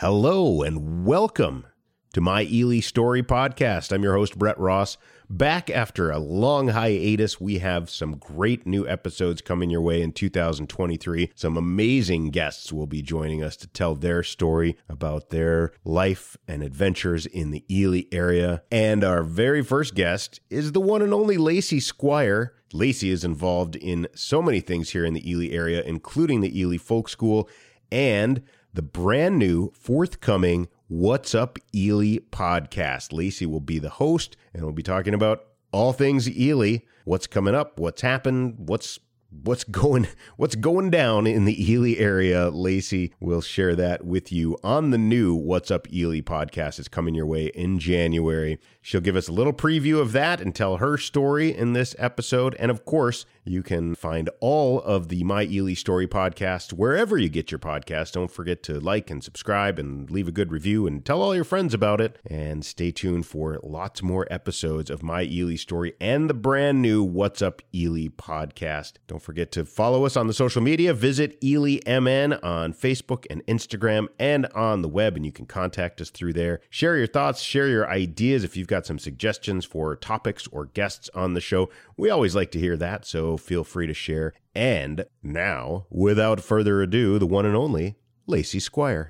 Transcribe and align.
Hello 0.00 0.62
and 0.62 1.04
welcome 1.04 1.66
to 2.12 2.20
my 2.20 2.44
Ely 2.44 2.78
Story 2.78 3.20
podcast. 3.20 3.90
I'm 3.90 4.04
your 4.04 4.14
host, 4.14 4.38
Brett 4.38 4.56
Ross. 4.56 4.96
Back 5.28 5.70
after 5.70 6.12
a 6.12 6.20
long 6.20 6.68
hiatus, 6.68 7.40
we 7.40 7.58
have 7.58 7.90
some 7.90 8.12
great 8.12 8.64
new 8.64 8.86
episodes 8.86 9.42
coming 9.42 9.70
your 9.70 9.80
way 9.80 10.00
in 10.00 10.12
2023. 10.12 11.32
Some 11.34 11.56
amazing 11.56 12.30
guests 12.30 12.72
will 12.72 12.86
be 12.86 13.02
joining 13.02 13.42
us 13.42 13.56
to 13.56 13.66
tell 13.66 13.96
their 13.96 14.22
story 14.22 14.76
about 14.88 15.30
their 15.30 15.72
life 15.84 16.36
and 16.46 16.62
adventures 16.62 17.26
in 17.26 17.50
the 17.50 17.64
Ely 17.68 18.02
area. 18.12 18.62
And 18.70 19.02
our 19.02 19.24
very 19.24 19.64
first 19.64 19.96
guest 19.96 20.38
is 20.48 20.70
the 20.70 20.80
one 20.80 21.02
and 21.02 21.12
only 21.12 21.38
Lacey 21.38 21.80
Squire. 21.80 22.54
Lacey 22.72 23.10
is 23.10 23.24
involved 23.24 23.74
in 23.74 24.06
so 24.14 24.42
many 24.42 24.60
things 24.60 24.90
here 24.90 25.04
in 25.04 25.14
the 25.14 25.28
Ely 25.28 25.48
area, 25.48 25.82
including 25.82 26.40
the 26.40 26.56
Ely 26.56 26.76
Folk 26.76 27.08
School 27.08 27.48
and 27.90 28.42
the 28.72 28.82
brand 28.82 29.38
new 29.38 29.72
forthcoming 29.74 30.68
What's 30.88 31.34
Up 31.34 31.58
Ely 31.74 32.18
podcast. 32.30 33.12
Lacey 33.12 33.46
will 33.46 33.60
be 33.60 33.78
the 33.78 33.90
host 33.90 34.36
and 34.54 34.62
we'll 34.62 34.72
be 34.72 34.82
talking 34.82 35.14
about 35.14 35.44
all 35.72 35.92
things 35.92 36.28
Ely, 36.30 36.78
what's 37.04 37.26
coming 37.26 37.54
up, 37.54 37.78
what's 37.78 38.02
happened, 38.02 38.54
what's 38.56 38.98
what's 39.30 39.64
going 39.64 40.08
what's 40.36 40.54
going 40.54 40.90
down 40.90 41.26
in 41.26 41.44
the 41.44 41.72
Ely 41.72 41.94
area. 41.98 42.50
Lacey 42.50 43.12
will 43.20 43.40
share 43.40 43.76
that 43.76 44.04
with 44.04 44.32
you 44.32 44.56
on 44.62 44.90
the 44.90 44.98
new 44.98 45.34
What's 45.34 45.70
Up 45.70 45.92
Ely 45.92 46.20
podcast. 46.20 46.78
It's 46.78 46.88
coming 46.88 47.14
your 47.14 47.26
way 47.26 47.46
in 47.48 47.78
January. 47.78 48.58
She'll 48.80 49.00
give 49.00 49.16
us 49.16 49.28
a 49.28 49.32
little 49.32 49.52
preview 49.52 50.00
of 50.00 50.12
that 50.12 50.40
and 50.40 50.54
tell 50.54 50.78
her 50.78 50.96
story 50.96 51.54
in 51.54 51.72
this 51.72 51.94
episode. 51.98 52.56
And 52.58 52.70
of 52.70 52.84
course, 52.84 53.26
you 53.48 53.62
can 53.62 53.94
find 53.94 54.28
all 54.40 54.80
of 54.82 55.08
the 55.08 55.24
My 55.24 55.44
Ely 55.44 55.74
Story 55.74 56.06
podcast 56.06 56.72
wherever 56.72 57.16
you 57.16 57.28
get 57.28 57.50
your 57.50 57.58
podcast. 57.58 58.12
Don't 58.12 58.30
forget 58.30 58.62
to 58.64 58.78
like 58.78 59.10
and 59.10 59.24
subscribe 59.24 59.78
and 59.78 60.10
leave 60.10 60.28
a 60.28 60.32
good 60.32 60.52
review 60.52 60.86
and 60.86 61.04
tell 61.04 61.22
all 61.22 61.34
your 61.34 61.44
friends 61.44 61.72
about 61.72 62.00
it. 62.00 62.18
And 62.26 62.64
stay 62.64 62.90
tuned 62.90 63.26
for 63.26 63.58
lots 63.62 64.02
more 64.02 64.26
episodes 64.30 64.90
of 64.90 65.02
My 65.02 65.22
Ely 65.22 65.56
Story 65.56 65.94
and 66.00 66.28
the 66.28 66.34
brand 66.34 66.82
new 66.82 67.02
What's 67.02 67.40
Up 67.40 67.62
Ely 67.74 68.08
podcast. 68.08 68.94
Don't 69.06 69.22
forget 69.22 69.50
to 69.52 69.64
follow 69.64 70.04
us 70.04 70.16
on 70.16 70.26
the 70.26 70.34
social 70.34 70.62
media. 70.62 70.92
Visit 70.92 71.42
Ely 71.42 71.78
MN 71.86 72.34
on 72.42 72.74
Facebook 72.74 73.24
and 73.30 73.44
Instagram 73.46 74.08
and 74.18 74.46
on 74.54 74.82
the 74.82 74.88
web, 74.88 75.16
and 75.16 75.24
you 75.24 75.32
can 75.32 75.46
contact 75.46 76.00
us 76.00 76.10
through 76.10 76.34
there. 76.34 76.60
Share 76.68 76.96
your 76.96 77.06
thoughts, 77.06 77.40
share 77.40 77.68
your 77.68 77.88
ideas 77.88 78.44
if 78.44 78.56
you've 78.56 78.68
got 78.68 78.84
some 78.84 78.98
suggestions 78.98 79.64
for 79.64 79.96
topics 79.96 80.46
or 80.48 80.66
guests 80.66 81.08
on 81.14 81.34
the 81.34 81.40
show. 81.40 81.70
We 81.96 82.10
always 82.10 82.36
like 82.36 82.50
to 82.52 82.60
hear 82.60 82.76
that, 82.76 83.06
so 83.06 83.37
feel 83.38 83.64
free 83.64 83.86
to 83.86 83.94
share. 83.94 84.34
And 84.54 85.04
now, 85.22 85.86
without 85.90 86.40
further 86.40 86.82
ado, 86.82 87.18
the 87.18 87.26
one 87.26 87.46
and 87.46 87.56
only 87.56 87.96
Lacey 88.26 88.60
Squire. 88.60 89.08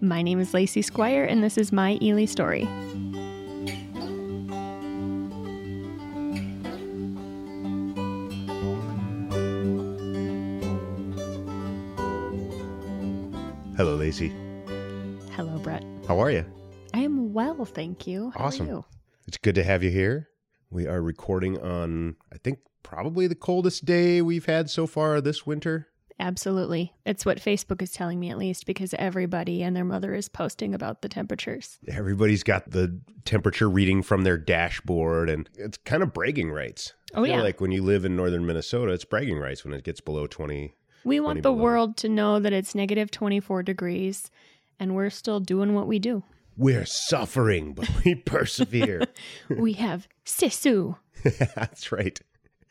My 0.00 0.22
name 0.22 0.40
is 0.40 0.52
Lacey 0.52 0.82
Squire, 0.82 1.24
and 1.24 1.44
this 1.44 1.56
is 1.56 1.70
my 1.70 1.98
Ely 2.02 2.24
story. 2.24 2.66
Hello, 13.76 13.96
Lacey. 13.96 14.32
Hello, 15.32 15.58
Brett. 15.58 15.84
How 16.06 16.18
are 16.20 16.30
you? 16.30 16.44
I 16.94 17.00
am 17.00 17.32
well, 17.32 17.64
thank 17.64 18.06
you. 18.06 18.30
How 18.36 18.44
Awesome. 18.44 18.66
Are 18.66 18.70
you? 18.70 18.84
It's 19.26 19.38
good 19.38 19.54
to 19.56 19.64
have 19.64 19.82
you 19.82 19.90
here. 19.90 20.28
We 20.72 20.86
are 20.86 21.02
recording 21.02 21.60
on, 21.60 22.16
I 22.32 22.38
think, 22.38 22.60
probably 22.82 23.26
the 23.26 23.34
coldest 23.34 23.84
day 23.84 24.22
we've 24.22 24.46
had 24.46 24.70
so 24.70 24.86
far 24.86 25.20
this 25.20 25.46
winter. 25.46 25.88
Absolutely. 26.18 26.94
It's 27.04 27.26
what 27.26 27.38
Facebook 27.38 27.82
is 27.82 27.92
telling 27.92 28.18
me, 28.18 28.30
at 28.30 28.38
least, 28.38 28.64
because 28.64 28.94
everybody 28.94 29.62
and 29.62 29.76
their 29.76 29.84
mother 29.84 30.14
is 30.14 30.30
posting 30.30 30.74
about 30.74 31.02
the 31.02 31.10
temperatures. 31.10 31.78
Everybody's 31.88 32.42
got 32.42 32.70
the 32.70 32.98
temperature 33.26 33.68
reading 33.68 34.02
from 34.02 34.22
their 34.22 34.38
dashboard, 34.38 35.28
and 35.28 35.50
it's 35.56 35.76
kind 35.78 36.02
of 36.02 36.14
bragging 36.14 36.50
rights. 36.50 36.94
Oh, 37.14 37.24
yeah. 37.24 37.42
like 37.42 37.60
when 37.60 37.72
you 37.72 37.82
live 37.82 38.06
in 38.06 38.16
northern 38.16 38.46
Minnesota, 38.46 38.92
it's 38.92 39.04
bragging 39.04 39.38
rights 39.38 39.64
when 39.64 39.74
it 39.74 39.84
gets 39.84 40.00
below 40.00 40.26
20. 40.26 40.74
We 41.04 41.16
20 41.16 41.20
want 41.20 41.36
the 41.42 41.50
below. 41.50 41.62
world 41.62 41.96
to 41.98 42.08
know 42.08 42.40
that 42.40 42.54
it's 42.54 42.74
negative 42.74 43.10
24 43.10 43.62
degrees 43.62 44.30
and 44.80 44.94
we're 44.94 45.10
still 45.10 45.40
doing 45.40 45.74
what 45.74 45.86
we 45.86 45.98
do. 45.98 46.22
We're 46.56 46.86
suffering, 46.86 47.74
but 47.74 47.88
we 48.04 48.14
persevere. 48.26 49.04
we 49.48 49.74
have 49.74 50.08
Sisu. 50.24 50.96
That's 51.54 51.92
right. 51.92 52.20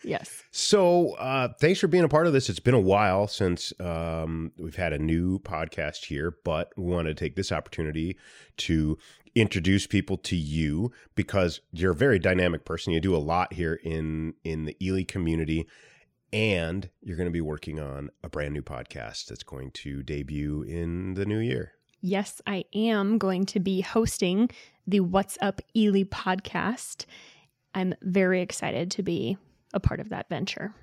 Yes. 0.04 0.44
So, 0.52 1.14
uh, 1.14 1.50
thanks 1.60 1.80
for 1.80 1.88
being 1.88 2.04
a 2.04 2.10
part 2.10 2.26
of 2.26 2.34
this. 2.34 2.50
It's 2.50 2.60
been 2.60 2.74
a 2.74 2.80
while 2.80 3.28
since 3.28 3.72
um, 3.80 4.52
we've 4.58 4.76
had 4.76 4.94
a 4.94 4.98
new 4.98 5.40
podcast 5.40 6.06
here, 6.06 6.36
but 6.44 6.74
we 6.76 6.92
want 6.92 7.08
to 7.08 7.14
take 7.14 7.36
this 7.36 7.52
opportunity 7.52 8.18
to 8.58 8.98
introduce 9.36 9.88
people 9.88 10.18
to 10.18 10.36
you 10.36 10.92
because 11.16 11.62
you're 11.72 11.92
a 11.92 11.96
very 11.96 12.20
dynamic 12.20 12.66
person. 12.66 12.94
You 12.94 13.00
do 13.00 13.16
a 13.16 13.18
lot 13.18 13.54
here 13.54 13.76
in 13.84 14.34
in 14.44 14.66
the 14.66 14.76
Ely 14.84 15.04
community, 15.04 15.68
and 16.34 16.90
you're 17.02 17.18
going 17.18 17.30
to 17.30 17.32
be 17.32 17.42
working 17.42 17.80
on 17.80 18.10
a 18.24 18.30
brand 18.30 18.54
new 18.54 18.64
podcast 18.64 19.28
that's 19.28 19.44
going 19.44 19.72
to 19.72 20.02
debut 20.02 20.64
in 20.64 21.14
the 21.14 21.26
new 21.26 21.40
year. 21.40 21.74
Yes, 22.02 22.42
I 22.48 22.66
am 22.74 23.20
going 23.20 23.46
to 23.48 23.60
be 23.60 23.82
hosting 23.82 24.50
the 24.88 25.02
What's 25.02 25.38
Up 25.40 25.62
Ely 25.76 26.04
podcast. 26.04 27.06
I'm 27.76 27.94
very 28.02 28.42
excited 28.42 28.90
to 28.92 29.04
be 29.04 29.38
a 29.72 29.80
part 29.80 30.00
of 30.00 30.10
that 30.10 30.28
venture. 30.28 30.74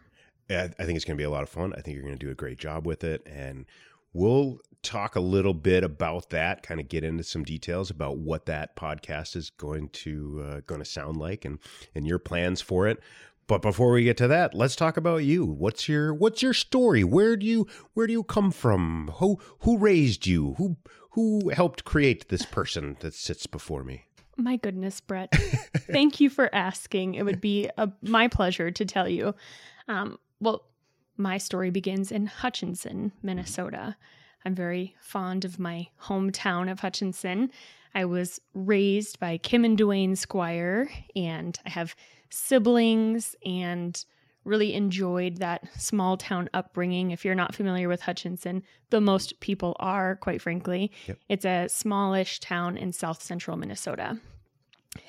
I 0.81 0.85
think 0.85 0.97
it's 0.97 1.05
going 1.05 1.17
to 1.17 1.21
be 1.21 1.25
a 1.25 1.31
lot 1.31 1.43
of 1.43 1.49
fun. 1.49 1.75
I 1.77 1.81
think 1.81 1.97
you're 1.97 2.05
going 2.05 2.17
to 2.17 2.25
do 2.25 2.31
a 2.31 2.37
great 2.37 2.59
job 2.59 2.87
with 2.87 3.03
it. 3.03 3.27
And 3.27 3.67
we'll 4.13 4.61
talk 4.83 5.17
a 5.17 5.21
little 5.21 5.55
bit 5.55 5.83
about 5.83 6.31
that, 6.31 6.63
kind 6.63 6.81
of 6.81 6.89
get 6.89 7.03
into 7.03 7.25
some 7.25 7.43
details 7.43 7.91
about 7.91 8.19
what 8.19 8.47
that 8.47 8.77
podcast 8.77 9.35
is 9.35 9.51
going 9.51 9.89
to 9.91 10.45
uh, 10.47 10.61
going 10.67 10.81
to 10.81 10.85
sound 10.85 11.17
like 11.17 11.45
and 11.45 11.59
and 11.97 12.07
your 12.07 12.21
plans 12.21 12.61
for 12.61 12.87
it. 12.87 13.01
But 13.49 13.63
before 13.63 13.93
we 13.93 14.05
get 14.05 14.19
to 14.19 14.29
that, 14.29 14.55
let's 14.55 14.77
talk 14.77 14.99
about 14.99 15.25
you. 15.25 15.45
What's 15.45 15.89
your 15.89 16.15
what's 16.15 16.43
your 16.43 16.55
story? 16.55 17.03
Where 17.03 17.37
do 17.37 17.45
you 17.45 17.67
where 17.95 18.07
do 18.07 18.13
you 18.13 18.23
come 18.23 18.51
from? 18.51 19.11
Who 19.17 19.41
who 19.61 19.79
raised 19.79 20.27
you? 20.27 20.55
Who 20.59 20.77
who 21.19 21.49
helped 21.49 21.85
create 21.85 22.29
this 22.29 22.47
person 22.47 22.97
that 23.01 23.13
sits 23.13 23.49
before 23.49 23.83
me? 23.83 24.05
My 24.37 24.55
goodness, 24.55 25.01
Brett. 25.01 25.33
Thank 25.91 26.21
you 26.21 26.31
for 26.31 26.49
asking. 26.55 27.17
It 27.17 27.25
would 27.25 27.41
be 27.41 27.69
a, 27.77 27.91
my 28.03 28.29
pleasure 28.29 28.71
to 28.71 28.85
tell 28.85 29.09
you. 29.09 29.35
Um, 29.89 30.21
well, 30.39 30.63
my 31.17 31.37
story 31.37 31.71
begins 31.71 32.13
in 32.13 32.27
Hutchinson, 32.27 33.11
Minnesota. 33.21 33.97
I'm 34.45 34.55
very 34.55 34.95
fond 35.01 35.45
of 35.45 35.59
my 35.59 35.89
hometown 36.05 36.71
of 36.71 36.79
Hutchinson. 36.79 37.51
I 37.97 38.05
was 38.05 38.41
raised 38.55 39.19
by 39.19 39.39
Kim 39.39 39.65
and 39.65 39.77
Duane 39.77 40.15
Squire, 40.15 40.89
and 41.17 41.59
I 41.67 41.71
have 41.71 41.97
siblings 42.31 43.35
and 43.45 44.05
really 44.49 44.75
enjoyed 44.75 45.37
that 45.37 45.63
small 45.79 46.17
town 46.17 46.49
upbringing. 46.55 47.11
If 47.11 47.25
you're 47.25 47.35
not 47.35 47.55
familiar 47.55 47.89
with 47.89 48.01
Hutchinson, 48.01 48.63
the 48.91 49.01
most 49.01 49.39
people 49.41 49.77
are, 49.79 50.17
quite 50.17 50.41
frankly. 50.41 50.91
Yep. 51.07 51.19
It's 51.29 51.45
a 51.45 51.69
smallish 51.69 52.41
town 52.41 52.77
in 52.77 52.93
south 52.93 53.23
central 53.23 53.57
Minnesota. 53.57 54.19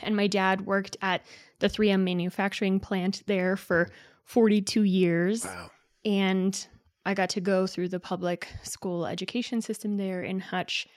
And 0.02 0.16
my 0.16 0.28
dad 0.28 0.66
worked 0.66 0.98
at 1.02 1.26
the 1.60 1.68
3M 1.68 2.04
manufacturing 2.04 2.80
plant 2.80 3.24
there 3.26 3.56
for 3.56 3.90
42 4.26 4.84
years. 4.84 5.46
Wow. 5.46 5.72
And 6.06 6.68
I 7.06 7.14
got 7.14 7.30
to 7.32 7.42
go 7.42 7.66
through 7.66 7.90
the 7.90 8.00
public 8.00 8.48
school 8.64 9.06
education 9.06 9.62
system 9.62 9.98
there 9.98 10.22
in 10.22 10.40
Hutch. 10.40 10.88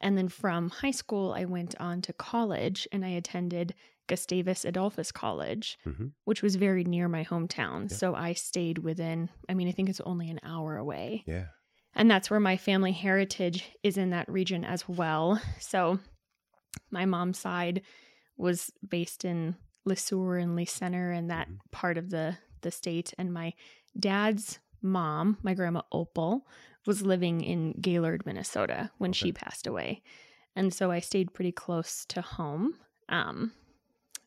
And 0.00 0.18
then 0.18 0.28
from 0.28 0.68
high 0.68 0.90
school, 0.90 1.32
I 1.32 1.44
went 1.44 1.76
on 1.80 2.02
to 2.02 2.12
college 2.12 2.88
and 2.90 3.04
I 3.04 3.10
attended 3.10 3.74
Gustavus 4.08 4.64
Adolphus 4.64 5.12
College, 5.12 5.78
Mhm. 5.86 6.12
which 6.24 6.42
was 6.42 6.56
very 6.56 6.84
near 6.84 7.08
my 7.08 7.24
hometown. 7.24 7.90
So 7.90 8.14
I 8.14 8.32
stayed 8.34 8.78
within, 8.78 9.30
I 9.48 9.54
mean, 9.54 9.68
I 9.68 9.72
think 9.72 9.88
it's 9.88 10.00
only 10.00 10.28
an 10.30 10.40
hour 10.42 10.76
away. 10.76 11.22
Yeah. 11.26 11.46
And 11.94 12.10
that's 12.10 12.30
where 12.30 12.40
my 12.40 12.56
family 12.56 12.92
heritage 12.92 13.70
is 13.82 13.96
in 13.96 14.10
that 14.10 14.28
region 14.28 14.64
as 14.64 14.88
well. 14.88 15.40
So 15.60 15.98
my 16.90 17.04
mom's 17.06 17.38
side 17.38 17.82
was 18.36 18.70
based 18.86 19.24
in 19.24 19.56
Le 19.84 19.96
Sueur 19.96 20.36
and 20.38 20.56
Le 20.56 20.66
Center 20.66 21.10
and 21.12 21.30
that 21.30 21.48
Mhm. 21.48 21.58
part 21.70 21.98
of 21.98 22.10
the 22.10 22.36
the 22.62 22.70
state. 22.70 23.12
And 23.18 23.32
my 23.34 23.54
dad's 23.98 24.60
mom, 24.80 25.36
my 25.42 25.52
grandma 25.52 25.82
Opal, 25.90 26.46
was 26.86 27.02
living 27.02 27.40
in 27.40 27.72
Gaylord, 27.80 28.24
Minnesota 28.24 28.92
when 28.98 29.12
she 29.12 29.32
passed 29.32 29.66
away. 29.66 30.00
And 30.54 30.72
so 30.72 30.92
I 30.92 31.00
stayed 31.00 31.34
pretty 31.34 31.50
close 31.50 32.04
to 32.06 32.22
home. 32.22 32.78
Um, 33.08 33.52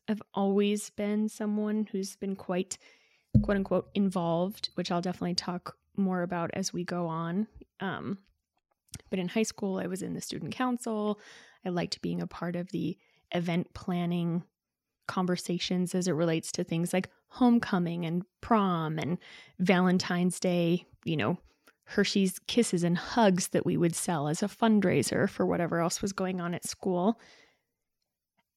I've 0.08 0.22
always 0.34 0.90
been 0.90 1.28
someone 1.28 1.88
who's 1.90 2.16
been 2.16 2.36
quite, 2.36 2.78
quote 3.42 3.56
unquote, 3.56 3.88
involved, 3.94 4.70
which 4.74 4.90
I'll 4.90 5.00
definitely 5.00 5.34
talk 5.34 5.76
more 5.96 6.22
about 6.22 6.50
as 6.54 6.72
we 6.72 6.84
go 6.84 7.06
on. 7.06 7.46
Um, 7.80 8.18
but 9.10 9.18
in 9.18 9.28
high 9.28 9.42
school, 9.42 9.78
I 9.78 9.86
was 9.86 10.02
in 10.02 10.14
the 10.14 10.20
student 10.20 10.54
council. 10.54 11.18
I 11.64 11.70
liked 11.70 12.02
being 12.02 12.22
a 12.22 12.26
part 12.26 12.56
of 12.56 12.70
the 12.70 12.96
event 13.32 13.72
planning 13.74 14.44
conversations 15.08 15.94
as 15.94 16.08
it 16.08 16.12
relates 16.12 16.52
to 16.52 16.64
things 16.64 16.92
like 16.92 17.10
homecoming 17.28 18.04
and 18.04 18.24
prom 18.40 18.98
and 18.98 19.18
Valentine's 19.58 20.40
Day, 20.40 20.86
you 21.04 21.16
know, 21.16 21.38
Hershey's 21.84 22.40
kisses 22.46 22.82
and 22.82 22.98
hugs 22.98 23.48
that 23.48 23.64
we 23.64 23.76
would 23.76 23.94
sell 23.94 24.26
as 24.28 24.42
a 24.42 24.48
fundraiser 24.48 25.28
for 25.28 25.46
whatever 25.46 25.80
else 25.80 26.02
was 26.02 26.12
going 26.12 26.40
on 26.40 26.54
at 26.54 26.66
school. 26.66 27.20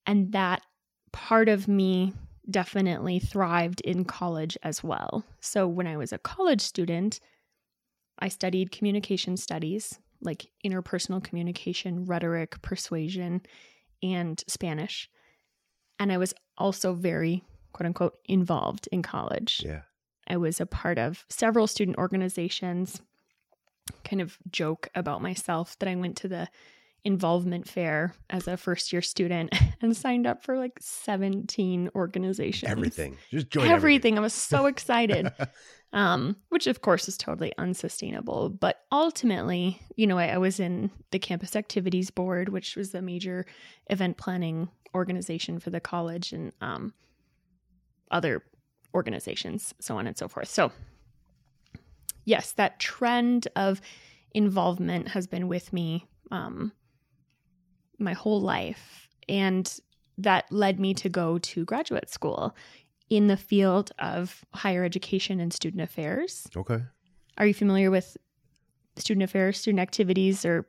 And 0.05 0.31
that 0.31 0.63
part 1.11 1.49
of 1.49 1.67
me 1.67 2.13
definitely 2.49 3.19
thrived 3.19 3.81
in 3.81 4.05
college 4.05 4.57
as 4.63 4.83
well. 4.83 5.23
So 5.39 5.67
when 5.67 5.87
I 5.87 5.97
was 5.97 6.11
a 6.11 6.17
college 6.17 6.61
student, 6.61 7.19
I 8.17 8.27
studied 8.27 8.71
communication 8.71 9.37
studies, 9.37 9.99
like 10.21 10.51
interpersonal 10.65 11.23
communication, 11.23 12.05
rhetoric, 12.05 12.61
persuasion, 12.61 13.41
and 14.01 14.43
Spanish. 14.47 15.09
And 15.99 16.11
I 16.11 16.17
was 16.17 16.33
also 16.57 16.93
very, 16.93 17.43
quote 17.73 17.87
unquote, 17.87 18.17
involved 18.25 18.87
in 18.91 19.01
college. 19.01 19.61
Yeah. 19.63 19.81
I 20.27 20.37
was 20.37 20.59
a 20.59 20.65
part 20.65 20.97
of 20.97 21.25
several 21.29 21.67
student 21.67 21.97
organizations. 21.97 23.01
Kind 24.03 24.21
of 24.21 24.37
joke 24.51 24.89
about 24.95 25.21
myself 25.21 25.77
that 25.79 25.89
I 25.89 25.95
went 25.95 26.15
to 26.17 26.27
the 26.27 26.47
involvement 27.05 27.67
fair 27.67 28.13
as 28.29 28.47
a 28.47 28.57
first 28.57 28.91
year 28.91 29.01
student 29.01 29.53
and 29.81 29.95
signed 29.95 30.27
up 30.27 30.43
for 30.43 30.57
like 30.57 30.77
17 30.79 31.89
organizations. 31.95 32.71
Everything. 32.71 33.17
Just 33.31 33.49
join 33.49 33.63
everything. 33.63 33.75
everything. 33.75 34.17
I 34.17 34.21
was 34.21 34.33
so 34.33 34.65
excited. 34.67 35.31
um, 35.93 36.35
which 36.49 36.67
of 36.67 36.81
course 36.81 37.07
is 37.07 37.17
totally 37.17 37.53
unsustainable. 37.57 38.49
But 38.49 38.81
ultimately, 38.91 39.81
you 39.95 40.07
know, 40.07 40.17
I, 40.17 40.27
I 40.27 40.37
was 40.37 40.59
in 40.59 40.91
the 41.11 41.19
campus 41.19 41.55
activities 41.55 42.11
board, 42.11 42.49
which 42.49 42.75
was 42.75 42.91
the 42.91 43.01
major 43.01 43.45
event 43.89 44.17
planning 44.17 44.69
organization 44.93 45.59
for 45.59 45.69
the 45.69 45.79
college 45.79 46.33
and 46.33 46.51
um, 46.61 46.93
other 48.11 48.43
organizations, 48.93 49.73
so 49.79 49.97
on 49.97 50.07
and 50.07 50.17
so 50.17 50.27
forth. 50.27 50.47
So, 50.47 50.71
yes, 52.25 52.51
that 52.53 52.79
trend 52.79 53.47
of 53.55 53.81
involvement 54.33 55.09
has 55.09 55.27
been 55.27 55.47
with 55.47 55.73
me 55.73 56.07
um, 56.31 56.71
my 57.99 58.13
whole 58.13 58.41
life. 58.41 59.09
And 59.27 59.71
that 60.17 60.51
led 60.51 60.79
me 60.79 60.93
to 60.95 61.09
go 61.09 61.37
to 61.39 61.65
graduate 61.65 62.09
school 62.09 62.55
in 63.09 63.27
the 63.27 63.37
field 63.37 63.91
of 63.99 64.43
higher 64.53 64.83
education 64.83 65.39
and 65.39 65.51
student 65.53 65.81
affairs. 65.81 66.47
Okay. 66.55 66.79
Are 67.37 67.45
you 67.45 67.53
familiar 67.53 67.89
with 67.89 68.17
student 68.97 69.23
affairs, 69.23 69.57
student 69.57 69.79
activities, 69.79 70.45
or 70.45 70.67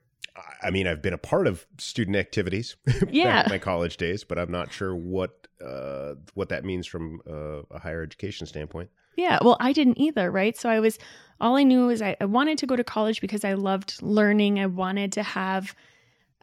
I- 0.62 0.70
mean, 0.70 0.86
I've 0.86 1.02
been 1.02 1.12
a 1.12 1.18
part 1.18 1.46
of 1.46 1.66
student 1.78 2.16
activities 2.16 2.76
Yeah. 3.10 3.24
back 3.42 3.46
in 3.46 3.52
my 3.52 3.58
college 3.58 3.96
days, 3.96 4.24
but 4.24 4.38
I'm 4.38 4.50
not 4.50 4.72
sure 4.72 4.94
what 4.94 5.48
uh, 5.64 6.14
what 6.32 6.48
that 6.48 6.64
means 6.64 6.86
from 6.86 7.20
uh, 7.28 7.62
a 7.70 7.78
higher 7.78 8.02
education 8.02 8.46
standpoint. 8.46 8.88
Yeah, 9.16 9.38
well, 9.42 9.58
I 9.60 9.74
didn't 9.74 9.98
either, 10.00 10.30
right? 10.30 10.56
So 10.56 10.70
I 10.70 10.80
was, 10.80 10.98
all 11.38 11.56
I 11.56 11.64
knew 11.64 11.88
was 11.88 12.00
I, 12.00 12.16
I 12.18 12.24
wanted 12.24 12.56
to 12.58 12.66
go 12.66 12.76
to 12.76 12.84
college 12.84 13.20
because 13.20 13.44
I 13.44 13.52
loved 13.52 14.00
learning. 14.00 14.58
I 14.58 14.64
wanted 14.66 15.12
to 15.12 15.22
have 15.22 15.74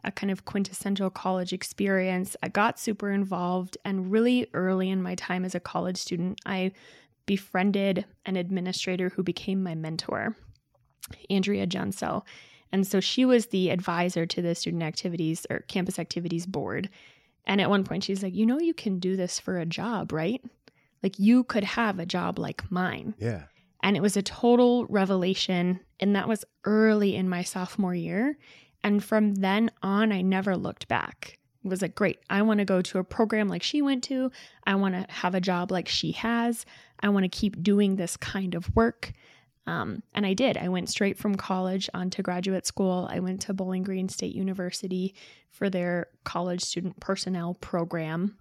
a 0.04 0.12
kind 0.12 0.30
of 0.30 0.44
quintessential 0.44 1.10
college 1.10 1.52
experience. 1.52 2.36
I 2.42 2.48
got 2.48 2.78
super 2.78 3.10
involved, 3.10 3.76
and 3.84 4.10
really 4.10 4.48
early 4.54 4.90
in 4.90 5.02
my 5.02 5.14
time 5.14 5.44
as 5.44 5.54
a 5.54 5.60
college 5.60 5.96
student, 5.96 6.40
I 6.46 6.72
befriended 7.26 8.04
an 8.24 8.36
administrator 8.36 9.10
who 9.10 9.22
became 9.22 9.62
my 9.62 9.74
mentor, 9.74 10.36
Andrea 11.28 11.66
Junso. 11.66 12.22
And 12.72 12.86
so 12.86 13.00
she 13.00 13.24
was 13.24 13.46
the 13.46 13.70
advisor 13.70 14.26
to 14.26 14.42
the 14.42 14.54
student 14.54 14.82
activities 14.82 15.46
or 15.50 15.60
campus 15.60 15.98
activities 15.98 16.46
board. 16.46 16.88
And 17.46 17.60
at 17.60 17.70
one 17.70 17.84
point, 17.84 18.04
she's 18.04 18.22
like, 18.22 18.34
You 18.34 18.46
know, 18.46 18.60
you 18.60 18.74
can 18.74 18.98
do 18.98 19.16
this 19.16 19.40
for 19.40 19.58
a 19.58 19.66
job, 19.66 20.12
right? 20.12 20.42
Like, 21.02 21.18
you 21.18 21.44
could 21.44 21.64
have 21.64 21.98
a 21.98 22.06
job 22.06 22.38
like 22.38 22.70
mine. 22.70 23.14
Yeah. 23.18 23.44
And 23.82 23.96
it 23.96 24.02
was 24.02 24.16
a 24.16 24.22
total 24.22 24.84
revelation. 24.86 25.80
And 26.00 26.16
that 26.16 26.28
was 26.28 26.44
early 26.64 27.14
in 27.14 27.28
my 27.28 27.42
sophomore 27.42 27.94
year. 27.94 28.36
And 28.82 29.02
from 29.02 29.36
then 29.36 29.70
on, 29.82 30.12
I 30.12 30.22
never 30.22 30.56
looked 30.56 30.88
back. 30.88 31.38
It 31.64 31.68
was 31.68 31.82
like, 31.82 31.94
great, 31.94 32.18
I 32.30 32.42
want 32.42 32.58
to 32.58 32.64
go 32.64 32.80
to 32.80 32.98
a 32.98 33.04
program 33.04 33.48
like 33.48 33.62
she 33.62 33.82
went 33.82 34.04
to. 34.04 34.30
I 34.66 34.76
want 34.76 34.94
to 34.94 35.12
have 35.12 35.34
a 35.34 35.40
job 35.40 35.70
like 35.70 35.88
she 35.88 36.12
has. 36.12 36.64
I 37.00 37.08
want 37.08 37.24
to 37.24 37.28
keep 37.28 37.62
doing 37.62 37.96
this 37.96 38.16
kind 38.16 38.54
of 38.54 38.74
work. 38.74 39.12
Um, 39.66 40.02
and 40.14 40.24
I 40.24 40.32
did. 40.32 40.56
I 40.56 40.68
went 40.68 40.88
straight 40.88 41.18
from 41.18 41.34
college 41.34 41.90
onto 41.92 42.22
graduate 42.22 42.64
school. 42.64 43.06
I 43.10 43.20
went 43.20 43.42
to 43.42 43.52
Bowling 43.52 43.82
Green 43.82 44.08
State 44.08 44.34
University 44.34 45.14
for 45.50 45.68
their 45.68 46.06
college 46.24 46.62
student 46.62 46.98
personnel 47.00 47.54
program. 47.54 48.38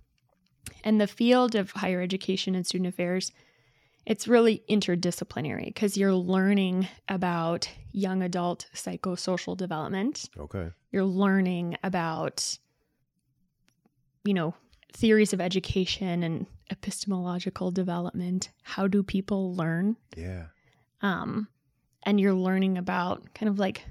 And 0.83 1.01
the 1.01 1.07
field 1.07 1.55
of 1.55 1.71
higher 1.71 2.01
education 2.01 2.55
and 2.55 2.65
student 2.65 2.87
affairs 2.87 3.33
it's 4.07 4.25
really 4.25 4.63
interdisciplinary 4.69 5.65
because 5.65 5.97
you're 5.97 6.13
learning 6.13 6.87
about 7.09 7.69
young 7.91 8.23
adult 8.23 8.65
psychosocial 8.73 9.57
development. 9.57 10.29
Okay. 10.39 10.71
You're 10.91 11.03
learning 11.03 11.77
about, 11.83 12.57
you 14.23 14.33
know, 14.33 14.55
theories 14.93 15.33
of 15.33 15.41
education 15.41 16.23
and 16.23 16.45
epistemological 16.71 17.69
development. 17.69 18.49
How 18.63 18.87
do 18.87 19.03
people 19.03 19.53
learn? 19.55 19.97
Yeah. 20.15 20.45
Um, 21.01 21.49
and 22.03 22.17
you're 22.17 22.33
learning 22.33 22.77
about 22.77 23.33
kind 23.33 23.49
of 23.49 23.59
like 23.59 23.83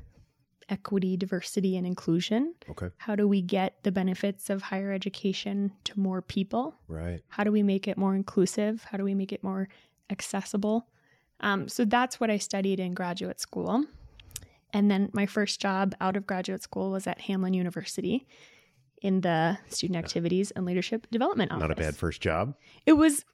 equity, 0.70 1.18
diversity, 1.18 1.76
and 1.76 1.86
inclusion. 1.86 2.54
Okay. 2.70 2.88
How 2.96 3.16
do 3.16 3.28
we 3.28 3.42
get 3.42 3.82
the 3.82 3.92
benefits 3.92 4.48
of 4.48 4.62
higher 4.62 4.92
education 4.92 5.72
to 5.84 6.00
more 6.00 6.22
people? 6.22 6.74
Right. 6.88 7.20
How 7.28 7.44
do 7.44 7.52
we 7.52 7.62
make 7.62 7.86
it 7.86 7.98
more 7.98 8.14
inclusive? 8.14 8.82
How 8.90 8.96
do 8.96 9.04
we 9.04 9.14
make 9.14 9.34
it 9.34 9.44
more 9.44 9.68
accessible? 10.10 10.88
Um, 11.40 11.68
so 11.68 11.84
that's 11.84 12.18
what 12.18 12.30
I 12.30 12.38
studied 12.38 12.80
in 12.80 12.94
graduate 12.94 13.40
school. 13.40 13.84
And 14.72 14.90
then 14.90 15.10
my 15.12 15.26
first 15.26 15.60
job 15.60 15.94
out 16.00 16.16
of 16.16 16.26
graduate 16.26 16.62
school 16.62 16.90
was 16.90 17.06
at 17.06 17.20
Hamline 17.20 17.54
University 17.54 18.26
in 19.02 19.20
the 19.20 19.58
student 19.68 19.96
activities 19.98 20.50
and 20.52 20.64
leadership 20.64 21.06
development 21.10 21.52
office. 21.52 21.60
Not 21.60 21.70
a 21.70 21.76
bad 21.76 21.96
first 21.96 22.20
job. 22.20 22.54
It 22.86 22.94
was 22.94 23.24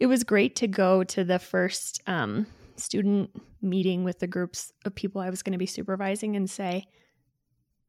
it 0.00 0.06
was 0.06 0.24
great 0.24 0.56
to 0.56 0.66
go 0.66 1.04
to 1.04 1.22
the 1.22 1.38
first 1.38 2.02
um, 2.06 2.46
student 2.76 3.30
meeting 3.60 4.02
with 4.02 4.18
the 4.18 4.26
groups 4.26 4.72
of 4.84 4.94
people 4.94 5.20
I 5.20 5.30
was 5.30 5.42
going 5.42 5.52
to 5.52 5.58
be 5.58 5.66
supervising 5.66 6.34
and 6.34 6.50
say, 6.50 6.86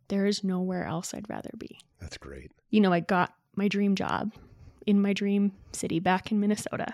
there 0.09 0.25
is 0.27 0.43
nowhere 0.43 0.85
else 0.85 1.13
I'd 1.13 1.29
rather 1.29 1.49
be 1.57 1.79
That's 1.99 2.17
great. 2.17 2.51
you 2.69 2.81
know, 2.81 2.93
I 2.93 2.99
got 2.99 3.33
my 3.55 3.67
dream 3.67 3.95
job 3.95 4.33
in 4.85 5.01
my 5.01 5.13
dream 5.13 5.53
city 5.71 5.99
back 5.99 6.31
in 6.31 6.39
Minnesota. 6.39 6.93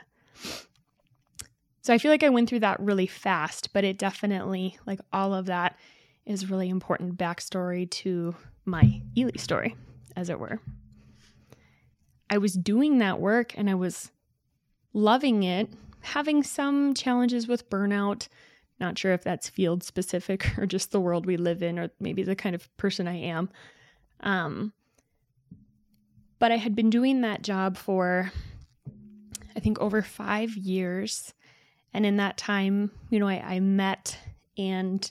So 1.90 1.94
I 1.96 1.98
feel 1.98 2.12
like 2.12 2.22
I 2.22 2.30
went 2.30 2.48
through 2.48 2.60
that 2.60 2.80
really 2.80 3.08
fast, 3.08 3.74
but 3.74 3.84
it 3.84 3.98
definitely, 3.98 4.78
like 4.86 5.00
all 5.12 5.34
of 5.34 5.48
that, 5.48 5.76
is 6.24 6.48
really 6.48 6.70
important 6.70 7.18
backstory 7.18 7.90
to 7.90 8.36
my 8.64 9.02
Ely 9.18 9.38
story, 9.38 9.76
as 10.16 10.30
it 10.30 10.40
were. 10.40 10.62
I 12.30 12.38
was 12.38 12.54
doing 12.54 13.00
that 13.00 13.19
work 13.19 13.58
and 13.58 13.68
I 13.72 13.74
was 13.74 14.12
loving 14.94 15.42
it, 15.42 15.74
having 16.02 16.44
some 16.44 16.94
challenges 16.94 17.48
with 17.48 17.72
burnout. 17.72 18.28
Not 18.80 19.00
sure 19.00 19.14
if 19.14 19.24
that's 19.24 19.50
field 19.50 19.81
specific 19.81 20.48
or 20.60 20.68
just 20.68 20.92
the 20.92 21.02
world 21.02 21.26
we 21.26 21.38
live 21.38 21.64
in, 21.64 21.80
or 21.80 21.90
maybe 22.00 22.22
the 22.22 22.36
kind 22.36 22.54
of 22.54 22.69
person 22.78 23.08
I 23.08 23.16
am. 23.16 23.50
Um, 24.19 24.74
but 26.38 26.52
I 26.52 26.58
had 26.58 26.76
been 26.76 26.92
doing 26.92 27.22
that 27.22 27.42
job 27.42 27.78
for, 27.78 28.31
I 29.56 29.60
think, 29.60 29.80
over 29.80 30.04
five 30.04 30.56
years. 30.56 31.34
And 31.94 32.06
in 32.06 32.18
that 32.18 32.38
time, 32.38 32.92
you 33.10 33.19
know, 33.19 33.28
I, 33.28 33.42
I 33.56 33.60
met 33.60 34.18
and 34.58 35.10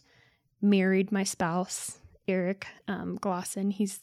married 0.61 1.11
my 1.12 1.25
spouse, 1.25 1.99
Eric 2.26 2.66
um, 2.87 3.18
Glosson. 3.18 3.73
He's, 3.73 4.00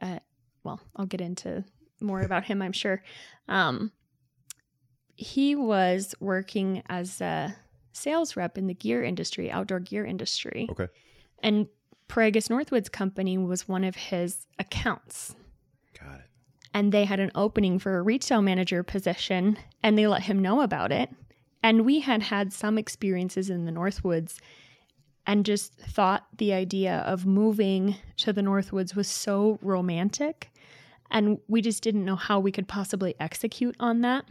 uh, 0.00 0.18
well, 0.64 0.80
I'll 0.96 1.06
get 1.06 1.20
into 1.20 1.64
more 2.00 2.20
about 2.20 2.44
him, 2.44 2.62
I'm 2.62 2.72
sure. 2.72 3.02
Um, 3.48 3.92
he 5.16 5.54
was 5.56 6.14
working 6.20 6.82
as 6.88 7.20
a 7.20 7.56
sales 7.92 8.36
rep 8.36 8.56
in 8.56 8.68
the 8.68 8.74
gear 8.74 9.02
industry, 9.02 9.50
outdoor 9.50 9.80
gear 9.80 10.04
industry. 10.04 10.68
Okay. 10.70 10.86
And 11.42 11.66
Piragis 12.08 12.48
Northwoods 12.48 12.90
Company 12.90 13.36
was 13.36 13.68
one 13.68 13.84
of 13.84 13.96
his 13.96 14.46
accounts 14.58 15.34
Got 15.98 16.20
it. 16.20 16.26
and 16.72 16.90
they 16.90 17.04
had 17.04 17.20
an 17.20 17.30
opening 17.34 17.78
for 17.78 17.98
a 17.98 18.02
retail 18.02 18.40
manager 18.40 18.82
position 18.82 19.58
and 19.82 19.98
they 19.98 20.06
let 20.06 20.22
him 20.22 20.40
know 20.40 20.62
about 20.62 20.90
it 20.90 21.10
and 21.62 21.84
we 21.84 22.00
had 22.00 22.22
had 22.22 22.52
some 22.52 22.78
experiences 22.78 23.50
in 23.50 23.64
the 23.64 23.72
northwoods 23.72 24.38
and 25.26 25.44
just 25.44 25.74
thought 25.78 26.26
the 26.38 26.52
idea 26.52 26.98
of 27.06 27.26
moving 27.26 27.96
to 28.16 28.32
the 28.32 28.40
northwoods 28.40 28.94
was 28.94 29.08
so 29.08 29.58
romantic 29.62 30.50
and 31.10 31.38
we 31.48 31.60
just 31.60 31.82
didn't 31.82 32.04
know 32.04 32.16
how 32.16 32.38
we 32.38 32.52
could 32.52 32.68
possibly 32.68 33.14
execute 33.20 33.76
on 33.80 34.00
that 34.00 34.24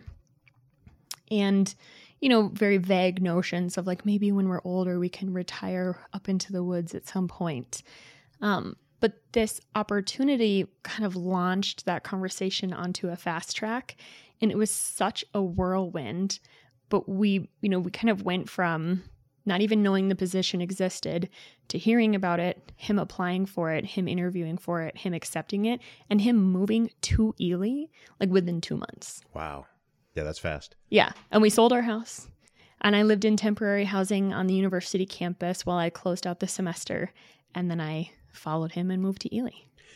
and 1.29 1.75
you 2.19 2.29
know 2.29 2.49
very 2.49 2.77
vague 2.77 3.21
notions 3.21 3.77
of 3.77 3.85
like 3.85 4.05
maybe 4.05 4.31
when 4.31 4.47
we're 4.47 4.61
older 4.63 4.99
we 4.99 5.09
can 5.09 5.33
retire 5.33 5.99
up 6.13 6.27
into 6.29 6.51
the 6.51 6.63
woods 6.63 6.95
at 6.95 7.07
some 7.07 7.27
point 7.27 7.83
um, 8.41 8.75
but 8.99 9.21
this 9.31 9.61
opportunity 9.75 10.67
kind 10.83 11.05
of 11.05 11.15
launched 11.15 11.85
that 11.85 12.03
conversation 12.03 12.73
onto 12.73 13.09
a 13.09 13.15
fast 13.15 13.55
track. 13.55 13.95
And 14.41 14.51
it 14.51 14.57
was 14.57 14.71
such 14.71 15.23
a 15.33 15.41
whirlwind. 15.41 16.39
But 16.89 17.09
we, 17.09 17.49
you 17.61 17.69
know, 17.69 17.79
we 17.79 17.91
kind 17.91 18.09
of 18.09 18.23
went 18.23 18.49
from 18.49 19.03
not 19.47 19.61
even 19.61 19.81
knowing 19.81 20.09
the 20.09 20.15
position 20.15 20.61
existed, 20.61 21.29
to 21.69 21.77
hearing 21.77 22.13
about 22.13 22.39
it, 22.39 22.71
him 22.75 22.99
applying 22.99 23.45
for 23.45 23.71
it, 23.71 23.85
him 23.85 24.07
interviewing 24.07 24.57
for 24.57 24.81
it, 24.81 24.97
him 24.97 25.13
accepting 25.13 25.65
it, 25.65 25.79
and 26.09 26.21
him 26.21 26.35
moving 26.35 26.91
to 27.01 27.33
Ely 27.39 27.85
like 28.19 28.29
within 28.29 28.59
two 28.59 28.75
months. 28.75 29.21
Wow. 29.33 29.65
Yeah, 30.15 30.23
that's 30.23 30.39
fast. 30.39 30.75
Yeah. 30.89 31.13
And 31.31 31.41
we 31.41 31.49
sold 31.49 31.71
our 31.71 31.83
house. 31.83 32.27
And 32.81 32.95
I 32.95 33.03
lived 33.03 33.25
in 33.25 33.37
temporary 33.37 33.85
housing 33.85 34.33
on 34.33 34.47
the 34.47 34.53
university 34.53 35.05
campus 35.05 35.65
while 35.65 35.77
I 35.77 35.89
closed 35.89 36.27
out 36.27 36.41
the 36.41 36.47
semester. 36.47 37.11
And 37.55 37.71
then 37.71 37.79
I 37.79 38.11
followed 38.33 38.73
him 38.73 38.91
and 38.91 39.01
moved 39.01 39.21
to 39.21 39.35
Ely. 39.35 39.51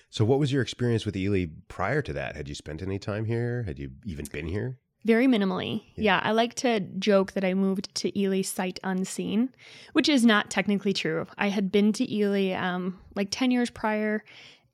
So, 0.10 0.26
what 0.26 0.40
was 0.40 0.52
your 0.52 0.62
experience 0.62 1.06
with 1.06 1.16
Ely 1.16 1.46
prior 1.68 2.02
to 2.02 2.14
that? 2.14 2.36
Had 2.36 2.50
you 2.50 2.56
spent 2.56 2.82
any 2.82 3.00
time 3.00 3.26
here? 3.26 3.64
Had 3.64 3.80
you 3.80 3.92
even 4.06 4.26
been 4.26 4.48
here? 4.48 4.80
Very 5.04 5.28
minimally. 5.28 5.84
Yeah. 5.96 6.20
I 6.24 6.32
like 6.32 6.54
to 6.56 6.80
joke 6.80 7.32
that 7.34 7.44
I 7.44 7.54
moved 7.54 7.94
to 7.96 8.20
Ely 8.20 8.42
sight 8.42 8.80
unseen, 8.84 9.50
which 9.94 10.08
is 10.08 10.26
not 10.26 10.50
technically 10.50 10.94
true. 10.94 11.26
I 11.38 11.50
had 11.50 11.72
been 11.72 11.92
to 11.94 12.14
Ely 12.14 12.52
um, 12.52 13.00
like 13.16 13.30
10 13.32 13.52
years 13.52 13.70
prior 13.70 14.24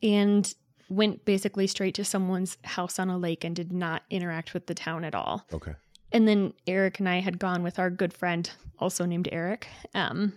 and 0.04 0.54
went 0.90 1.26
basically 1.26 1.68
straight 1.68 1.96
to 1.96 2.06
someone's 2.06 2.58
house 2.64 3.00
on 3.00 3.10
a 3.10 3.18
lake 3.18 3.44
and 3.44 3.56
did 3.56 3.72
not 3.72 4.04
interact 4.10 4.54
with 4.54 4.68
the 4.68 4.74
town 4.74 5.04
at 5.04 5.16
all. 5.16 5.46
Okay. 5.54 5.74
And 6.12 6.28
then 6.28 6.54
Eric 6.66 7.00
and 7.00 7.10
I 7.10 7.20
had 7.20 7.40
gone 7.40 7.64
with 7.64 7.80
our 7.80 7.90
good 7.90 8.14
friend, 8.14 8.50
also 8.80 9.06
named 9.06 9.28
Eric, 9.32 9.68
um, 9.94 10.34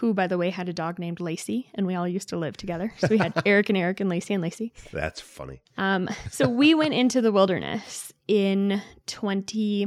who, 0.00 0.12
by 0.12 0.26
the 0.26 0.36
way, 0.36 0.50
had 0.50 0.68
a 0.68 0.72
dog 0.72 0.98
named 0.98 1.20
Lacey, 1.20 1.70
and 1.74 1.86
we 1.86 1.94
all 1.94 2.06
used 2.06 2.28
to 2.28 2.36
live 2.36 2.56
together. 2.56 2.92
So 2.98 3.08
we 3.10 3.18
had 3.18 3.32
Eric 3.46 3.68
and 3.70 3.78
Eric 3.78 4.00
and 4.00 4.10
Lacey 4.10 4.34
and 4.34 4.42
Lacey. 4.42 4.72
That's 4.92 5.20
funny. 5.20 5.60
Um, 5.78 6.08
so 6.30 6.48
we 6.48 6.74
went 6.74 6.92
into 6.94 7.20
the 7.22 7.32
wilderness 7.32 8.12
in 8.28 8.82
20, 9.06 9.86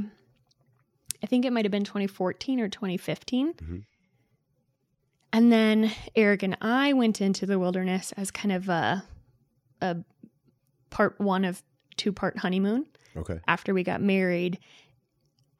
I 1.21 1.27
think 1.27 1.45
it 1.45 1.53
might 1.53 1.65
have 1.65 1.71
been 1.71 1.83
2014 1.83 2.59
or 2.59 2.69
2015. 2.69 3.53
Mhm. 3.53 3.83
And 5.31 5.51
then 5.51 5.91
Eric 6.15 6.41
and 6.41 6.57
I 6.59 6.93
went 6.93 7.21
into 7.21 7.45
the 7.45 7.59
wilderness 7.59 8.11
as 8.17 8.31
kind 8.31 8.51
of 8.51 8.67
a, 8.67 9.03
a 9.81 9.97
part 10.89 11.19
one 11.21 11.45
of 11.45 11.61
two 11.97 12.11
part 12.11 12.39
honeymoon 12.39 12.87
Okay. 13.15 13.39
after 13.47 13.73
we 13.75 13.83
got 13.83 14.01
married. 14.01 14.57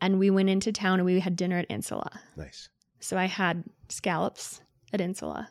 And 0.01 0.17
we 0.17 0.29
went 0.31 0.49
into 0.49 0.71
town 0.71 0.99
and 0.99 1.05
we 1.05 1.19
had 1.19 1.35
dinner 1.35 1.57
at 1.59 1.67
Insula. 1.69 2.09
Nice. 2.35 2.69
So 2.99 3.17
I 3.17 3.25
had 3.25 3.63
scallops 3.89 4.61
at 4.93 5.01
Insula. 5.01 5.49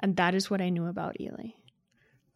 And 0.00 0.16
that 0.16 0.34
is 0.34 0.50
what 0.50 0.60
I 0.60 0.68
knew 0.68 0.86
about 0.86 1.20
Ely. 1.20 1.50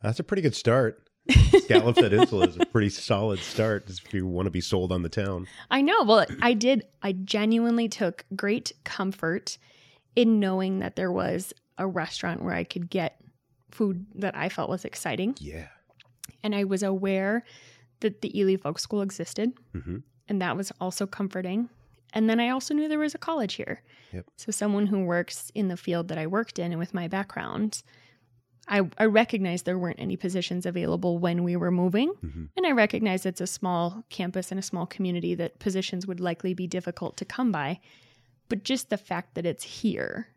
That's 0.02 0.18
a 0.18 0.24
pretty 0.24 0.42
good 0.42 0.54
start. 0.54 1.08
Scallops 1.30 1.98
at 1.98 2.12
Insula 2.12 2.48
is 2.48 2.56
a 2.56 2.66
pretty 2.66 2.88
solid 2.88 3.38
start 3.38 3.88
if 3.88 4.12
you 4.14 4.26
want 4.26 4.46
to 4.46 4.50
be 4.50 4.60
sold 4.62 4.90
on 4.92 5.02
the 5.02 5.08
town. 5.08 5.46
I 5.70 5.82
know. 5.82 6.02
Well, 6.04 6.26
I 6.40 6.54
did. 6.54 6.84
I 7.02 7.12
genuinely 7.12 7.88
took 7.88 8.24
great 8.34 8.72
comfort 8.84 9.58
in 10.16 10.40
knowing 10.40 10.78
that 10.80 10.96
there 10.96 11.12
was 11.12 11.52
a 11.78 11.86
restaurant 11.86 12.42
where 12.42 12.54
I 12.54 12.64
could 12.64 12.88
get 12.90 13.20
food 13.70 14.06
that 14.16 14.36
I 14.36 14.48
felt 14.48 14.70
was 14.70 14.84
exciting. 14.84 15.36
Yeah. 15.38 15.68
And 16.42 16.54
I 16.54 16.64
was 16.64 16.82
aware 16.82 17.44
that 18.00 18.22
the 18.22 18.38
Ely 18.38 18.56
Folk 18.56 18.78
School 18.78 19.02
existed. 19.02 19.52
hmm 19.72 19.98
And 20.28 20.40
that 20.40 20.56
was 20.56 20.72
also 20.80 21.06
comforting. 21.06 21.68
And 22.12 22.28
then 22.28 22.40
I 22.40 22.48
also 22.50 22.74
knew 22.74 22.88
there 22.88 22.98
was 22.98 23.14
a 23.14 23.18
college 23.18 23.54
here. 23.54 23.82
Yep. 24.12 24.26
So, 24.36 24.50
someone 24.52 24.86
who 24.86 25.04
works 25.04 25.50
in 25.54 25.68
the 25.68 25.76
field 25.76 26.08
that 26.08 26.18
I 26.18 26.26
worked 26.26 26.58
in 26.58 26.72
and 26.72 26.78
with 26.78 26.92
my 26.94 27.06
background, 27.08 27.82
I, 28.68 28.82
I 28.98 29.04
recognized 29.04 29.64
there 29.64 29.78
weren't 29.78 30.00
any 30.00 30.16
positions 30.16 30.66
available 30.66 31.18
when 31.18 31.44
we 31.44 31.56
were 31.56 31.70
moving. 31.70 32.08
hmm 32.20 32.44
And 32.56 32.66
I 32.66 32.72
recognize 32.72 33.24
it's 33.26 33.40
a 33.40 33.46
small 33.46 34.04
campus 34.10 34.50
and 34.50 34.58
a 34.58 34.62
small 34.62 34.86
community 34.86 35.34
that 35.36 35.58
positions 35.60 36.06
would 36.06 36.20
likely 36.20 36.54
be 36.54 36.66
difficult 36.66 37.16
to 37.18 37.24
come 37.24 37.52
by. 37.52 37.80
But 38.48 38.64
just 38.64 38.90
the 38.90 38.96
fact 38.98 39.34
that 39.36 39.46
it's 39.46 39.62
here 39.64 40.28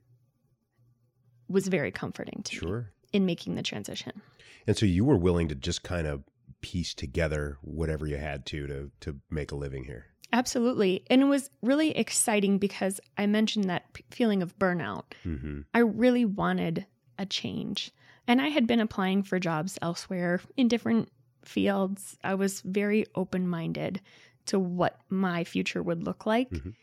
was 1.48 1.68
very 1.68 1.92
comforting 1.92 2.42
to 2.44 2.56
me 2.56 2.60
Sure. 2.60 2.92
in 3.12 3.26
making 3.26 3.56
the 3.56 3.64
transition. 3.64 4.22
And 4.68 4.78
so 4.78 4.86
you 4.86 5.04
were 5.06 5.18
willing 5.18 5.48
to 5.50 5.56
just 5.56 5.84
kind 5.84 6.08
of 6.08 6.24
piece 6.62 6.94
together 6.94 7.58
whatever 7.62 8.08
you 8.08 8.16
had 8.18 8.46
to 8.46 8.68
to 8.68 8.92
to 9.02 9.20
make 9.30 9.52
a 9.52 9.56
living 9.56 9.84
here. 9.84 10.06
Absolutely. 10.34 11.06
And 11.10 11.22
it 11.22 11.26
was 11.26 11.50
really 11.62 11.96
exciting 11.96 12.58
because 12.58 13.00
I 13.18 13.28
mentioned 13.28 13.70
that 13.70 13.94
p- 13.94 14.04
feeling 14.10 14.42
of 14.42 14.58
burnout. 14.60 15.04
hmm 15.24 15.62
I 15.74 15.80
really 15.80 16.26
wanted 16.26 16.86
a 17.20 17.26
change. 17.26 17.92
And 18.28 18.42
I 18.42 18.48
had 18.48 18.66
been 18.66 18.80
applying 18.80 19.22
for 19.24 19.38
jobs 19.38 19.78
elsewhere 19.82 20.42
in 20.58 20.68
different 20.68 21.10
fields. 21.46 22.18
I 22.24 22.34
was 22.34 22.62
very 22.62 23.06
open 23.16 23.48
minded 23.48 24.02
to 24.48 24.58
what 24.60 25.00
my 25.10 25.44
future 25.44 25.84
would 25.84 26.04
look 26.04 26.26
like. 26.26 26.50
Mhm. 26.50 26.74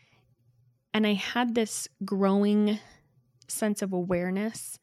And 0.93 1.05
I 1.05 1.13
had 1.13 1.53
this 1.55 1.87
growing 2.05 2.79
sense 3.47 3.81
of 3.81 3.91
awareness 3.91 4.79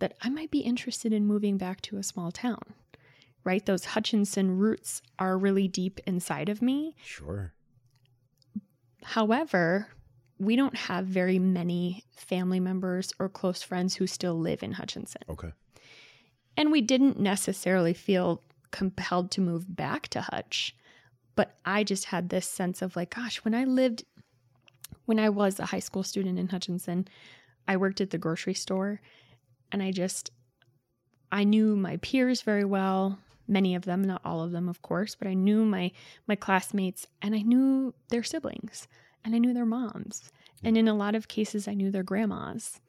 that 0.00 0.14
I 0.20 0.28
might 0.28 0.50
be 0.50 0.60
interested 0.60 1.12
in 1.12 1.26
moving 1.26 1.58
back 1.58 1.80
to 1.82 1.96
a 1.96 2.02
small 2.02 2.32
town, 2.32 2.74
right? 3.44 3.64
Those 3.64 3.84
Hutchinson 3.84 4.58
roots 4.58 5.00
are 5.18 5.38
really 5.38 5.68
deep 5.68 6.00
inside 6.06 6.48
of 6.48 6.60
me. 6.60 6.96
Sure. 7.02 7.52
However, 9.04 9.88
we 10.38 10.56
don't 10.56 10.76
have 10.76 11.06
very 11.06 11.38
many 11.38 12.04
family 12.16 12.58
members 12.58 13.12
or 13.18 13.28
close 13.28 13.62
friends 13.62 13.94
who 13.94 14.06
still 14.06 14.38
live 14.38 14.62
in 14.62 14.72
Hutchinson. 14.72 15.22
Okay. 15.28 15.52
And 16.56 16.72
we 16.72 16.80
didn't 16.80 17.20
necessarily 17.20 17.92
feel 17.92 18.42
compelled 18.70 19.30
to 19.32 19.40
move 19.40 19.76
back 19.76 20.08
to 20.08 20.20
Hutch. 20.20 20.74
But 21.36 21.56
I 21.64 21.84
just 21.84 22.06
had 22.06 22.28
this 22.28 22.48
sense 22.48 22.80
of 22.80 22.96
like, 22.96 23.14
gosh, 23.14 23.38
when 23.44 23.54
I 23.54 23.64
lived, 23.64 24.04
when 25.04 25.18
I 25.18 25.28
was 25.28 25.60
a 25.60 25.66
high 25.66 25.80
school 25.80 26.02
student 26.02 26.38
in 26.38 26.48
Hutchinson, 26.48 27.06
I 27.68 27.76
worked 27.76 28.00
at 28.00 28.10
the 28.10 28.18
grocery 28.18 28.54
store 28.54 29.00
and 29.70 29.82
I 29.82 29.90
just, 29.90 30.30
I 31.30 31.44
knew 31.44 31.76
my 31.76 31.98
peers 31.98 32.42
very 32.42 32.64
well, 32.64 33.18
many 33.46 33.74
of 33.74 33.84
them, 33.84 34.02
not 34.02 34.22
all 34.24 34.42
of 34.42 34.52
them, 34.52 34.68
of 34.68 34.82
course, 34.82 35.14
but 35.14 35.28
I 35.28 35.34
knew 35.34 35.64
my, 35.64 35.92
my 36.26 36.34
classmates 36.34 37.06
and 37.22 37.34
I 37.34 37.42
knew 37.42 37.94
their 38.08 38.22
siblings 38.22 38.88
and 39.24 39.34
I 39.34 39.38
knew 39.38 39.54
their 39.54 39.66
moms. 39.66 40.30
And 40.62 40.78
in 40.78 40.88
a 40.88 40.94
lot 40.94 41.14
of 41.14 41.28
cases, 41.28 41.68
I 41.68 41.74
knew 41.74 41.90
their 41.90 42.02
grandmas. 42.02 42.80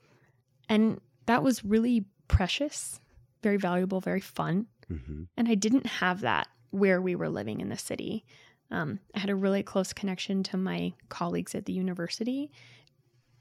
And 0.70 1.02
that 1.26 1.44
was 1.44 1.66
really 1.66 2.06
precious, 2.28 3.00
very 3.44 3.58
valuable, 3.58 4.00
very 4.00 4.22
fun. 4.22 4.68
hmm 4.88 5.24
And 5.38 5.48
I 5.50 5.56
didn't 5.56 5.86
have 5.86 6.22
that 6.22 6.48
where 6.72 7.02
we 7.02 7.16
were 7.16 7.30
living 7.30 7.62
in 7.62 7.70
the 7.70 7.78
city. 7.78 8.26
Um, 8.72 9.00
I 9.14 9.20
had 9.20 9.30
a 9.30 9.36
really 9.36 9.64
close 9.64 9.94
connection 9.94 10.44
to 10.44 10.58
my 10.58 10.94
colleagues 11.10 11.54
at 11.56 11.66
the 11.66 11.74
university, 11.74 12.52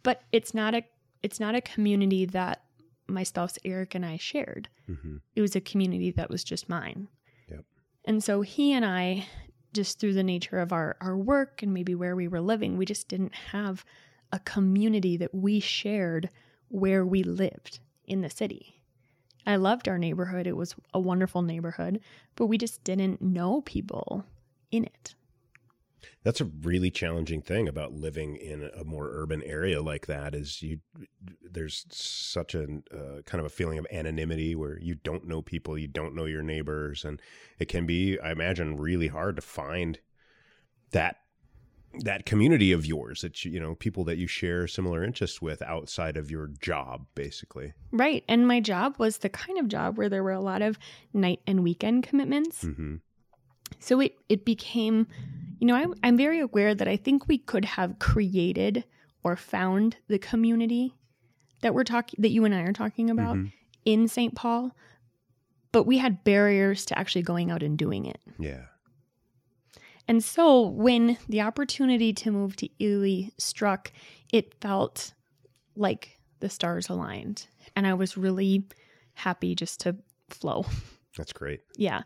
but 0.03 0.23
it's 0.33 0.53
not 0.55 0.75
a 0.75 0.85
it's 1.23 1.41
not 1.41 1.55
a 1.55 1.63
community 1.63 2.27
that 2.27 2.64
my 3.07 3.23
spouse 3.23 3.59
Eric 3.65 3.95
and 3.95 4.05
I 4.05 4.17
shared. 4.17 4.69
hmm 4.87 5.17
It 5.35 5.41
was 5.41 5.57
a 5.57 5.61
community 5.61 6.11
that 6.13 6.31
was 6.31 6.45
just 6.45 6.69
mine. 6.69 7.09
Yep. 7.49 7.65
And 8.05 8.23
so 8.23 8.41
he 8.43 8.73
and 8.73 8.85
I, 8.85 9.27
just 9.73 9.99
through 9.99 10.15
the 10.15 10.23
nature 10.23 10.59
of 10.59 10.73
our, 10.73 10.97
our 11.01 11.17
work 11.17 11.63
and 11.63 11.75
maybe 11.75 11.95
where 11.95 12.17
we 12.17 12.29
were 12.29 12.41
living, 12.41 12.77
we 12.77 12.87
just 12.87 13.09
didn't 13.09 13.35
have 13.53 13.85
a 14.33 14.39
community 14.41 15.17
that 15.17 15.35
we 15.35 15.61
shared 15.61 16.31
where 16.69 17.05
we 17.05 17.23
lived 17.23 17.81
in 18.07 18.21
the 18.21 18.31
city. 18.31 18.81
I 19.47 19.57
loved 19.57 19.89
our 19.89 19.99
neighborhood. 19.99 20.47
It 20.47 20.57
was 20.57 20.75
a 20.93 21.01
wonderful 21.01 21.43
neighborhood, 21.43 22.01
but 22.35 22.47
we 22.47 22.57
just 22.59 22.83
didn't 22.85 23.21
know 23.21 23.61
people 23.61 24.25
in 24.71 24.85
it. 24.85 25.15
That's 26.23 26.41
a 26.41 26.45
really 26.45 26.91
challenging 26.91 27.43
thing 27.43 27.69
about 27.69 27.93
living 27.93 28.37
in 28.37 28.71
a 28.79 28.85
more 28.85 29.11
urban 29.13 29.43
area 29.43 29.83
like 29.83 30.07
that 30.07 30.35
is 30.35 30.63
you 30.63 30.81
there's 31.43 31.87
such 31.91 32.55
a 32.55 32.65
uh, 32.93 33.23
kind 33.25 33.41
of 33.41 33.47
a 33.47 33.51
feeling 33.51 33.79
of 33.79 33.87
anonymity 33.93 34.55
where 34.55 34.79
you 34.79 34.95
don't 34.95 35.27
know 35.27 35.43
people, 35.43 35.79
you 35.79 35.89
don't 35.89 36.15
know 36.15 36.25
your 36.25 36.43
neighbors 36.43 37.05
and 37.05 37.21
it 37.59 37.67
can 37.67 37.87
be 37.87 38.19
I 38.19 38.33
imagine 38.33 38.77
really 38.77 39.09
hard 39.09 39.37
to 39.37 39.43
find 39.43 39.99
that 40.91 41.19
that 42.01 42.27
community 42.27 42.73
of 42.73 42.85
yours 42.85 43.21
that 43.21 43.45
you, 43.45 43.53
you 43.53 43.61
know 43.61 43.75
people 43.75 44.05
that 44.05 44.19
you 44.19 44.27
share 44.27 44.67
similar 44.67 45.05
interests 45.05 45.41
with 45.41 45.63
outside 45.63 46.17
of 46.17 46.31
your 46.31 46.49
job 46.61 47.07
basically. 47.15 47.73
Right. 47.93 48.25
And 48.29 48.49
my 48.49 48.61
job 48.61 48.97
was 48.99 49.19
the 49.19 49.29
kind 49.29 49.59
of 49.59 49.69
job 49.69 49.97
where 49.97 50.09
there 50.09 50.25
were 50.25 50.33
a 50.33 50.41
lot 50.41 50.63
of 50.63 50.79
night 51.13 51.41
and 51.47 51.63
weekend 51.63 52.03
commitments. 52.03 52.65
Mhm. 52.65 53.01
So 53.79 54.01
it 54.01 54.17
it 54.29 54.45
became, 54.45 55.07
you 55.61 55.67
know, 55.67 55.75
I'm 55.75 55.95
I'm 56.03 56.17
very 56.17 56.41
aware 56.41 56.75
that 56.75 56.89
I 56.89 56.97
think 56.97 57.29
we 57.29 57.39
could 57.39 57.65
have 57.65 57.99
created 57.99 58.85
or 59.23 59.37
found 59.37 59.97
the 60.09 60.19
community 60.19 60.95
that 61.63 61.75
we're 61.75 61.85
talking 61.85 62.21
that 62.23 62.31
you 62.31 62.45
and 62.45 62.55
I 62.55 62.61
are 62.63 62.73
talking 62.73 63.09
about 63.11 63.37
Mhm. 63.37 63.53
in 63.85 64.09
St. 64.09 64.35
Paul, 64.35 64.77
but 65.73 65.85
we 65.87 65.99
had 65.99 66.25
barriers 66.25 66.85
to 66.87 66.99
actually 66.99 67.23
going 67.23 67.51
out 67.51 67.63
and 67.63 67.79
doing 67.79 68.05
it. 68.07 68.21
Yeah. 68.39 68.67
And 70.07 70.23
so 70.23 70.61
when 70.69 71.17
the 71.29 71.41
opportunity 71.41 72.13
to 72.13 72.31
move 72.31 72.57
to 72.57 72.69
Ely 72.83 73.31
struck, 73.39 73.91
it 74.33 74.55
felt 74.61 75.15
like 75.77 76.21
the 76.41 76.51
stars 76.51 76.91
aligned. 76.91 77.47
And 77.75 77.87
I 77.87 77.95
was 77.95 78.17
really 78.19 78.65
happy 79.15 79.55
just 79.55 79.81
to 79.81 79.97
flow. 80.29 80.67
That's 81.17 81.33
great. 81.33 81.61
Yeah. 81.77 82.03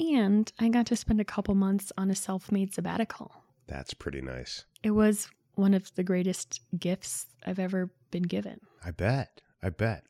And 0.00 0.50
I 0.58 0.68
got 0.68 0.86
to 0.86 0.96
spend 0.96 1.20
a 1.20 1.24
couple 1.24 1.54
months 1.54 1.92
on 1.96 2.10
a 2.10 2.14
self 2.14 2.50
made 2.52 2.74
sabbatical. 2.74 3.32
That's 3.66 3.94
pretty 3.94 4.20
nice. 4.20 4.64
It 4.82 4.92
was 4.92 5.28
one 5.54 5.74
of 5.74 5.94
the 5.94 6.02
greatest 6.04 6.60
gifts 6.78 7.26
I've 7.44 7.58
ever 7.58 7.90
been 8.10 8.22
given. 8.22 8.60
I 8.84 8.90
bet. 8.92 9.40
I 9.62 9.70
bet. 9.70 10.04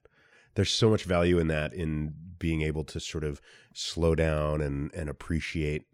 There's 0.55 0.71
so 0.71 0.91
much 0.91 1.05
value 1.05 1.39
in 1.39 1.49
that 1.49 1.73
in 1.75 2.15
being 2.39 2.63
able 2.63 2.85
to 2.85 3.01
sort 3.01 3.25
of 3.25 3.41
slow 3.75 4.15
down 4.15 4.61
and 4.61 4.93
and 4.95 5.09
appreciate 5.09 5.85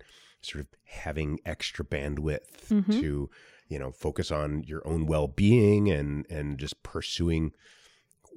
sort 0.43 0.61
of 0.61 0.69
having 0.85 1.39
extra 1.47 1.85
bandwidth 1.85 2.67
Mhm. 2.69 3.01
to 3.01 3.31
you 3.69 3.79
know 3.79 3.91
focus 3.93 4.31
on 4.31 4.63
your 4.65 4.87
own 4.87 5.07
well-being 5.07 5.91
and 5.91 6.27
and 6.31 6.59
just 6.59 6.83
pursuing 6.83 7.53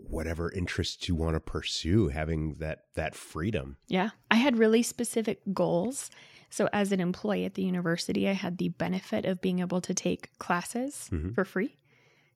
whatever 0.09 0.51
interests 0.51 1.07
you 1.07 1.15
want 1.15 1.35
to 1.35 1.39
pursue 1.39 2.07
having 2.09 2.55
that 2.55 2.85
that 2.95 3.15
freedom 3.15 3.77
Yeah. 3.87 4.09
I 4.31 4.35
had 4.35 4.57
really 4.57 4.83
specific 4.83 5.41
goals. 5.53 6.09
So, 6.49 6.69
as 6.71 6.91
an 6.93 7.01
employee 7.01 7.43
at 7.45 7.55
the 7.55 7.63
university, 7.63 8.29
I 8.29 8.31
had 8.33 8.57
the 8.57 8.69
benefit 8.69 9.25
of 9.25 9.41
being 9.41 9.59
able 9.59 9.81
to 9.81 9.93
take 9.93 10.37
classes 10.39 11.09
Mhm. 11.11 11.35
for 11.35 11.43
free. 11.43 11.77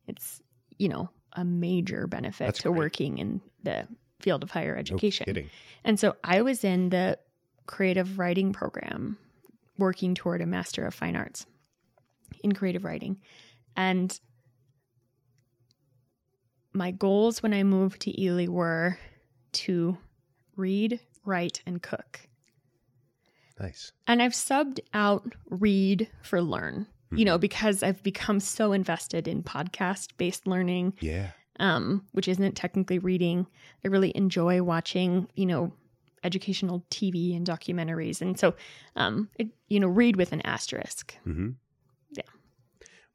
It's, 0.06 0.42
you 0.78 0.90
know, 0.90 1.10
a 1.34 1.46
major 1.46 2.08
benefit 2.08 2.46
That's 2.48 2.60
to 2.64 2.70
great. 2.70 2.78
working 2.78 3.18
in 3.20 3.42
the 3.64 3.88
field 4.20 4.44
of 4.44 4.52
higher 4.52 4.76
education. 4.76 5.26
kidding 5.26 5.50
And 5.86 5.98
so 6.00 6.16
I 6.24 6.42
was 6.42 6.64
in 6.66 6.90
the 6.90 7.18
creative 7.68 8.20
writing 8.20 8.52
program 8.52 9.18
working 9.78 10.14
toward 10.14 10.42
a 10.42 10.46
Master 10.46 10.86
of 10.86 10.94
Fine 10.94 11.16
Arts 11.16 11.46
in 12.44 12.52
creative 12.52 12.84
writing. 12.84 13.20
And 13.78 14.20
my 16.74 16.92
goals 16.92 17.44
when 17.44 17.54
I 17.54 17.64
moved 17.64 18.02
to 18.02 18.22
Ely 18.22 18.48
were 18.48 18.98
to 19.54 19.98
read, 20.56 21.00
write, 21.26 21.62
and 21.66 21.82
cook. 21.82 22.22
nice 23.60 23.92
And 24.08 24.22
I've 24.22 24.32
subbed 24.34 24.80
out 24.94 25.34
read 25.50 26.10
for 26.24 26.42
learn, 26.42 26.88
you 27.12 27.20
Mhm. 27.20 27.26
know, 27.26 27.38
because 27.38 27.84
I've 27.84 28.02
become 28.04 28.40
so 28.40 28.72
invested 28.72 29.28
in 29.28 29.44
podcast 29.44 30.18
based 30.18 30.48
learning 30.48 30.94
yeah 31.00 31.32
um, 31.60 32.08
which 32.14 32.28
isn't 32.28 32.56
technically 32.56 32.98
reading. 32.98 33.46
I 33.86 33.90
really 33.90 34.12
enjoy 34.16 34.64
watching, 34.64 35.28
you 35.36 35.46
know, 35.46 35.74
educational 36.24 36.84
TV 36.90 37.36
and 37.36 37.46
documentaries, 37.46 38.20
and 38.22 38.40
so, 38.40 38.56
um, 38.96 39.30
it, 39.38 39.50
you 39.68 39.80
know, 39.80 39.88
read 39.88 40.16
with 40.16 40.32
an 40.32 40.42
asterisk. 40.42 41.16
mm-hmm. 41.28 41.50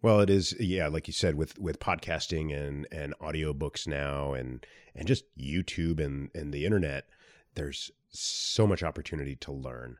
Well 0.07 0.21
it 0.21 0.31
is 0.31 0.55
yeah 0.61 0.87
like 0.87 1.09
you 1.09 1.13
said 1.13 1.35
with 1.35 1.59
with 1.59 1.81
podcasting 1.81 2.57
and 2.57 2.87
and 2.93 3.13
audiobooks 3.19 3.89
now 3.89 4.35
and 4.35 4.65
and 4.95 5.09
just 5.09 5.25
youtube 5.37 5.99
and 5.99 6.31
and 6.33 6.55
the 6.55 6.65
internet 6.65 7.09
there's 7.57 7.91
so 8.11 8.69
much 8.69 8.85
opportunity 8.85 9.35
to 9.35 9.51
learn 9.51 9.97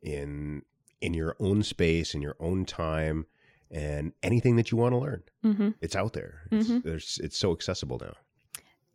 in 0.00 0.62
in 1.00 1.12
your 1.12 1.34
own 1.40 1.64
space 1.64 2.14
in 2.14 2.22
your 2.22 2.36
own 2.38 2.64
time 2.64 3.26
and 3.68 4.12
anything 4.22 4.54
that 4.54 4.70
you 4.70 4.78
want 4.78 4.92
to 4.92 4.98
learn. 4.98 5.24
Hmm 5.42 5.70
it's 5.80 5.96
out 5.96 6.12
there. 6.12 6.42
It's, 6.52 6.68
Mhm. 6.68 6.84
there's 6.84 7.18
it's 7.20 7.36
so 7.36 7.50
accessible 7.50 7.98
now. 8.00 8.14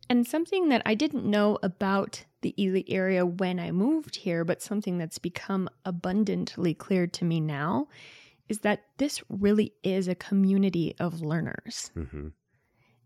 And 0.08 0.26
something 0.26 0.70
that 0.70 0.80
I 0.86 0.94
didn't 0.94 1.26
know 1.26 1.58
about 1.62 2.24
the 2.40 2.54
Ely 2.58 2.84
area 2.88 3.26
when 3.26 3.60
I 3.60 3.70
moved 3.70 4.16
here, 4.16 4.46
but 4.46 4.62
something 4.62 4.96
that's 4.96 5.18
become 5.18 5.68
abundantly 5.84 6.72
clear 6.72 7.06
to 7.06 7.24
me 7.26 7.38
now, 7.40 7.88
is 8.48 8.60
that 8.60 8.84
this 8.98 9.22
really 9.28 9.72
is 9.82 10.08
a 10.08 10.14
community 10.14 10.94
of 10.98 11.20
learners. 11.22 11.90
hmm 11.94 12.28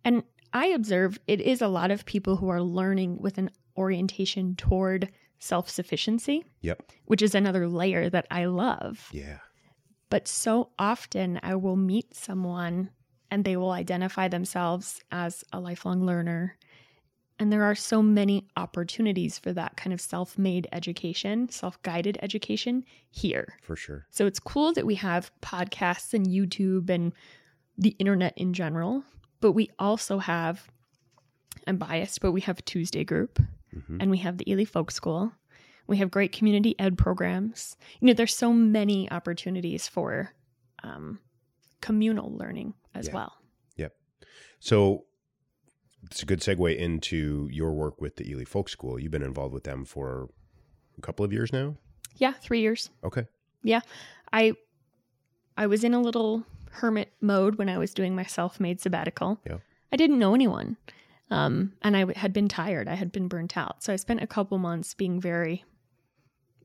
And 0.05 0.23
I 0.53 0.67
observe 0.69 1.19
it 1.27 1.41
is 1.41 1.61
a 1.61 1.69
lot 1.69 1.91
of 1.91 2.07
people 2.07 2.37
who 2.37 2.49
are 2.49 2.63
learning 2.63 3.19
with 3.21 3.39
an 3.39 3.51
orientation 3.77 4.57
toward 4.57 5.11
self 5.39 5.69
sufficiency, 5.71 6.45
yep 6.63 6.83
which 7.05 7.23
is 7.23 7.35
another 7.35 7.69
layer 7.69 8.11
that 8.11 8.27
I 8.31 8.47
love. 8.47 9.09
yeah 9.13 9.39
But 10.11 10.27
so 10.27 10.71
often 10.79 11.39
I 11.43 11.55
will 11.55 11.77
meet 11.77 12.15
someone 12.15 12.91
and 13.31 13.45
they 13.45 13.57
will 13.57 13.71
identify 13.71 14.27
themselves 14.29 15.01
as 15.13 15.45
a 15.53 15.61
lifelong 15.61 16.05
learner. 16.05 16.57
And 17.41 17.53
there 17.53 17.63
are 17.63 17.75
so 17.75 18.03
many 18.03 18.47
opportunities 18.57 19.39
for 19.39 19.53
that 19.53 19.77
kind 19.77 19.93
of 19.93 20.01
self 20.01 20.37
made 20.37 20.67
education, 20.73 21.49
self 21.49 21.81
guided 21.83 22.19
education 22.23 22.85
here. 23.11 23.57
for 23.63 23.77
sure 23.77 24.07
So 24.11 24.27
it's 24.27 24.41
cool 24.41 24.73
that 24.73 24.87
we 24.87 24.97
have 24.97 25.31
podcasts 25.41 26.15
and 26.15 26.27
YouTube 26.27 26.91
and 26.91 27.13
the 27.77 27.91
internet 28.01 28.35
in 28.37 28.53
general, 28.55 29.05
but 29.41 29.53
we 29.53 29.71
also 29.79 30.19
have, 30.19 30.69
I'm 31.67 31.77
biased, 31.77 32.21
but 32.21 32.33
we 32.33 32.41
have 32.43 32.65
Tuesday 32.65 33.05
group 33.05 33.39
hmm 33.73 33.99
and 34.01 34.11
we 34.11 34.19
have 34.19 34.39
the 34.39 34.51
Ely 34.51 34.65
Folk 34.65 34.91
School. 34.91 35.33
We 35.87 35.99
have 35.99 36.11
great 36.11 36.33
community 36.33 36.75
ed 36.79 36.99
programs. 36.99 37.77
You 38.01 38.07
know, 38.09 38.15
there's 38.15 38.35
so 38.35 38.53
many 38.53 39.11
opportunities 39.11 39.87
for 39.89 40.35
um, 40.83 41.19
communal 41.81 42.37
learning 42.37 42.75
as 42.95 43.07
Yeah. 43.07 43.15
well. 43.15 43.33
Yep. 43.77 43.95
So 44.61 45.05
it's 46.05 46.23
a 46.23 46.27
good 46.27 46.41
segue 46.41 46.77
into 46.77 47.49
your 47.51 47.73
work 47.73 48.01
with 48.01 48.17
the 48.17 48.29
ely 48.31 48.45
folk 48.45 48.69
school 48.69 48.99
you've 49.01 49.11
been 49.13 49.23
involved 49.23 49.53
with 49.55 49.65
them 49.65 49.85
for 49.85 50.29
a 50.97 51.01
couple 51.01 51.25
of 51.25 51.33
years 51.33 51.53
now 51.53 51.77
Yeah, 52.17 52.33
three 52.33 52.61
years. 52.61 52.91
okay 53.05 53.27
Yeah, 53.63 53.81
I 54.33 54.55
I 55.57 55.67
was 55.67 55.83
in 55.85 55.95
a 55.95 56.01
little 56.01 56.45
hermit 56.71 57.13
mode 57.21 57.57
when 57.59 57.69
I 57.69 57.79
was 57.79 57.93
doing 57.95 58.15
my 58.15 58.25
self-made 58.25 58.81
sabbatical. 58.81 59.41
Yeah. 59.45 59.59
I 59.93 59.97
didn't 59.97 60.19
know 60.21 60.35
anyone, 60.35 60.77
um, 61.31 61.73
and 61.83 61.97
I 61.97 62.13
had 62.17 62.33
been 62.33 62.47
tired. 62.49 62.87
I 62.89 62.95
had 62.95 63.11
been 63.11 63.27
burnt 63.29 63.57
out, 63.57 63.83
so 63.83 63.93
I 63.93 63.97
spent 63.97 64.23
a 64.23 64.27
couple 64.27 64.59
months 64.59 64.95
being 64.95 65.21
very 65.21 65.65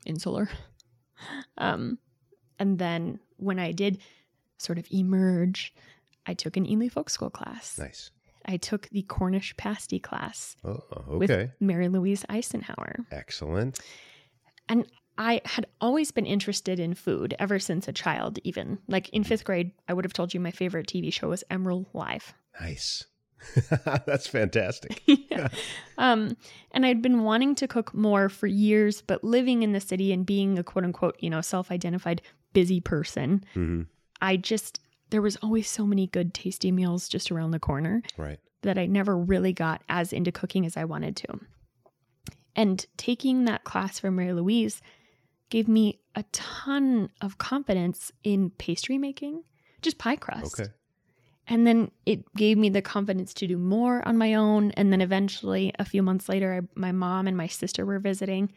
insular. 0.05 0.49
Um, 1.57 1.99
and 2.59 2.77
then 2.79 3.19
when 3.37 3.57
I 3.57 3.71
did 3.71 3.99
sort 4.57 4.77
of 4.77 4.85
emerge, 4.91 5.73
I 6.25 6.33
took 6.33 6.57
an 6.57 6.65
Ely 6.65 6.89
Folk 6.89 7.09
School 7.09 7.29
class. 7.29 7.77
nice 7.79 8.11
I 8.45 8.57
took 8.57 8.89
the 8.89 9.03
Cornish 9.03 9.55
pasty 9.57 9.99
class 9.99 10.55
oh 10.63 10.81
with 11.07 11.51
Mary 11.59 11.87
Louise 11.89 12.25
Eisenhower. 12.29 12.97
excellent 13.11 13.79
And 14.69 14.87
I 15.17 15.41
had 15.45 15.67
always 15.79 16.11
been 16.11 16.25
interested 16.25 16.79
in 16.79 16.95
food 16.95 17.35
ever 17.37 17.59
since 17.59 17.87
a 17.87 17.93
child, 17.93 18.39
even. 18.43 18.79
Like 18.87 19.09
in 19.09 19.23
fifth 19.23 19.43
grade, 19.43 19.71
I 19.87 19.93
would 19.93 20.05
have 20.05 20.13
told 20.13 20.33
you 20.33 20.39
my 20.39 20.51
favorite 20.51 20.87
TV 20.87 21.13
show 21.13 21.29
was 21.29 21.43
Emeril 21.51 21.85
Live. 21.93 22.33
Nice. 22.59 23.05
That's 23.85 24.27
fantastic. 24.27 25.01
Yeah. 25.29 25.49
um, 25.97 26.37
and 26.71 26.85
I'd 26.85 27.01
been 27.01 27.23
wanting 27.23 27.55
to 27.55 27.67
cook 27.67 27.93
more 27.93 28.29
for 28.29 28.47
years, 28.47 29.01
but 29.01 29.23
living 29.23 29.63
in 29.63 29.73
the 29.73 29.79
city 29.79 30.13
and 30.13 30.25
being 30.25 30.57
a 30.59 30.63
quote 30.63 30.85
unquote, 30.85 31.17
you 31.19 31.29
know, 31.29 31.41
self 31.41 31.71
identified 31.71 32.21
busy 32.53 32.79
person, 32.79 33.43
hmm 33.53 33.83
I 34.21 34.37
just, 34.37 34.79
there 35.13 35.21
was 35.21 35.35
always 35.43 35.69
so 35.69 35.85
many 35.85 36.07
good, 36.07 36.33
tasty 36.33 36.71
meals 36.71 37.07
just 37.07 37.31
around 37.31 37.51
the 37.51 37.59
corner 37.59 38.01
Right. 38.17 38.39
that 38.63 38.79
I 38.79 38.87
never 38.87 39.15
really 39.15 39.53
got 39.53 39.83
as 39.87 40.11
into 40.11 40.31
cooking 40.31 40.65
as 40.65 40.75
I 40.75 40.85
wanted 40.85 41.15
to. 41.17 41.39
And 42.55 42.83
taking 42.97 43.45
that 43.45 43.63
class 43.63 43.99
from 43.99 44.15
Mary 44.15 44.33
Louise 44.33 44.81
gave 45.49 45.67
me 45.67 45.99
a 46.15 46.23
ton 46.31 47.09
of 47.21 47.37
confidence 47.37 48.11
in 48.23 48.49
pastry 48.57 48.97
making, 48.97 49.43
just 49.83 49.99
pie 49.99 50.15
crust. 50.15 50.59
Okay. 50.59 50.71
And 51.47 51.67
then 51.67 51.91
it 52.07 52.33
gave 52.35 52.57
me 52.57 52.69
the 52.69 52.81
confidence 52.81 53.35
to 53.35 53.45
do 53.47 53.59
more 53.59 54.01
on 54.07 54.17
my 54.17 54.33
own. 54.33 54.71
And 54.71 54.91
then 54.91 55.01
eventually, 55.01 55.73
a 55.77 55.85
few 55.85 56.01
months 56.01 56.27
later, 56.27 56.53
I, 56.63 56.79
my 56.79 56.91
mom 56.91 57.27
and 57.27 57.37
my 57.37 57.47
sister 57.47 57.85
were 57.85 57.99
visiting, 57.99 58.51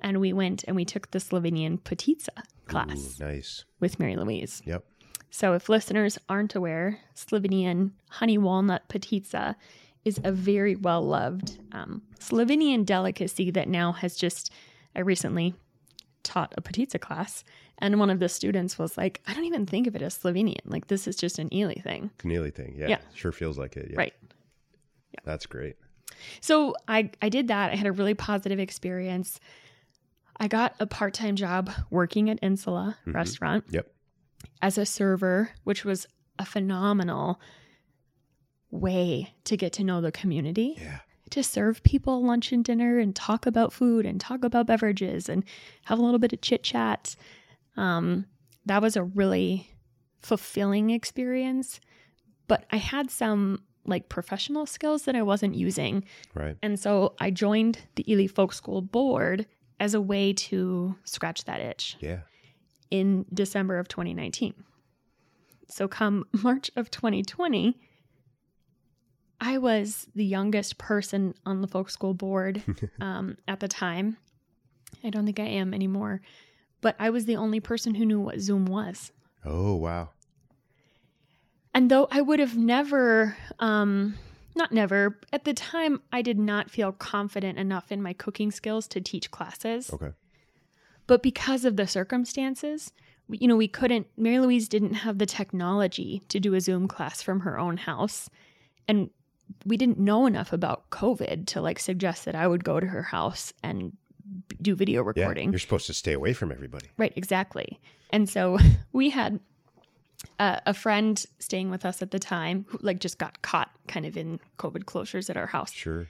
and 0.00 0.20
we 0.20 0.32
went 0.32 0.62
and 0.68 0.76
we 0.76 0.84
took 0.84 1.10
the 1.10 1.18
Slovenian 1.18 1.80
Potica 1.80 2.44
class 2.68 3.18
Ooh, 3.20 3.24
nice. 3.24 3.64
with 3.80 3.98
Mary 3.98 4.14
Louise. 4.14 4.62
Yep. 4.66 4.84
So, 5.30 5.52
if 5.54 5.68
listeners 5.68 6.18
aren't 6.28 6.54
aware, 6.54 7.00
Slovenian 7.14 7.90
honey 8.10 8.38
walnut 8.38 8.88
potica 8.88 9.54
is 10.04 10.20
a 10.24 10.32
very 10.32 10.76
well 10.76 11.02
loved 11.02 11.58
um, 11.72 12.02
Slovenian 12.18 12.84
delicacy 12.86 13.50
that 13.50 13.68
now 13.68 13.92
has 13.92 14.16
just. 14.16 14.50
I 14.94 15.00
recently 15.00 15.54
taught 16.22 16.54
a 16.56 16.62
potica 16.62 16.98
class, 17.00 17.44
and 17.78 17.98
one 18.00 18.08
of 18.08 18.18
the 18.18 18.28
students 18.30 18.78
was 18.78 18.96
like, 18.96 19.20
I 19.26 19.34
don't 19.34 19.44
even 19.44 19.66
think 19.66 19.86
of 19.86 19.94
it 19.94 20.00
as 20.02 20.16
Slovenian. 20.18 20.60
Like, 20.64 20.86
this 20.88 21.06
is 21.06 21.16
just 21.16 21.38
an 21.38 21.52
Ely 21.52 21.74
thing. 21.80 22.10
Keneally 22.18 22.52
thing. 22.54 22.74
Yeah. 22.78 22.88
Yeah. 22.88 22.98
Sure 23.14 23.30
feels 23.32 23.58
like 23.58 23.76
it. 23.76 23.88
Yeah. 23.90 23.98
Right. 23.98 24.14
That's 25.24 25.44
great. 25.46 25.76
So, 26.40 26.74
I, 26.88 27.10
I 27.20 27.28
did 27.28 27.48
that. 27.48 27.72
I 27.72 27.76
had 27.76 27.86
a 27.86 27.92
really 27.92 28.14
positive 28.14 28.58
experience. 28.58 29.38
I 30.38 30.48
got 30.48 30.74
a 30.80 30.86
part 30.86 31.12
time 31.14 31.36
job 31.36 31.70
working 31.90 32.30
at 32.30 32.38
Insula 32.42 32.96
Mhm. 33.06 33.14
restaurant. 33.14 33.64
Yep. 33.70 33.86
As 34.62 34.78
a 34.78 34.86
server, 34.86 35.50
which 35.64 35.84
was 35.84 36.06
a 36.38 36.44
phenomenal 36.44 37.40
way 38.70 39.32
to 39.44 39.56
get 39.56 39.72
to 39.74 39.84
know 39.84 40.00
the 40.00 40.12
community, 40.12 40.76
Yeah. 40.78 41.00
to 41.30 41.42
serve 41.42 41.82
people 41.82 42.22
lunch 42.22 42.52
and 42.52 42.64
dinner 42.64 42.98
and 42.98 43.14
talk 43.14 43.46
about 43.46 43.72
food 43.72 44.04
and 44.06 44.20
talk 44.20 44.44
about 44.44 44.66
beverages 44.66 45.28
and 45.28 45.44
have 45.84 45.98
a 45.98 46.02
little 46.02 46.18
bit 46.18 46.32
of 46.32 46.40
chit 46.40 46.62
chat. 46.62 47.16
Um, 47.76 48.26
that 48.66 48.82
was 48.82 48.96
a 48.96 49.04
really 49.04 49.70
fulfilling 50.20 50.90
experience. 50.90 51.80
But 52.48 52.64
I 52.70 52.76
had 52.76 53.10
some 53.10 53.62
like 53.84 54.08
professional 54.08 54.66
skills 54.66 55.04
that 55.04 55.14
I 55.14 55.22
wasn't 55.22 55.54
using. 55.54 56.04
Right. 56.34 56.56
And 56.62 56.78
so 56.78 57.14
I 57.20 57.30
joined 57.30 57.78
the 57.94 58.10
Ely 58.12 58.26
Folk 58.26 58.52
School 58.52 58.82
board 58.82 59.46
as 59.78 59.94
a 59.94 60.00
way 60.00 60.32
to 60.32 60.96
scratch 61.04 61.44
that 61.44 61.60
itch 61.60 61.96
Yeah. 62.00 62.20
In 62.90 63.26
December 63.32 63.78
of 63.78 63.88
2019. 63.88 64.54
So, 65.68 65.88
come 65.88 66.26
March 66.32 66.70
of 66.76 66.90
2020, 66.90 67.78
I 69.40 69.58
was 69.58 70.06
the 70.14 70.24
youngest 70.24 70.78
person 70.78 71.34
on 71.44 71.60
the 71.60 71.68
folk 71.68 71.90
school 71.90 72.14
board 72.14 72.62
um, 73.00 73.36
at 73.46 73.60
the 73.60 73.68
time. 73.68 74.16
I 75.04 75.10
don't 75.10 75.26
think 75.26 75.40
I 75.40 75.44
am 75.44 75.74
anymore, 75.74 76.22
but 76.80 76.96
I 76.98 77.10
was 77.10 77.26
the 77.26 77.36
only 77.36 77.60
person 77.60 77.94
who 77.94 78.06
knew 78.06 78.20
what 78.20 78.40
Zoom 78.40 78.66
was. 78.66 79.12
Oh, 79.44 79.74
wow. 79.74 80.10
And 81.74 81.90
though 81.90 82.08
I 82.10 82.22
would 82.22 82.40
have 82.40 82.56
never, 82.56 83.36
um, 83.58 84.14
not 84.54 84.72
never, 84.72 85.20
at 85.32 85.44
the 85.44 85.52
time, 85.52 86.00
I 86.10 86.22
did 86.22 86.38
not 86.38 86.70
feel 86.70 86.90
confident 86.90 87.58
enough 87.58 87.92
in 87.92 88.02
my 88.02 88.14
cooking 88.14 88.50
skills 88.50 88.88
to 88.88 89.00
teach 89.00 89.30
classes. 89.30 89.92
Okay. 89.92 90.12
But 91.06 91.22
because 91.22 91.64
of 91.64 91.76
the 91.76 91.86
circumstances, 91.86 92.92
we- 93.28 93.38
you 93.38 93.48
know, 93.48 93.56
we 93.56 93.68
couldn't, 93.68 94.06
Mary 94.16 94.38
Louise 94.38 94.68
didn't 94.68 94.94
have 94.94 95.18
the 95.18 95.26
technology 95.26 96.22
to 96.28 96.40
do 96.40 96.54
a 96.54 96.60
Zoom 96.60 96.88
class 96.88 97.22
from 97.22 97.40
her 97.40 97.58
own 97.58 97.76
house. 97.76 98.28
And 98.88 99.10
we 99.64 99.76
didn't 99.76 99.98
know 99.98 100.26
enough 100.26 100.52
about 100.52 100.90
COVID 100.90 101.46
to 101.46 101.60
like 101.60 101.78
suggest 101.78 102.24
that 102.24 102.34
I 102.34 102.46
would 102.46 102.64
go 102.64 102.80
to 102.80 102.86
her 102.86 103.02
house 103.02 103.52
and 103.62 103.92
do 104.60 104.74
video 104.74 105.02
recording. 105.02 105.48
Yeah. 105.48 105.52
You're 105.52 105.58
supposed 105.60 105.86
to 105.86 105.94
stay 105.94 106.12
away 106.12 106.32
from 106.32 106.50
everybody. 106.50 106.86
Right, 106.96 107.12
exactly. 107.16 107.80
And 108.10 108.28
so 108.28 108.58
we 108.92 109.10
had 109.10 109.38
uh, 110.40 110.60
a 110.66 110.74
friend 110.74 111.24
staying 111.38 111.70
with 111.70 111.84
us 111.84 112.02
at 112.02 112.10
the 112.10 112.18
time 112.18 112.66
who 112.68 112.78
like 112.82 112.98
just 112.98 113.18
got 113.18 113.42
caught 113.42 113.70
kind 113.86 114.06
of 114.06 114.16
in 114.16 114.40
COVID 114.58 114.84
closures 114.84 115.30
at 115.30 115.36
our 115.36 115.46
house. 115.46 115.72
Sure. 115.72 116.08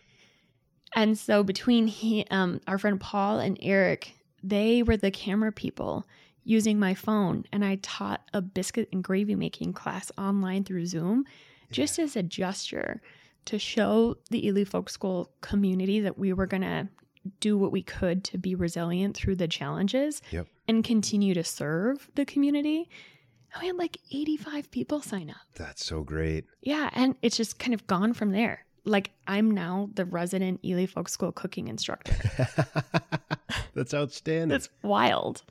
And 0.95 1.19
so 1.19 1.43
between 1.43 1.87
he, 1.89 2.25
um, 2.31 2.61
our 2.67 2.79
friend 2.79 2.99
Paul 2.99 3.39
and 3.39 3.59
Eric, 3.61 4.15
they 4.43 4.83
were 4.83 4.97
the 4.97 5.11
camera 5.11 5.53
people 5.53 6.07
using 6.45 6.79
my 6.79 6.95
phone, 6.95 7.45
and 7.53 7.65
I 7.65 7.77
taught 7.83 8.23
a 8.33 8.41
biscuit 8.41 8.89
and 8.93 9.03
gravy 9.03 9.35
making 9.35 9.73
class 9.73 10.13
online 10.17 10.63
through 10.65 10.87
Zoom, 10.87 11.25
just 11.73 11.99
as 11.99 12.15
a 12.17 12.23
gesture 12.23 13.01
to 13.47 13.59
show 13.59 14.17
the 14.31 14.47
Ely 14.47 14.65
Folk 14.65 14.89
School 14.89 15.31
community 15.41 16.01
that 16.01 16.19
we 16.19 16.33
were 16.33 16.47
gonna 16.47 16.89
do 17.41 17.59
what 17.59 17.73
we 17.73 17.83
could 17.83 18.23
to 18.25 18.39
be 18.39 18.55
resilient 18.55 19.17
through 19.17 19.35
the 19.35 19.49
challenges 19.49 20.23
Yep. 20.31 20.47
and 20.69 20.85
continue 20.85 21.35
to 21.35 21.43
serve 21.43 22.09
the 22.15 22.25
community. 22.25 22.89
And 23.53 23.61
we 23.63 23.67
had 23.67 23.77
like 23.77 23.99
85 24.13 24.71
people 24.71 25.01
sign 25.01 25.31
up. 25.31 25.37
That's 25.57 25.85
so 25.85 26.03
great. 26.03 26.45
Yeah, 26.61 26.91
and 26.93 27.17
it's 27.23 27.37
just 27.37 27.59
kind 27.59 27.75
of 27.75 27.85
gone 27.89 28.13
from 28.13 28.31
there. 28.31 28.65
Like 28.85 29.11
I'm 29.27 29.51
now 29.51 29.91
the 29.95 30.05
resident 30.05 30.61
Ely 30.65 30.87
Folk 30.87 31.09
School 31.09 31.33
cooking 31.33 31.67
instructor. 31.67 32.15
That's 33.75 33.95
outstanding. 33.95 34.49
That's 34.49 34.69
wild. 34.83 35.43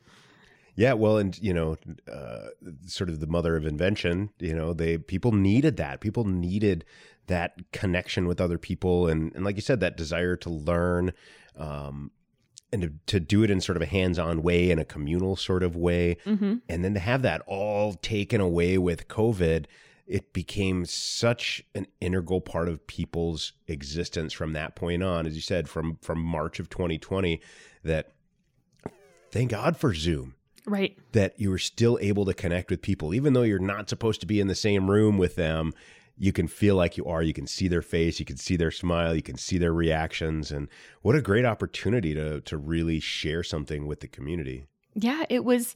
Yeah, 0.76 0.94
well, 0.94 1.18
and 1.18 1.38
you 1.42 1.54
know, 1.54 1.78
uh, 2.12 2.48
sort 2.86 3.10
of 3.10 3.22
the 3.22 3.28
mother 3.28 3.56
of 3.56 3.66
invention. 3.66 4.30
You 4.40 4.54
know, 4.54 4.74
they 4.74 4.98
people 4.98 5.32
needed 5.32 5.78
that. 5.78 6.02
People 6.02 6.26
needed 6.26 6.84
that 7.28 7.72
connection 7.72 8.28
with 8.28 8.42
other 8.42 8.58
people, 8.58 9.08
and 9.08 9.34
and 9.36 9.46
like 9.46 9.56
you 9.56 9.62
said, 9.62 9.80
that 9.80 9.96
desire 9.96 10.36
to 10.36 10.50
learn, 10.50 11.14
um, 11.58 12.12
and 12.74 12.82
to, 12.82 12.92
to 13.06 13.20
do 13.22 13.44
it 13.44 13.50
in 13.50 13.62
sort 13.62 13.78
of 13.78 13.82
a 13.82 13.86
hands-on 13.88 14.42
way, 14.44 14.70
in 14.70 14.78
a 14.78 14.86
communal 14.86 15.38
sort 15.38 15.64
of 15.64 15.78
way, 15.78 16.18
hmm 16.26 16.56
and 16.68 16.84
then 16.84 16.94
to 16.94 17.00
have 17.00 17.22
that 17.22 17.42
all 17.48 17.94
taken 17.94 18.42
away 18.42 18.78
with 18.78 19.08
COVID. 19.08 19.66
It 20.08 20.34
became 20.34 20.86
such 20.86 21.64
an 21.74 21.88
integral 22.00 22.40
part 22.40 22.70
of 22.70 22.86
people's 22.86 23.54
existence 23.68 24.34
from 24.34 24.54
that 24.54 24.76
point 24.76 25.02
on, 25.02 25.26
as 25.26 25.36
you 25.36 25.42
said, 25.42 25.70
from 25.70 25.98
from 26.02 26.20
March 26.20 26.60
of 26.60 26.70
2020. 26.70 27.42
That 27.86 28.12
thank 29.32 29.52
God 29.52 29.78
for 29.78 29.94
Zoom 29.94 30.36
Right. 30.66 30.98
that 31.12 31.40
you 31.40 31.52
were 31.52 31.60
still 31.60 31.98
able 32.02 32.26
to 32.26 32.34
connect 32.34 32.72
with 32.72 32.82
people, 32.82 33.14
even 33.14 33.34
though 33.34 33.44
you're 33.44 33.60
not 33.60 33.88
supposed 33.90 34.20
to 34.22 34.28
be 34.28 34.40
in 34.40 34.48
the 34.48 34.56
same 34.56 34.90
room 34.90 35.18
with 35.18 35.36
them. 35.36 35.74
You 36.18 36.32
can 36.32 36.48
feel 36.48 36.76
like 36.76 36.98
you 36.98 37.06
are. 37.06 37.22
You 37.22 37.34
can 37.34 37.46
see 37.46 37.68
their 37.68 37.82
face. 37.82 38.20
You 38.20 38.26
can 38.26 38.38
see 38.38 38.56
their 38.56 38.72
smile. 38.72 39.14
You 39.14 39.22
can 39.22 39.38
see 39.38 39.58
their 39.58 39.74
reactions. 39.74 40.52
And 40.52 40.70
what 41.02 41.16
a 41.16 41.22
great 41.22 41.46
opportunity 41.46 42.14
to 42.16 42.42
to 42.42 42.58
really 42.58 43.00
share 43.00 43.44
something 43.44 43.86
with 43.86 44.00
the 44.00 44.08
community. 44.08 44.66
Yeah, 44.96 45.26
it 45.30 45.44
was 45.44 45.76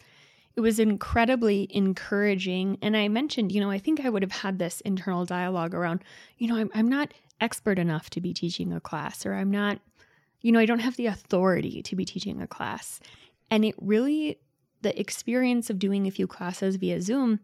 it 0.56 0.62
was 0.62 0.80
incredibly 0.80 1.68
encouraging. 1.70 2.78
And 2.82 2.98
I 2.98 3.08
mentioned, 3.10 3.52
you 3.52 3.62
know, 3.62 3.70
I 3.70 3.78
think 3.80 4.00
I 4.04 4.10
would 4.10 4.24
have 4.24 4.32
had 4.32 4.60
this 4.60 4.82
internal 4.82 5.26
dialogue 5.26 5.76
around, 5.76 6.04
you 6.38 6.48
know, 6.48 6.56
I'm 6.56 6.72
I'm 6.74 6.88
not 6.88 7.14
expert 7.42 7.78
enough 7.78 8.10
to 8.12 8.22
be 8.22 8.34
teaching 8.34 8.74
a 8.74 8.80
class, 8.80 9.26
or 9.26 9.34
I'm 9.34 9.52
not, 9.52 9.80
you 10.42 10.52
know, 10.52 10.60
I 10.60 10.66
don't 10.66 10.80
have 10.80 10.96
the 10.96 11.08
authority 11.08 11.82
to 11.84 11.96
be 11.96 12.06
teaching 12.06 12.42
a 12.42 12.48
class. 12.48 13.00
And 13.52 13.66
it 13.66 13.76
really 13.80 14.40
the 14.82 14.98
experience 15.00 15.70
of 15.70 15.80
doing 15.80 16.08
a 16.08 16.12
few 16.12 16.28
classes 16.28 16.78
via 16.78 17.02
Zoom 17.02 17.40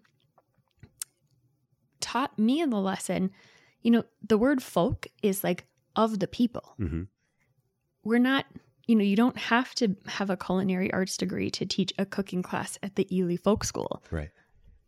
taught 2.00 2.38
me 2.40 2.62
in 2.62 2.70
the 2.70 2.80
lesson, 2.80 3.32
you 3.82 3.92
know, 3.92 4.04
the 4.26 4.38
word 4.38 4.64
folk 4.64 5.08
is 5.22 5.44
like 5.44 5.66
of 5.96 6.20
the 6.20 6.28
people. 6.28 6.76
Mm-hmm. 6.80 7.04
we're 8.04 8.20
not 8.20 8.46
you 8.88 8.96
know 8.96 9.04
you 9.04 9.16
don't 9.16 9.38
have 9.38 9.74
to 9.76 9.96
have 10.06 10.30
a 10.30 10.38
culinary 10.38 10.94
arts 10.94 11.18
degree 11.18 11.50
to 11.50 11.66
teach 11.66 11.92
a 11.98 12.06
cooking 12.06 12.44
class 12.44 12.78
at 12.84 12.96
the 12.96 13.08
Ely 13.16 13.36
Folk 13.36 13.64
School. 13.64 14.04
Right. 14.12 14.30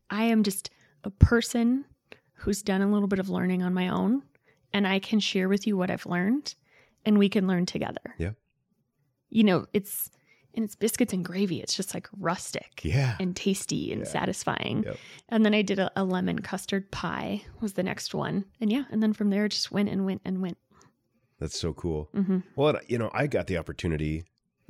I 0.09 0.25
am 0.25 0.43
just 0.43 0.69
a 1.03 1.09
person 1.09 1.85
who's 2.33 2.61
done 2.61 2.81
a 2.81 2.91
little 2.91 3.07
bit 3.07 3.19
of 3.19 3.29
learning 3.29 3.63
on 3.63 3.73
my 3.73 3.87
own 3.87 4.21
and 4.73 4.87
I 4.87 4.99
can 4.99 5.19
share 5.19 5.49
with 5.49 5.65
you 5.65 5.75
what 5.75 5.89
I've 5.89 6.05
learned 6.05 6.53
and 7.07 7.17
we 7.17 7.29
can 7.29 7.47
learn 7.47 7.65
together. 7.65 8.13
Yeah. 8.19 8.31
You 9.29 9.43
know, 9.43 9.65
it's 9.73 10.11
and 10.53 10.63
it's 10.65 10.75
biscuits 10.75 11.13
and 11.13 11.23
gravy. 11.23 11.61
It's 11.61 11.75
just 11.75 11.93
like 11.93 12.07
rustic 12.17 12.81
Yeah. 12.83 13.15
and 13.19 13.35
tasty 13.35 13.91
and 13.93 14.01
Yeah. 14.01 14.07
satisfying. 14.07 14.83
Yep. 14.83 14.97
And 15.29 15.45
then 15.45 15.53
I 15.53 15.61
did 15.61 15.77
a, 15.79 15.91
a 15.95 16.03
lemon 16.03 16.39
custard 16.39 16.91
pie 16.91 17.43
was 17.61 17.73
the 17.73 17.83
next 17.83 18.13
one. 18.15 18.45
And 18.59 18.71
yeah, 18.71 18.85
and 18.91 19.01
then 19.03 19.13
from 19.13 19.29
there 19.29 19.45
it 19.45 19.51
just 19.53 19.71
went 19.71 19.89
and 19.89 20.05
went 20.05 20.21
and 20.25 20.41
went. 20.41 20.57
That's 21.39 21.59
so 21.59 21.73
cool. 21.73 22.09
Mm-hmm. 22.15 22.39
Well, 22.55 22.79
you 22.87 22.97
know, 22.97 23.11
I 23.13 23.27
got 23.27 23.45
the 23.47 23.57
opportunity 23.57 24.23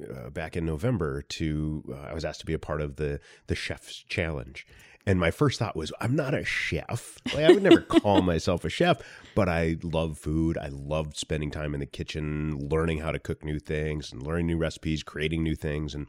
uh, 0.03 0.29
back 0.29 0.57
in 0.57 0.65
November 0.65 1.21
to. 1.21 1.83
Uh, 1.89 1.93
I 2.11 2.13
was 2.13 2.25
asked 2.25 2.41
to 2.41 2.45
be 2.45 2.53
a 2.53 2.59
part 2.59 2.81
of 2.81 2.97
the 2.97 3.19
the 3.47 3.55
chef's 3.55 3.95
challenge, 4.03 4.67
and 5.07 5.21
my 5.21 5.31
first 5.31 5.57
thought 5.57 5.73
was, 5.73 5.93
I'm 6.01 6.17
not 6.17 6.33
a 6.33 6.43
chef. 6.43 7.17
Like, 7.33 7.45
I 7.45 7.51
would 7.53 7.63
never 7.63 7.79
call 7.81 8.21
myself 8.21 8.65
a 8.65 8.69
chef, 8.69 9.01
but 9.35 9.47
I 9.47 9.77
love 9.81 10.17
food. 10.17 10.57
I 10.57 10.67
love 10.67 11.15
spending 11.15 11.49
time 11.49 11.73
in 11.73 11.79
the 11.79 11.85
kitchen, 11.85 12.67
learning 12.69 12.99
how 12.99 13.13
to 13.13 13.19
cook 13.19 13.41
new 13.41 13.57
things, 13.57 14.11
and 14.11 14.21
learning 14.21 14.47
new 14.47 14.57
recipes, 14.57 15.03
creating 15.03 15.43
new 15.43 15.55
things, 15.55 15.95
and 15.95 16.07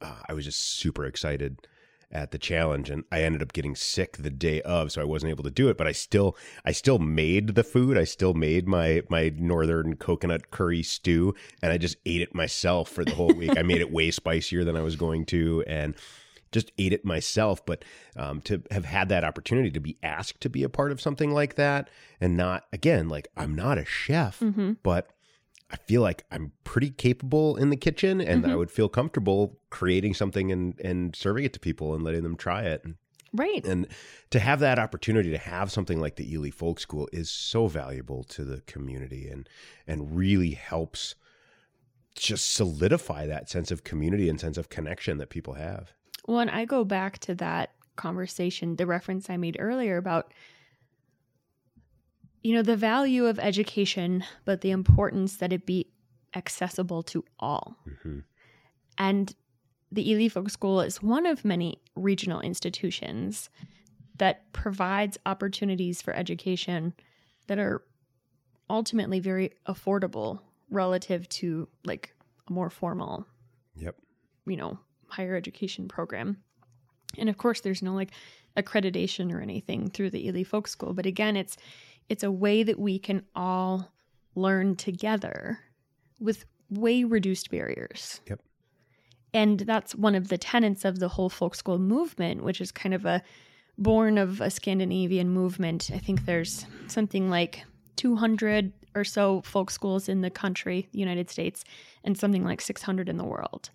uh, 0.00 0.14
I 0.28 0.32
was 0.32 0.44
just 0.44 0.60
super 0.60 1.04
excited 1.04 1.66
at 2.12 2.30
the 2.30 2.38
challenge 2.38 2.88
and 2.88 3.02
I 3.10 3.22
ended 3.22 3.42
up 3.42 3.52
getting 3.52 3.74
sick 3.74 4.16
the 4.16 4.30
day 4.30 4.62
of 4.62 4.92
so 4.92 5.00
I 5.02 5.04
wasn't 5.04 5.30
able 5.30 5.42
to 5.42 5.50
do 5.50 5.68
it 5.68 5.76
but 5.76 5.88
I 5.88 5.92
still 5.92 6.36
I 6.64 6.70
still 6.70 7.00
made 7.00 7.56
the 7.56 7.64
food 7.64 7.98
I 7.98 8.04
still 8.04 8.32
made 8.32 8.68
my 8.68 9.02
my 9.08 9.32
northern 9.36 9.96
coconut 9.96 10.52
curry 10.52 10.84
stew 10.84 11.34
and 11.62 11.72
I 11.72 11.78
just 11.78 11.96
ate 12.06 12.20
it 12.20 12.32
myself 12.32 12.90
for 12.90 13.04
the 13.04 13.14
whole 13.14 13.34
week 13.34 13.58
I 13.58 13.62
made 13.62 13.80
it 13.80 13.90
way 13.90 14.12
spicier 14.12 14.62
than 14.62 14.76
I 14.76 14.82
was 14.82 14.94
going 14.94 15.26
to 15.26 15.64
and 15.66 15.96
just 16.52 16.70
ate 16.78 16.92
it 16.92 17.04
myself 17.04 17.64
but 17.66 17.84
um, 18.16 18.40
to 18.42 18.62
have 18.70 18.84
had 18.84 19.08
that 19.08 19.24
opportunity 19.24 19.70
to 19.70 19.80
be 19.80 19.96
asked 20.02 20.40
to 20.40 20.48
be 20.48 20.62
a 20.62 20.68
part 20.68 20.92
of 20.92 21.00
something 21.00 21.30
like 21.30 21.54
that 21.56 21.88
and 22.20 22.36
not 22.36 22.64
again 22.72 23.08
like 23.08 23.28
I'm 23.36 23.54
not 23.54 23.78
a 23.78 23.84
chef 23.84 24.38
hmm 24.40 24.72
but 24.82 25.10
I 25.68 25.76
feel 25.76 26.00
like 26.00 26.24
I'm 26.30 26.52
pretty 26.62 26.90
capable 26.90 27.56
in 27.56 27.70
the 27.70 27.76
kitchen 27.76 28.20
and 28.20 28.46
I 28.46 28.50
Mhm. 28.50 28.58
would 28.58 28.70
feel 28.70 28.88
comfortable 28.88 29.58
creating 29.68 30.14
something 30.14 30.52
and, 30.52 30.78
and 30.80 31.16
serving 31.16 31.44
it 31.44 31.52
to 31.54 31.58
people 31.60 31.92
and 31.92 32.04
letting 32.04 32.22
them 32.22 32.36
try 32.36 32.62
it. 32.62 32.84
Right. 33.32 33.66
and 33.66 33.88
to 34.30 34.38
have 34.38 34.60
that 34.60 34.78
opportunity 34.78 35.30
to 35.30 35.38
have 35.38 35.72
something 35.72 36.00
like 36.00 36.14
the 36.16 36.32
Ely 36.32 36.50
Folk 36.50 36.78
School 36.78 37.08
is 37.12 37.28
so 37.28 37.66
valuable 37.66 38.22
to 38.24 38.44
the 38.44 38.60
community 38.62 39.28
and, 39.28 39.48
and 39.88 40.16
really 40.16 40.52
helps 40.52 41.16
just 42.14 42.54
solidify 42.54 43.26
that 43.26 43.50
sense 43.50 43.70
of 43.70 43.84
community 43.84 44.28
and 44.28 44.40
sense 44.40 44.56
of 44.56 44.68
connection 44.68 45.18
that 45.18 45.28
people 45.30 45.54
have. 45.54 45.92
Well, 46.26 46.40
and 46.40 46.50
I 46.50 46.64
go 46.64 46.84
back 46.84 47.18
to 47.20 47.34
that 47.36 47.70
conversation, 47.96 48.76
the 48.76 48.86
reference 48.86 49.30
I 49.30 49.36
made 49.36 49.56
earlier 49.58 49.96
about, 49.96 50.32
you 52.42 52.54
know, 52.54 52.62
the 52.62 52.76
value 52.76 53.26
of 53.26 53.38
education, 53.38 54.24
but 54.44 54.60
the 54.60 54.70
importance 54.70 55.36
that 55.36 55.52
it 55.52 55.66
be 55.66 55.88
accessible 56.34 57.02
to 57.04 57.24
all. 57.38 57.76
hmm 58.02 58.20
And 58.98 59.34
the 59.92 60.10
Ely 60.10 60.28
Folk 60.28 60.50
School 60.50 60.80
is 60.80 61.02
one 61.02 61.26
of 61.26 61.44
many 61.44 61.80
regional 61.94 62.40
institutions 62.40 63.48
that 64.18 64.52
provides 64.52 65.18
opportunities 65.26 66.02
for 66.02 66.12
education 66.14 66.94
that 67.46 67.58
are 67.58 67.82
ultimately 68.68 69.20
very 69.20 69.52
affordable 69.68 70.40
relative 70.70 71.28
to 71.28 71.68
like 71.84 72.14
a 72.48 72.52
more 72.52 72.70
formal 72.70 73.26
Yep. 73.76 73.94
you 74.46 74.56
know 74.56 74.78
higher 75.08 75.36
education 75.36 75.88
program 75.88 76.36
and 77.18 77.28
of 77.28 77.38
course 77.38 77.60
there's 77.60 77.82
no 77.82 77.94
like 77.94 78.10
accreditation 78.56 79.32
or 79.32 79.40
anything 79.40 79.88
through 79.90 80.10
the 80.10 80.26
Ely 80.26 80.42
Folk 80.42 80.66
School 80.68 80.94
but 80.94 81.06
again 81.06 81.36
it's 81.36 81.56
it's 82.08 82.22
a 82.22 82.30
way 82.30 82.62
that 82.62 82.78
we 82.78 82.98
can 82.98 83.22
all 83.34 83.90
learn 84.34 84.76
together 84.76 85.58
with 86.20 86.44
way 86.70 87.04
reduced 87.04 87.50
barriers 87.50 88.20
Yep. 88.28 88.40
and 89.32 89.60
that's 89.60 89.94
one 89.94 90.14
of 90.14 90.28
the 90.28 90.38
tenets 90.38 90.84
of 90.84 90.98
the 90.98 91.08
whole 91.08 91.28
folk 91.30 91.54
school 91.54 91.78
movement 91.78 92.42
which 92.42 92.60
is 92.60 92.72
kind 92.72 92.94
of 92.94 93.04
a 93.04 93.22
born 93.78 94.16
of 94.16 94.40
a 94.40 94.48
Scandinavian 94.50 95.28
movement. 95.28 95.90
I 95.92 95.98
think 95.98 96.24
there's 96.24 96.64
something 96.86 97.28
like 97.28 97.62
200 97.96 98.72
or 98.94 99.04
so 99.04 99.42
folk 99.42 99.70
schools 99.70 100.08
in 100.08 100.22
the 100.22 100.30
country, 100.30 100.88
the 100.92 100.98
United 100.98 101.28
States, 101.28 101.62
and 102.02 102.16
something 102.16 102.42
like 102.42 102.62
600 102.62 103.06
in 103.06 103.18
the 103.18 103.24
world. 103.24 103.68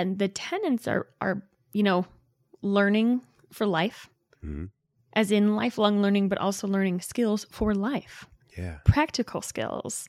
And 0.00 0.18
the 0.18 0.28
tenants 0.28 0.88
are 0.88 1.06
are, 1.20 1.42
you 1.72 1.82
know, 1.82 2.04
learning 2.62 3.20
for 3.52 3.66
life. 3.66 4.08
Mhm. 4.44 4.70
As 5.12 5.30
in 5.30 5.54
lifelong 5.54 6.02
learning 6.02 6.28
but 6.28 6.38
also 6.38 6.66
learning 6.68 7.00
skills 7.00 7.46
for 7.50 7.74
life 7.74 8.26
Yeah. 8.58 8.78
practical 8.84 9.40
skills, 9.42 10.08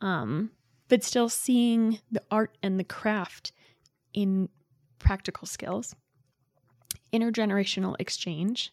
um, 0.00 0.50
but 0.88 1.02
still 1.04 1.28
seeing 1.28 1.98
the 2.12 2.22
art 2.30 2.56
and 2.62 2.78
the 2.78 2.84
craft 2.84 3.52
in 4.12 4.48
practical 4.98 5.46
skills. 5.46 5.94
Intergenerational 7.12 7.96
exchange, 7.98 8.72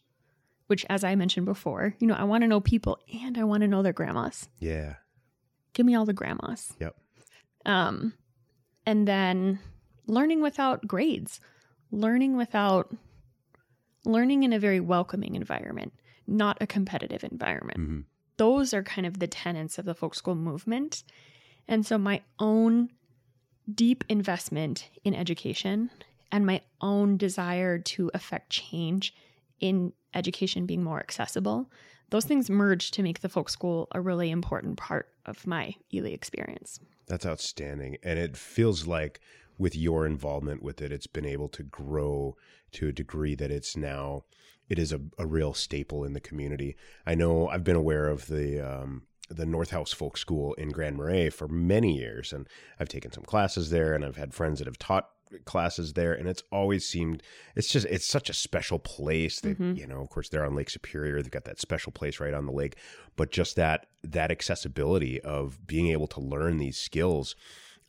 which, 0.67 0.85
as 0.89 1.03
I 1.03 1.15
mentioned 1.15 1.45
before, 1.45 1.95
you 1.99 2.07
know, 2.07 2.15
I 2.15 2.25
want 2.25 2.41
to 2.43 2.47
know 2.47 2.59
people 2.59 2.99
and 3.23 3.37
I 3.37 3.43
want 3.45 3.61
to 3.61 3.67
know 3.67 3.81
their 3.81 3.93
grandmas. 3.93 4.49
Yeah. 4.59 4.95
Give 5.73 5.85
me 5.85 5.95
all 5.95 6.05
the 6.05 6.13
grandmas. 6.13 6.73
Yep. 6.79 6.95
Um, 7.65 8.13
and 8.85 9.07
then 9.07 9.59
learning 10.07 10.41
without 10.41 10.87
grades, 10.87 11.39
learning 11.91 12.37
without 12.37 12.93
learning 14.05 14.43
in 14.43 14.53
a 14.53 14.59
very 14.59 14.79
welcoming 14.79 15.35
environment, 15.35 15.93
not 16.27 16.57
a 16.61 16.67
competitive 16.67 17.23
environment 17.23 17.77
hmm 17.77 18.01
those 18.37 18.73
are 18.73 18.83
kind 18.83 19.07
of 19.07 19.19
the 19.19 19.27
tenets 19.27 19.77
of 19.77 19.85
the 19.85 19.95
folk 19.95 20.15
school 20.15 20.35
movement. 20.35 21.03
And 21.67 21.85
so 21.85 21.97
my 21.97 22.21
own 22.39 22.89
deep 23.73 24.03
investment 24.09 24.89
in 25.03 25.15
education 25.15 25.89
and 26.31 26.45
my 26.45 26.61
own 26.81 27.17
desire 27.17 27.79
to 27.79 28.11
affect 28.13 28.49
change 28.49 29.13
in 29.59 29.93
education 30.13 30.65
being 30.65 30.83
more 30.83 30.99
accessible, 30.99 31.71
those 32.09 32.25
things 32.25 32.49
merge 32.49 32.91
to 32.91 33.03
make 33.03 33.21
the 33.21 33.29
folk 33.29 33.49
school 33.49 33.87
a 33.93 34.01
really 34.01 34.29
important 34.29 34.77
part 34.77 35.09
of 35.25 35.47
my 35.47 35.73
Ely 35.93 36.11
experience. 36.11 36.79
That's 37.07 37.25
outstanding. 37.25 37.97
And 38.03 38.19
it 38.19 38.35
feels 38.37 38.85
like 38.85 39.21
with 39.57 39.75
your 39.75 40.05
involvement 40.05 40.61
with 40.61 40.81
it, 40.81 40.91
it's 40.91 41.07
been 41.07 41.25
able 41.25 41.49
to 41.49 41.63
grow 41.63 42.35
to 42.73 42.87
a 42.87 42.91
degree 42.91 43.35
that 43.35 43.51
it's 43.51 43.75
now 43.77 44.23
it 44.67 44.79
is 44.79 44.91
a, 44.91 44.99
a 45.17 45.25
real 45.25 45.53
staple 45.53 46.03
in 46.03 46.13
the 46.13 46.19
community. 46.19 46.75
I 47.05 47.15
know 47.15 47.47
I've 47.47 47.63
been 47.63 47.75
aware 47.75 48.07
of 48.09 48.27
the 48.27 48.59
um, 48.59 49.03
the 49.29 49.45
North 49.45 49.71
House 49.71 49.91
Folk 49.91 50.17
School 50.17 50.53
in 50.55 50.69
Grand 50.69 50.97
Marais 50.97 51.29
for 51.29 51.47
many 51.47 51.97
years, 51.97 52.31
and 52.33 52.47
I've 52.79 52.89
taken 52.89 53.11
some 53.11 53.23
classes 53.23 53.69
there, 53.69 53.93
and 53.93 54.03
I've 54.05 54.17
had 54.17 54.33
friends 54.33 54.59
that 54.59 54.67
have 54.67 54.77
taught 54.77 55.09
classes 55.45 55.93
there, 55.93 56.13
and 56.13 56.27
it's 56.29 56.43
always 56.51 56.87
seemed 56.87 57.23
it's 57.55 57.69
just 57.71 57.85
it's 57.87 58.05
such 58.07 58.29
a 58.29 58.33
special 58.33 58.77
place. 58.79 59.39
They, 59.39 59.53
Mhm. 59.55 59.77
you 59.77 59.87
know, 59.87 60.01
of 60.01 60.09
course, 60.09 60.29
they're 60.29 60.45
on 60.45 60.55
Lake 60.55 60.69
Superior. 60.69 61.21
They've 61.21 61.31
got 61.31 61.45
that 61.45 61.59
special 61.59 61.91
place 61.91 62.19
right 62.19 62.33
on 62.33 62.45
the 62.45 62.51
lake, 62.51 62.75
but 63.15 63.31
just 63.31 63.55
that 63.55 63.87
that 64.03 64.31
accessibility 64.31 65.19
of 65.21 65.65
being 65.65 65.87
able 65.87 66.07
to 66.07 66.19
learn 66.19 66.57
these 66.57 66.77
skills 66.77 67.35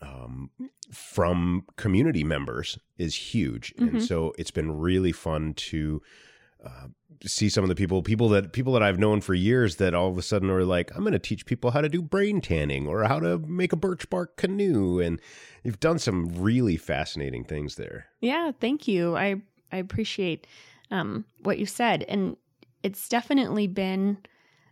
um, 0.02 0.50
from 0.92 1.64
community 1.76 2.22
members 2.24 2.78
is 2.98 3.14
huge, 3.35 3.72
and 3.78 3.94
Mhm. 3.94 4.02
so 4.02 4.32
it's 4.38 4.50
been 4.50 4.78
really 4.78 5.12
fun 5.12 5.54
to 5.54 6.02
uh, 6.64 6.88
see 7.24 7.48
some 7.48 7.62
of 7.62 7.68
the 7.68 7.74
people 7.76 8.02
people 8.02 8.28
that 8.28 8.52
people 8.52 8.72
that 8.72 8.82
I've 8.82 8.98
known 8.98 9.20
for 9.20 9.35
years 9.35 9.76
that 9.76 9.94
all 9.94 10.09
of 10.09 10.18
a 10.18 10.22
sudden 10.22 10.50
are 10.50 10.64
like, 10.64 10.90
I'm 10.94 11.02
going 11.02 11.12
to 11.12 11.18
teach 11.18 11.46
people 11.46 11.70
how 11.70 11.80
to 11.80 11.88
do 11.88 12.02
brain 12.02 12.40
tanning 12.40 12.87
or 12.88 13.04
how 13.04 13.20
to 13.20 13.38
make 13.38 13.72
a 13.72 13.76
birch 13.76 14.11
bark 14.11 14.37
canoe, 14.37 14.98
and 14.98 15.20
you've 15.62 15.78
done 15.80 15.98
some 15.98 16.28
really 16.42 16.76
fascinating 16.76 17.44
things 17.44 17.76
there. 17.76 18.06
Yeah, 18.20 18.50
thank 18.59 18.88
you. 18.88 19.16
I 19.16 19.42
I 19.70 19.76
appreciate 19.78 20.46
um, 20.90 21.24
what 21.42 21.59
you 21.59 21.66
said, 21.66 22.02
and 22.09 22.37
it's 22.82 23.09
definitely 23.09 23.66
been 23.66 24.18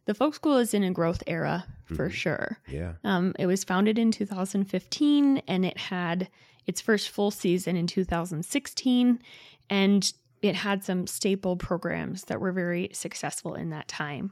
the 0.07 0.15
folk 0.15 0.35
school 0.35 0.57
is 0.59 0.75
in 0.75 0.83
a 0.85 0.91
growth 0.93 1.23
era 1.27 1.65
for 1.85 2.09
Mhm. 2.09 2.13
sure. 2.13 2.59
Yeah, 2.69 2.95
Um, 3.05 3.35
it 3.39 3.47
was 3.47 3.65
founded 3.65 3.99
in 3.99 4.11
2015 4.11 5.39
and 5.49 5.65
it 5.65 5.77
had 5.79 6.29
its 6.67 6.81
first 6.81 7.11
full 7.11 7.31
season 7.31 7.77
in 7.77 7.87
2016. 7.87 9.19
And 9.71 10.13
it 10.43 10.55
had 10.57 10.85
some 10.85 11.07
staple 11.07 11.57
programs 11.57 12.25
that 12.25 12.41
were 12.41 12.53
very 12.53 12.91
successful 12.93 13.55
in 13.55 13.71
that 13.71 13.89
time. 13.89 14.31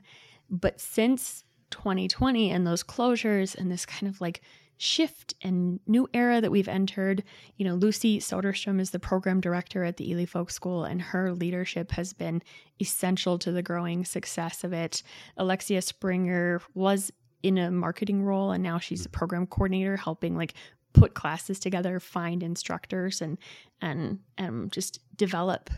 But 0.50 0.78
since 0.80 1.44
2020 1.70 2.50
and 2.50 2.66
those 2.66 2.82
closures 2.82 3.54
and 3.54 3.70
this 3.72 3.86
kind 3.86 4.08
of 4.12 4.20
like 4.20 4.42
shift 4.82 5.34
and 5.42 5.78
new 5.86 6.08
era 6.12 6.40
that 6.40 6.50
we've 6.50 6.66
entered, 6.66 7.22
you 7.56 7.64
know, 7.64 7.74
Lucy 7.74 8.18
Soderstrom 8.18 8.80
is 8.80 8.90
the 8.90 8.98
program 8.98 9.40
director 9.40 9.84
at 9.84 9.96
the 9.96 10.10
Ely 10.10 10.24
Folk 10.24 10.50
School, 10.50 10.82
and 10.82 11.00
her 11.00 11.32
leadership 11.32 11.92
has 11.92 12.12
been 12.12 12.42
essential 12.80 13.38
to 13.38 13.52
the 13.52 13.62
growing 13.62 14.04
success 14.04 14.64
of 14.64 14.72
it. 14.72 15.04
Alexia 15.36 15.82
Springer 15.82 16.60
was 16.74 17.12
in 17.44 17.58
a 17.58 17.70
marketing 17.70 18.24
role 18.24 18.50
and 18.50 18.62
now 18.62 18.78
she's 18.78 19.06
a 19.06 19.08
program 19.08 19.46
coordinator 19.46 19.96
helping 19.96 20.36
like 20.36 20.54
put 20.92 21.14
classes 21.14 21.58
together 21.58 21.98
find 21.98 22.42
instructors 22.42 23.20
and 23.20 23.36
and 23.80 24.20
um, 24.38 24.68
just 24.70 25.00
develop 25.16 25.68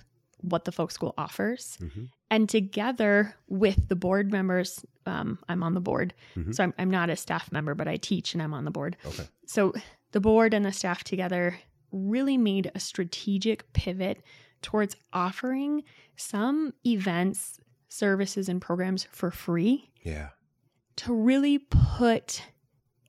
what 0.50 0.64
the 0.64 0.72
folk 0.72 0.90
school 0.90 1.14
offers 1.18 1.78
Mhm. 1.80 2.08
and 2.30 2.48
together 2.48 3.34
with 3.48 3.88
the 3.88 3.96
board 3.96 4.30
members 4.32 4.84
um, 5.06 5.38
i'm 5.48 5.62
on 5.62 5.74
the 5.74 5.80
board 5.80 6.14
Mhm. 6.36 6.54
so 6.54 6.64
I'm, 6.64 6.74
I'm 6.78 6.90
not 6.90 7.10
a 7.10 7.16
staff 7.16 7.50
member 7.52 7.74
but 7.74 7.88
i 7.88 7.96
teach 7.96 8.34
and 8.34 8.42
i'm 8.42 8.54
on 8.54 8.64
the 8.64 8.70
board 8.70 8.96
okay, 9.06 9.26
so 9.46 9.72
the 10.12 10.20
board 10.20 10.54
and 10.54 10.64
the 10.64 10.72
staff 10.72 11.02
together 11.04 11.56
really 11.92 12.36
made 12.36 12.70
a 12.74 12.80
strategic 12.80 13.72
pivot 13.72 14.22
towards 14.62 14.96
offering 15.12 15.82
some 16.16 16.72
events 16.86 17.60
services 17.88 18.48
and 18.48 18.60
programs 18.60 19.04
for 19.04 19.30
free 19.30 19.90
yeah, 20.02 20.30
to 20.96 21.12
really 21.14 21.58
put 21.58 22.42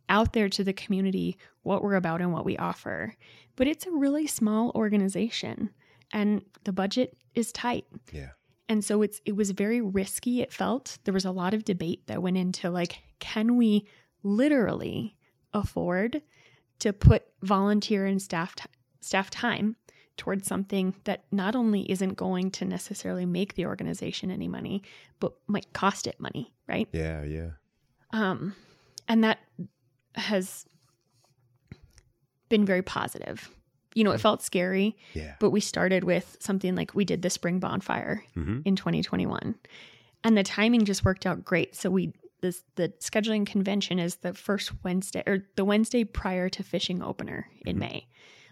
out 0.08 0.34
there 0.34 0.48
to 0.50 0.63
the 0.63 0.74
community 0.74 1.38
what 1.63 1.82
we're 1.84 1.95
about 1.95 2.21
and 2.21 2.32
what 2.32 2.45
we 2.45 2.56
offer. 2.58 3.15
But 3.56 3.67
it's 3.67 3.86
a 3.88 3.91
really 3.91 4.28
small 4.28 4.71
organization 4.76 5.71
and 6.15 6.41
the 6.63 6.71
budget 6.71 7.15
is 7.36 7.51
tight. 7.51 7.86
yeah, 8.12 8.30
And 8.69 8.84
so 8.84 9.04
it's 9.04 9.21
it 9.25 9.36
was 9.36 9.51
very 9.51 9.82
risky 9.82 10.41
it 10.41 10.51
felt. 10.51 10.97
There 11.04 11.13
was 11.13 11.25
a 11.25 11.32
lot 11.32 11.54
of 11.54 11.65
debate 11.65 12.08
that 12.08 12.23
went 12.23 12.38
into 12.38 12.71
like 12.71 13.04
can 13.19 13.58
we 13.58 13.86
literally 14.23 15.15
afford 15.54 16.21
to 16.80 16.93
put 16.93 17.23
volunteer 17.43 18.06
and 18.06 18.21
staff 18.21 18.56
t- 18.56 18.63
staff 19.01 19.30
time 19.30 19.75
towards 20.17 20.47
something 20.47 20.95
that 21.04 21.25
not 21.32 21.56
only 21.56 21.89
isn't 21.91 22.15
going 22.15 22.49
to 22.49 22.63
necessarily 22.63 23.25
make 23.25 23.56
the 23.56 23.65
organization 23.65 24.32
any 24.32 24.47
money 24.47 24.82
but 25.19 25.34
might 25.47 25.71
cost 25.73 26.08
it 26.08 26.19
money, 26.19 26.54
right? 26.67 26.88
yeah, 26.93 27.23
yeah. 27.23 27.49
um, 28.13 28.56
and 29.08 29.23
that 29.25 29.39
has 30.15 30.65
been 32.47 32.65
very 32.65 32.82
positive. 32.82 33.49
You 33.95 34.03
know, 34.03 34.12
it 34.12 34.19
felt 34.21 34.43
scary, 34.43 34.95
Yeah. 35.13 35.36
but 35.39 35.49
we 35.49 35.60
started 35.62 36.03
with 36.03 36.38
something 36.39 36.75
like 36.75 36.93
we 36.93 37.05
did 37.05 37.21
the 37.23 37.29
spring 37.31 37.60
bonfire 37.60 38.23
hmm 38.36 38.60
in 38.65 38.75
2021, 38.75 39.55
and 40.23 40.38
the 40.38 40.43
timing 40.43 40.86
just 40.86 41.03
worked 41.03 41.25
out 41.25 41.43
great. 41.43 41.75
So 41.75 41.89
we 41.89 42.13
this 42.41 42.63
the 42.75 42.89
scheduling 42.99 43.45
convention 43.47 43.97
is 43.97 44.17
the 44.17 44.34
first 44.34 44.71
Wednesday 44.84 45.23
or 45.25 45.47
the 45.55 45.65
Wednesday 45.65 46.03
prior 46.03 46.49
to 46.49 46.62
fishing 46.62 47.01
opener 47.01 47.47
in 47.65 47.77
Mhm. 47.77 47.79
May. 47.79 48.08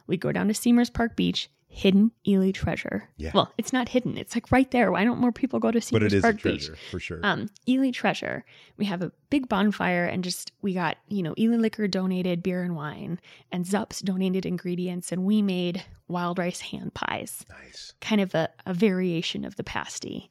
We 0.08 0.18
go 0.18 0.32
down 0.32 0.48
to 0.48 0.54
Semers 0.54 0.90
Park 0.90 1.16
Beach, 1.16 1.50
hidden 1.76 2.12
Ely 2.28 2.52
treasure. 2.52 3.10
Yeah. 3.18 3.32
Well, 3.34 3.52
it's 3.58 3.74
not 3.74 3.90
hidden; 3.90 4.16
it's 4.16 4.36
like 4.36 4.52
right 4.52 4.70
there. 4.70 4.92
Why 4.92 5.04
don't 5.04 5.18
more 5.18 5.32
people 5.32 5.60
go 5.60 5.72
to 5.72 5.82
Semers 5.82 5.92
But 5.92 6.04
it 6.04 6.14
is 6.14 6.20
a 6.20 6.22
Park 6.22 6.42
Beach? 6.44 6.68
treasure 6.68 6.78
for 6.92 7.00
sure. 7.00 7.20
um, 7.24 7.50
Ely 7.68 7.90
Treasure. 7.90 8.46
We 8.78 8.86
have 8.86 9.02
a 9.02 9.12
big 9.32 9.50
bonfire 9.50 10.06
and 10.06 10.24
just 10.24 10.52
we 10.62 10.74
got, 10.76 10.98
you 11.08 11.24
know, 11.24 11.34
Ely 11.38 11.58
Liquor 11.58 11.88
donated 11.88 12.44
beer 12.44 12.62
and 12.62 12.76
wine 12.76 13.20
and 13.52 13.66
Zups 13.66 14.04
donated 14.04 14.46
ingredients 14.46 15.12
and 15.12 15.26
we 15.26 15.42
made 15.42 15.84
wild 16.08 16.38
rice 16.38 16.62
hand 16.62 16.94
pies, 16.94 17.44
nice. 17.50 17.94
kind 18.02 18.22
of 18.22 18.36
a, 18.36 18.50
a 18.68 18.74
variation 18.74 19.44
of 19.44 19.56
the 19.56 19.64
pasty. 19.64 20.30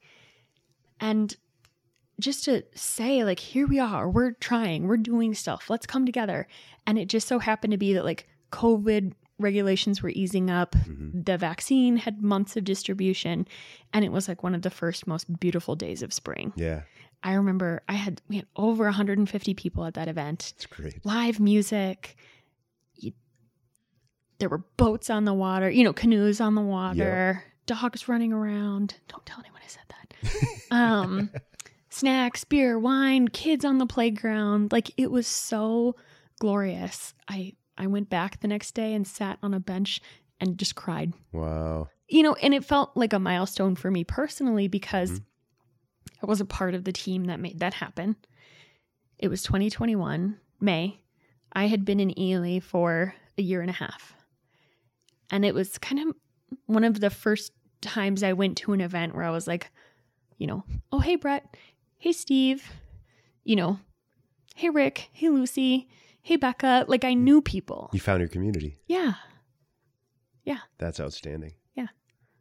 And 1.00 1.34
just 2.20 2.44
to 2.44 2.62
say, 2.76 3.24
like, 3.24 3.40
here 3.40 3.66
we 3.66 3.80
are, 3.80 4.08
we're 4.08 4.32
trying, 4.32 4.86
we're 4.86 4.96
doing 4.96 5.34
stuff, 5.34 5.68
let's 5.68 5.86
come 5.86 6.06
together. 6.06 6.46
And 6.86 6.98
it 6.98 7.08
just 7.08 7.26
so 7.26 7.40
happened 7.40 7.72
to 7.72 7.78
be 7.78 7.94
that 7.94 8.04
like 8.04 8.28
COVID 8.52 9.14
regulations 9.42 10.02
were 10.02 10.10
easing 10.10 10.50
up. 10.50 10.74
Hmm 10.74 11.10
the 11.24 11.38
vaccine 11.38 11.96
had 11.98 12.20
months 12.22 12.56
of 12.56 12.64
distribution 12.64 13.46
and 13.92 14.04
it 14.04 14.10
was 14.10 14.26
like 14.26 14.42
one 14.42 14.54
of 14.54 14.62
the 14.62 14.70
first 14.70 15.06
most 15.06 15.38
beautiful 15.38 15.76
days 15.76 16.02
of 16.02 16.12
spring. 16.12 16.52
Yeah, 16.56 16.82
i 17.22 17.34
remember 17.34 17.82
i 17.88 17.92
had 17.92 18.20
we 18.28 18.36
had 18.36 18.46
over 18.56 18.84
150 18.84 19.54
people 19.54 19.84
at 19.84 19.94
that 19.94 20.08
event. 20.08 20.52
It's 20.56 20.66
great. 20.66 21.04
live 21.04 21.38
music. 21.38 22.16
You, 22.96 23.12
there 24.38 24.48
were 24.48 24.64
boats 24.76 25.10
on 25.10 25.24
the 25.26 25.34
water 25.34 25.70
you 25.70 25.84
know 25.84 25.92
canoes 25.92 26.40
on 26.40 26.54
the 26.54 26.62
water. 26.62 27.44
Dogs 27.66 28.08
running 28.08 28.32
around. 28.32 28.94
Don't 29.06 29.24
tell 29.24 29.38
anyone 29.38 29.60
i 29.64 29.68
said 29.68 29.84
that. 29.88 30.48
Um 30.72 31.30
snacks 31.90 32.42
beer 32.44 32.78
wine 32.78 33.28
kids 33.28 33.64
on 33.64 33.78
the 33.78 33.86
playground. 33.86 34.72
Like 34.72 34.90
it 34.96 35.10
was 35.10 35.26
so 35.28 35.94
glorious. 36.40 37.14
I 37.28 37.52
i 37.78 37.86
went 37.86 38.08
back 38.10 38.40
the 38.40 38.48
next 38.48 38.72
day 38.74 38.94
and 38.94 39.06
sat 39.06 39.38
on 39.42 39.54
a 39.54 39.60
bench 39.60 40.00
and 40.40 40.58
just 40.58 40.74
cried 40.74 41.12
Wow. 41.32 41.88
you 42.08 42.22
know, 42.22 42.34
and 42.34 42.52
it 42.52 42.64
felt 42.64 42.96
like 42.96 43.12
a 43.12 43.18
milestone 43.18 43.74
for 43.76 43.90
me 43.90 44.04
personally 44.04 44.68
because 44.68 45.12
Mhm. 45.20 45.24
I 46.22 46.26
was 46.26 46.40
a 46.40 46.44
part 46.44 46.74
of 46.74 46.84
the 46.84 46.92
team 46.92 47.24
that 47.24 47.40
made 47.40 47.58
that 47.60 47.74
happen. 47.74 48.16
It 49.18 49.28
was 49.28 49.42
2021, 49.42 50.38
May. 50.60 51.00
I 51.52 51.66
had 51.66 51.84
been 51.84 52.00
in 52.00 52.16
Ely 52.18 52.58
for 52.60 53.14
a 53.38 53.42
year 53.42 53.60
and 53.60 53.70
a 53.70 53.74
half. 53.74 54.14
And 55.30 55.44
it 55.44 55.54
was 55.54 55.78
kind 55.78 56.00
of 56.00 56.16
one 56.66 56.84
of 56.84 57.00
the 57.00 57.10
first 57.10 57.52
times 57.80 58.22
I 58.22 58.32
went 58.34 58.56
to 58.58 58.72
an 58.72 58.80
event 58.80 59.14
where 59.14 59.24
I 59.24 59.30
was 59.30 59.46
like, 59.46 59.70
you 60.38 60.46
know, 60.46 60.64
oh, 60.90 60.98
hey, 61.00 61.16
Brett. 61.16 61.56
Hey, 61.98 62.12
Steve. 62.12 62.70
You 63.44 63.56
know, 63.56 63.78
hey, 64.54 64.70
Rick. 64.70 65.08
Hey, 65.12 65.28
Lucy. 65.28 65.88
Hey, 66.22 66.36
Becca. 66.36 66.84
Like 66.88 67.04
I 67.04 67.14
knew 67.14 67.42
people. 67.42 67.90
You 67.92 68.00
found 68.00 68.20
your 68.20 68.28
community. 68.28 68.78
Yeah. 68.86 69.14
Yeah. 70.44 70.58
That's 70.78 71.00
outstanding. 71.00 71.54
Yeah. 71.74 71.88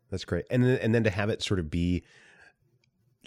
That's 0.10 0.26
great. 0.26 0.46
And 0.52 0.64
then, 0.64 0.78
and 0.80 0.94
then 0.96 1.04
to 1.04 1.10
have 1.10 1.30
it 1.30 1.42
sort 1.42 1.60
of 1.60 1.70
be 1.70 2.04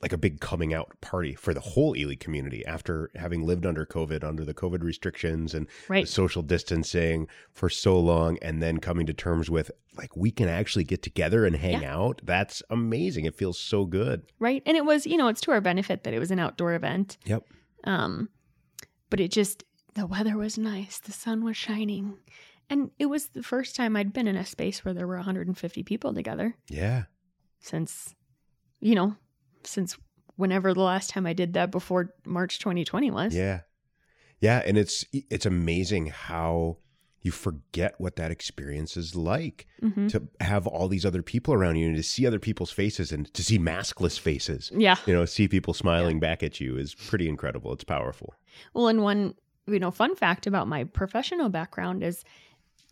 like 0.03 0.13
a 0.13 0.19
big 0.19 0.41
coming 0.41 0.75
out 0.75 0.93
party 1.01 1.35
for 1.35 1.55
the 1.55 1.61
whole 1.61 1.97
Ely 1.97 2.15
community 2.17 2.67
after 2.67 3.11
having 3.15 3.47
lived 3.47 3.65
under 3.65 3.87
COVID, 3.87 4.23
under 4.23 4.45
the 4.45 4.53
COVID 4.53 4.83
restrictions 4.83 5.55
and 5.55 5.67
the 5.67 5.71
Right. 5.89 6.09
social 6.09 6.43
distancing 6.43 7.27
for 7.53 7.71
so 7.71 7.99
long, 7.99 8.37
and 8.43 8.63
then 8.63 8.79
coming 8.79 9.07
to 9.07 9.15
terms 9.15 9.49
with 9.49 9.71
like 9.97 10.15
we 10.17 10.31
can 10.31 10.49
actually 10.49 10.85
get 10.85 11.03
together 11.03 11.47
and 11.47 11.57
hang 11.57 11.85
out. 11.85 12.21
That's 12.25 12.63
amazing. 12.71 13.25
It 13.25 13.35
feels 13.37 13.59
so 13.59 13.87
good. 13.87 14.25
Right. 14.39 14.63
And 14.67 14.77
it 14.77 14.85
was, 14.85 15.07
you 15.07 15.17
know, 15.17 15.29
it's 15.29 15.41
to 15.43 15.53
our 15.53 15.61
benefit 15.61 16.05
that 16.05 16.13
it 16.13 16.19
was 16.19 16.31
an 16.33 16.39
outdoor 16.41 16.75
event. 16.75 17.17
Yep. 17.25 17.45
Um, 17.85 18.29
but 19.11 19.21
it 19.21 19.31
just 19.31 19.65
the 19.95 20.07
weather 20.07 20.37
was 20.37 20.59
nice, 20.59 20.99
the 20.99 21.13
sun 21.13 21.45
was 21.45 21.57
shining, 21.57 22.19
and 22.71 22.91
it 22.99 23.07
was 23.07 23.29
the 23.29 23.43
first 23.43 23.77
time 23.77 23.97
I'd 23.97 24.13
been 24.13 24.27
in 24.29 24.37
a 24.37 24.45
space 24.47 24.85
where 24.85 24.95
there 24.95 25.07
were 25.07 25.17
150 25.17 25.83
people 25.83 26.13
together 26.15 26.57
Yeah. 26.69 27.05
since, 27.61 28.15
you 28.81 28.95
know, 28.95 29.17
since 29.65 29.97
whenever 30.37 30.75
the 30.75 30.81
last 30.83 31.11
time 31.11 31.27
I 31.27 31.33
did 31.33 31.53
that 31.55 31.71
before 31.71 32.15
March 32.27 32.59
2020 32.59 33.11
was. 33.11 33.35
Yeah. 33.35 33.61
Yeah, 34.41 34.63
and 34.67 34.77
it's 34.77 35.05
it's 35.13 35.47
amazing 35.47 36.07
how 36.09 36.79
you 37.23 37.31
forget 37.31 37.95
what 37.99 38.17
that 38.17 38.31
experience 38.31 38.99
is 38.99 39.15
like 39.15 39.67
Mhm. 39.81 40.11
to 40.11 40.29
have 40.45 40.67
all 40.67 40.89
these 40.89 41.07
other 41.07 41.23
people 41.23 41.55
around 41.55 41.77
you 41.77 41.87
and 41.87 41.97
to 41.97 42.03
see 42.03 42.27
other 42.27 42.39
people's 42.41 42.71
faces 42.71 43.13
and 43.13 43.33
to 43.33 43.43
see 43.43 43.59
maskless 43.59 44.19
faces. 44.21 44.71
Yeah. 44.77 44.97
You 45.07 45.15
know, 45.15 45.25
see 45.25 45.49
people 45.49 45.73
smiling 45.73 46.21
back 46.21 46.43
at 46.43 46.61
you 46.61 46.77
is 46.77 46.95
pretty 46.95 47.27
incredible. 47.29 47.73
It's 47.73 47.85
powerful. 47.85 48.35
Well, 48.75 48.89
and 48.89 49.01
one, 49.03 49.37
you 49.67 49.79
know, 49.79 49.91
fun 49.91 50.15
fact 50.17 50.47
about 50.47 50.69
my 50.69 50.85
professional 50.85 51.49
background 51.49 52.03
is 52.03 52.25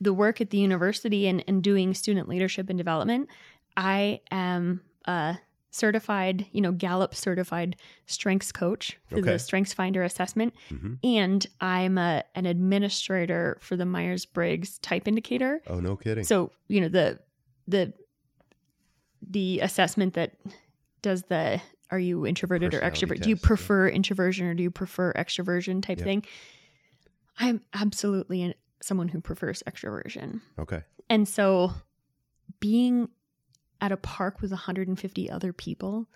the 0.00 0.12
work 0.14 0.40
at 0.40 0.50
the 0.50 0.58
university 0.58 1.26
and, 1.26 1.44
and 1.46 1.62
doing 1.62 1.94
student 1.94 2.28
leadership 2.28 2.68
and 2.68 2.76
development. 2.78 3.28
I 3.76 4.20
am 4.30 4.80
a 5.06 5.38
certified, 5.70 6.46
you 6.52 6.60
know, 6.60 6.72
Gallup 6.72 7.14
certified 7.14 7.76
strengths 8.06 8.52
coach 8.52 8.98
for 9.06 9.18
Okay. 9.18 9.32
the 9.32 9.38
Strengths 9.38 9.72
Finder 9.72 10.02
assessment. 10.02 10.54
hmm 10.68 10.94
And 11.04 11.46
I'm 11.60 11.98
a, 11.98 12.24
an 12.34 12.46
administrator 12.46 13.58
for 13.60 13.76
the 13.76 13.86
Myers 13.86 14.26
Briggs 14.26 14.78
type 14.78 15.06
indicator. 15.08 15.62
Oh, 15.66 15.80
no 15.80 15.96
kidding. 15.96 16.24
So, 16.24 16.50
you 16.68 16.80
know, 16.80 16.88
the, 16.88 17.20
the, 17.68 17.92
the 19.30 19.60
assessment 19.60 20.14
that 20.14 20.32
does 21.00 21.22
the 21.24 21.60
are 21.90 21.98
you 21.98 22.26
introverted 22.26 22.72
or 22.72 22.80
extrovert? 22.80 23.20
Do 23.20 23.28
you 23.28 23.36
test, 23.36 23.44
yeah. 23.44 23.48
prefer 23.48 23.88
introversion 23.88 24.46
or 24.46 24.54
do 24.54 24.62
you 24.62 24.70
prefer 24.70 25.12
extroversion 25.12 25.82
type 25.82 25.98
Yep. 25.98 26.04
thing? 26.04 26.24
I'm 27.42 27.60
absolutely 27.74 28.42
an, 28.42 28.54
someone 28.80 29.08
who 29.08 29.20
prefers 29.20 29.62
extroversion. 29.64 30.40
okay. 30.58 30.82
And 31.10 31.28
so 31.28 31.72
being 32.60 33.08
at 33.80 33.90
a 33.90 33.96
park 33.96 34.40
with 34.40 34.52
150 34.52 35.28
other 35.28 35.52
people, 35.52 36.06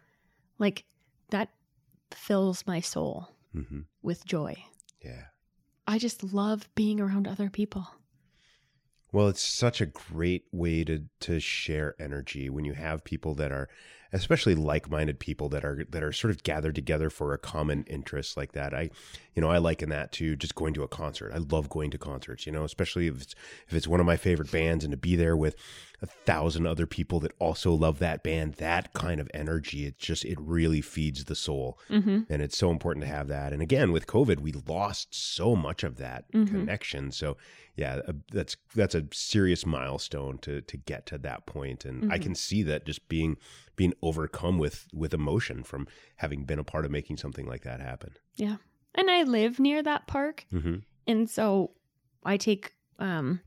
like 0.58 0.84
that 1.30 1.50
fills 2.12 2.64
my 2.66 2.80
soul 2.80 3.28
hmm 3.52 3.80
with 4.02 4.24
joy. 4.24 4.54
Yeah. 5.04 5.24
I 5.88 5.98
just 5.98 6.22
love 6.22 6.68
being 6.76 7.00
around 7.00 7.26
other 7.26 7.50
people. 7.50 7.88
Well, 9.12 9.28
it's 9.28 9.42
such 9.42 9.80
a 9.80 9.86
great 9.86 10.44
way 10.52 10.84
to 10.84 11.04
to 11.20 11.40
share 11.40 11.96
energy 11.98 12.48
when 12.48 12.64
you 12.64 12.74
have 12.74 13.02
people 13.02 13.34
that 13.34 13.50
are 13.50 13.68
especially 14.16 14.54
like-minded 14.54 15.18
people 15.18 15.48
that 15.50 15.64
are 15.64 15.84
that 15.90 16.02
are 16.02 16.12
sort 16.12 16.30
of 16.30 16.42
gathered 16.42 16.74
together 16.74 17.10
for 17.10 17.32
a 17.32 17.38
common 17.38 17.84
interest 17.84 18.36
like 18.36 18.52
that. 18.52 18.74
I 18.74 18.90
you 19.34 19.42
know, 19.42 19.50
I 19.50 19.58
liken 19.58 19.90
that 19.90 20.12
to 20.12 20.34
just 20.34 20.54
going 20.54 20.72
to 20.74 20.82
a 20.82 20.88
concert. 20.88 21.30
I 21.34 21.38
love 21.38 21.68
going 21.68 21.90
to 21.90 21.98
concerts, 21.98 22.46
you 22.46 22.52
know, 22.52 22.64
especially 22.64 23.06
if 23.06 23.20
it's 23.20 23.34
if 23.68 23.74
it's 23.74 23.86
one 23.88 24.00
of 24.00 24.06
my 24.06 24.16
favorite 24.16 24.50
bands 24.50 24.84
and 24.84 24.90
to 24.92 24.96
be 24.96 25.14
there 25.16 25.36
with 25.36 25.56
a 26.02 26.06
thousand 26.06 26.66
other 26.66 26.86
people 26.86 27.20
that 27.20 27.32
also 27.38 27.72
love 27.72 27.98
that 28.00 28.22
band, 28.22 28.54
that 28.54 28.92
kind 28.92 29.18
of 29.20 29.30
energy, 29.32 29.86
it 29.86 29.98
just 29.98 30.24
it 30.24 30.38
really 30.40 30.80
feeds 30.80 31.24
the 31.24 31.34
soul. 31.34 31.78
Mm-hmm. 31.88 32.20
And 32.28 32.42
it's 32.42 32.56
so 32.58 32.70
important 32.70 33.04
to 33.04 33.10
have 33.10 33.28
that. 33.28 33.52
And 33.52 33.62
again, 33.62 33.92
with 33.92 34.06
COVID, 34.06 34.40
we 34.40 34.52
lost 34.52 35.14
so 35.14 35.56
much 35.56 35.84
of 35.84 35.96
that 35.96 36.30
Mhm. 36.32 36.48
connection. 36.48 37.10
So, 37.12 37.36
yeah, 37.76 38.00
uh, 38.08 38.12
that's 38.32 38.56
that's 38.74 38.94
a 38.94 39.04
serious 39.12 39.64
milestone 39.66 40.38
to 40.38 40.60
to 40.62 40.76
get 40.76 41.06
to 41.06 41.18
that 41.18 41.46
point. 41.46 41.84
And 41.84 42.10
I 42.12 42.18
Mhm. 42.18 42.22
can 42.22 42.34
see 42.34 42.62
that 42.64 42.86
just 42.86 43.08
being 43.08 43.36
being 43.76 43.92
overcome 44.02 44.58
with 44.58 44.86
with 44.92 45.12
emotion 45.14 45.62
from 45.62 45.86
having 46.16 46.44
been 46.44 46.58
a 46.58 46.64
part 46.64 46.84
of 46.84 46.90
making 46.90 47.16
something 47.18 47.46
like 47.46 47.62
that 47.62 47.80
happen. 47.80 48.12
Yeah. 48.36 48.56
And 48.94 49.10
I 49.10 49.22
live 49.22 49.60
near 49.60 49.82
that 49.82 50.06
park. 50.06 50.46
Mm-hmm. 50.52 50.76
And 51.06 51.28
so 51.30 51.72
I 52.24 52.36
take 52.38 52.74
um 52.98 53.40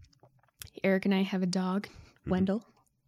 Eric 0.83 1.05
and 1.05 1.13
I 1.13 1.23
have 1.23 1.41
a 1.43 1.47
dog, 1.47 1.87
Mhm. 2.25 2.31
Wendell. 2.31 2.65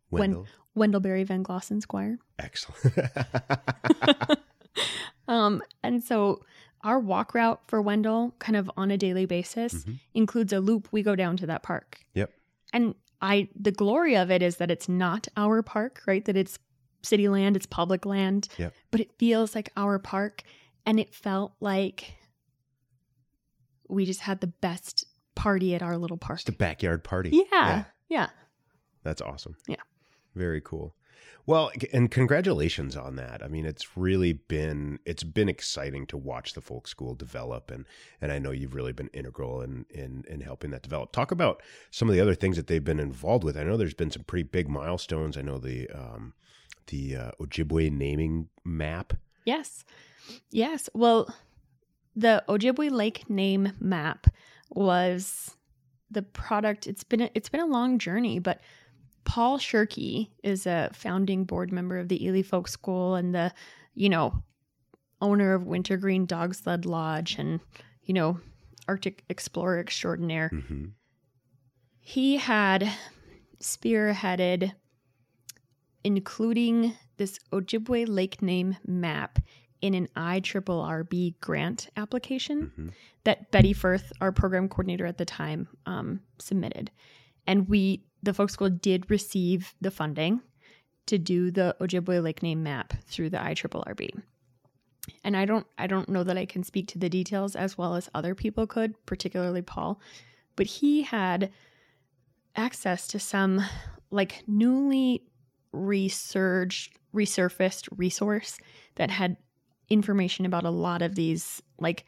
Wendell, 0.09 0.47
Wendellberry 0.75 1.25
Van 1.25 1.43
Glossen 1.43 1.81
Squire. 1.81 2.17
excellent. 2.39 2.95
Um, 5.27 5.61
and 5.83 6.03
so 6.03 6.43
our 6.83 6.99
walk 6.99 7.33
route 7.33 7.61
for 7.67 7.81
Wendell, 7.81 8.35
kind 8.39 8.57
of 8.57 8.69
on 8.75 8.91
a 8.91 8.97
daily 8.97 9.25
basis, 9.25 9.85
Mhm. 9.85 9.99
includes 10.13 10.51
a 10.51 10.59
loop. 10.59 10.89
We 10.91 11.03
go 11.03 11.15
down 11.15 11.37
to 11.37 11.45
that 11.45 11.63
park. 11.63 11.99
Yep. 12.15 12.33
And 12.73 12.95
I, 13.21 13.47
the 13.55 13.71
glory 13.71 14.17
of 14.17 14.29
it 14.31 14.41
is 14.41 14.57
that 14.57 14.69
it's 14.71 14.89
not 14.89 15.27
our 15.37 15.61
park, 15.61 16.01
right? 16.05 16.25
That 16.25 16.35
it's 16.35 16.57
city 17.03 17.27
land, 17.27 17.55
it's 17.55 17.65
public 17.65 18.05
land, 18.05 18.47
Yep. 18.57 18.73
but 18.91 18.99
it 19.01 19.11
feels 19.17 19.55
like 19.55 19.71
our 19.77 19.99
park. 19.99 20.43
And 20.85 20.99
it 20.99 21.13
felt 21.13 21.53
like 21.59 22.15
we 23.87 24.05
just 24.05 24.21
had 24.21 24.41
the 24.41 24.47
best 24.47 25.05
party 25.35 25.75
at 25.75 25.81
our 25.81 25.97
little 25.97 26.17
park. 26.17 26.39
Just 26.39 26.49
a 26.49 26.53
backyard 26.53 27.03
party. 27.03 27.45
Yeah. 27.51 27.83
Yeah. 28.09 28.27
That's 29.03 29.21
awesome. 29.21 29.55
Yeah. 29.67 29.75
Very 30.35 30.61
cool. 30.61 30.95
Well, 31.47 31.71
and 31.91 32.09
congratulations 32.11 32.95
on 32.95 33.15
that. 33.15 33.41
I 33.43 33.47
mean, 33.47 33.65
it's 33.65 33.97
really 33.97 34.33
been 34.33 34.99
it's 35.05 35.23
been 35.23 35.49
exciting 35.49 36.05
to 36.07 36.17
watch 36.17 36.53
the 36.53 36.61
folk 36.61 36.87
school 36.87 37.15
develop 37.15 37.71
and 37.71 37.85
and 38.21 38.31
I 38.31 38.37
know 38.39 38.51
you've 38.51 38.75
really 38.75 38.93
been 38.93 39.09
integral 39.13 39.61
in 39.61 39.85
in 39.89 40.23
in 40.29 40.41
helping 40.41 40.69
that 40.71 40.83
develop. 40.83 41.11
Talk 41.11 41.31
about 41.31 41.61
some 41.89 42.07
of 42.09 42.15
the 42.15 42.21
other 42.21 42.35
things 42.35 42.57
that 42.57 42.67
they've 42.67 42.83
been 42.83 42.99
involved 42.99 43.43
with. 43.43 43.57
I 43.57 43.63
know 43.63 43.75
there's 43.75 43.93
been 43.95 44.11
some 44.11 44.23
pretty 44.23 44.43
big 44.43 44.69
milestones. 44.69 45.35
I 45.35 45.41
know 45.41 45.57
the 45.57 45.89
um 45.89 46.33
the 46.87 47.15
uh, 47.15 47.31
Ojibwe 47.39 47.91
naming 47.91 48.49
map. 48.63 49.13
Yes. 49.45 49.83
Yes. 50.51 50.89
Well, 50.93 51.33
the 52.15 52.43
Ojibwe 52.47 52.91
Lake 52.91 53.29
name 53.29 53.73
map 53.79 54.27
was 54.69 55.55
the 56.09 56.21
product. 56.21 56.87
It's 56.87 57.03
been 57.03 57.21
a, 57.21 57.29
it's 57.33 57.49
been 57.49 57.61
a 57.61 57.65
long 57.65 57.99
journey, 57.99 58.39
but 58.39 58.59
Paul 59.23 59.57
Schurke 59.57 60.29
is 60.43 60.65
a 60.65 60.89
founding 60.93 61.45
board 61.45 61.71
member 61.71 61.97
of 61.97 62.07
the 62.09 62.25
Ely 62.25 62.41
Folk 62.41 62.67
School 62.67 63.15
and 63.15 63.33
the, 63.33 63.53
you 63.93 64.09
know, 64.09 64.43
owner 65.21 65.53
of 65.53 65.67
Wintergreen 65.67 66.25
Dog 66.25 66.55
Sled 66.55 66.85
Lodge 66.85 67.35
and, 67.37 67.59
you 68.03 68.13
know, 68.13 68.39
Arctic 68.87 69.23
explorer 69.29 69.79
extraordinaire 69.79 70.49
Mm-hmm. 70.51 70.85
he 71.99 72.37
had 72.37 72.91
spearheaded 73.61 74.73
including 76.03 76.95
this 77.17 77.39
Ojibwe 77.51 78.05
lake 78.07 78.41
name 78.41 78.77
map 78.85 79.39
in 79.81 79.93
an 79.93 80.07
IRRB 80.15 81.39
grant 81.41 81.89
application 81.97 82.71
Mm-hmm. 82.71 82.89
that 83.23 83.51
Betty 83.51 83.73
Firth, 83.73 84.11
our 84.21 84.31
program 84.31 84.69
coordinator 84.69 85.05
at 85.05 85.17
the 85.17 85.25
time, 85.25 85.67
um, 85.85 86.21
submitted. 86.39 86.91
And 87.47 87.67
we, 87.67 88.03
the 88.21 88.33
folk 88.33 88.49
school, 88.49 88.69
did 88.69 89.09
receive 89.09 89.73
the 89.81 89.91
funding 89.91 90.41
to 91.07 91.17
do 91.17 91.51
the 91.51 91.75
Ojibwe 91.81 92.21
lake 92.21 92.43
name 92.43 92.63
map 92.63 92.93
through 93.05 93.31
the 93.31 93.37
IRRB. 93.37 94.21
And 95.23 95.35
I 95.35 95.45
don't, 95.45 95.65
I 95.77 95.87
don't 95.87 96.09
know 96.09 96.23
that 96.23 96.37
I 96.37 96.45
can 96.45 96.63
speak 96.63 96.87
to 96.89 96.99
the 96.99 97.09
details 97.09 97.55
as 97.55 97.77
well 97.77 97.95
as 97.95 98.09
other 98.13 98.35
people 98.35 98.67
could, 98.67 98.93
particularly 99.05 99.63
Paul, 99.63 99.99
but 100.55 100.67
he 100.67 101.01
had 101.01 101.51
access 102.55 103.07
to 103.07 103.19
some 103.19 103.63
like 104.11 104.43
newly 104.47 105.23
researched, 105.73 106.97
resurfaced 107.13 107.87
resource 107.97 108.57
that 108.95 109.09
had 109.11 109.37
information 109.89 110.45
about 110.45 110.63
a 110.63 110.69
lot 110.69 111.01
of 111.01 111.15
these 111.15 111.61
like 111.79 112.05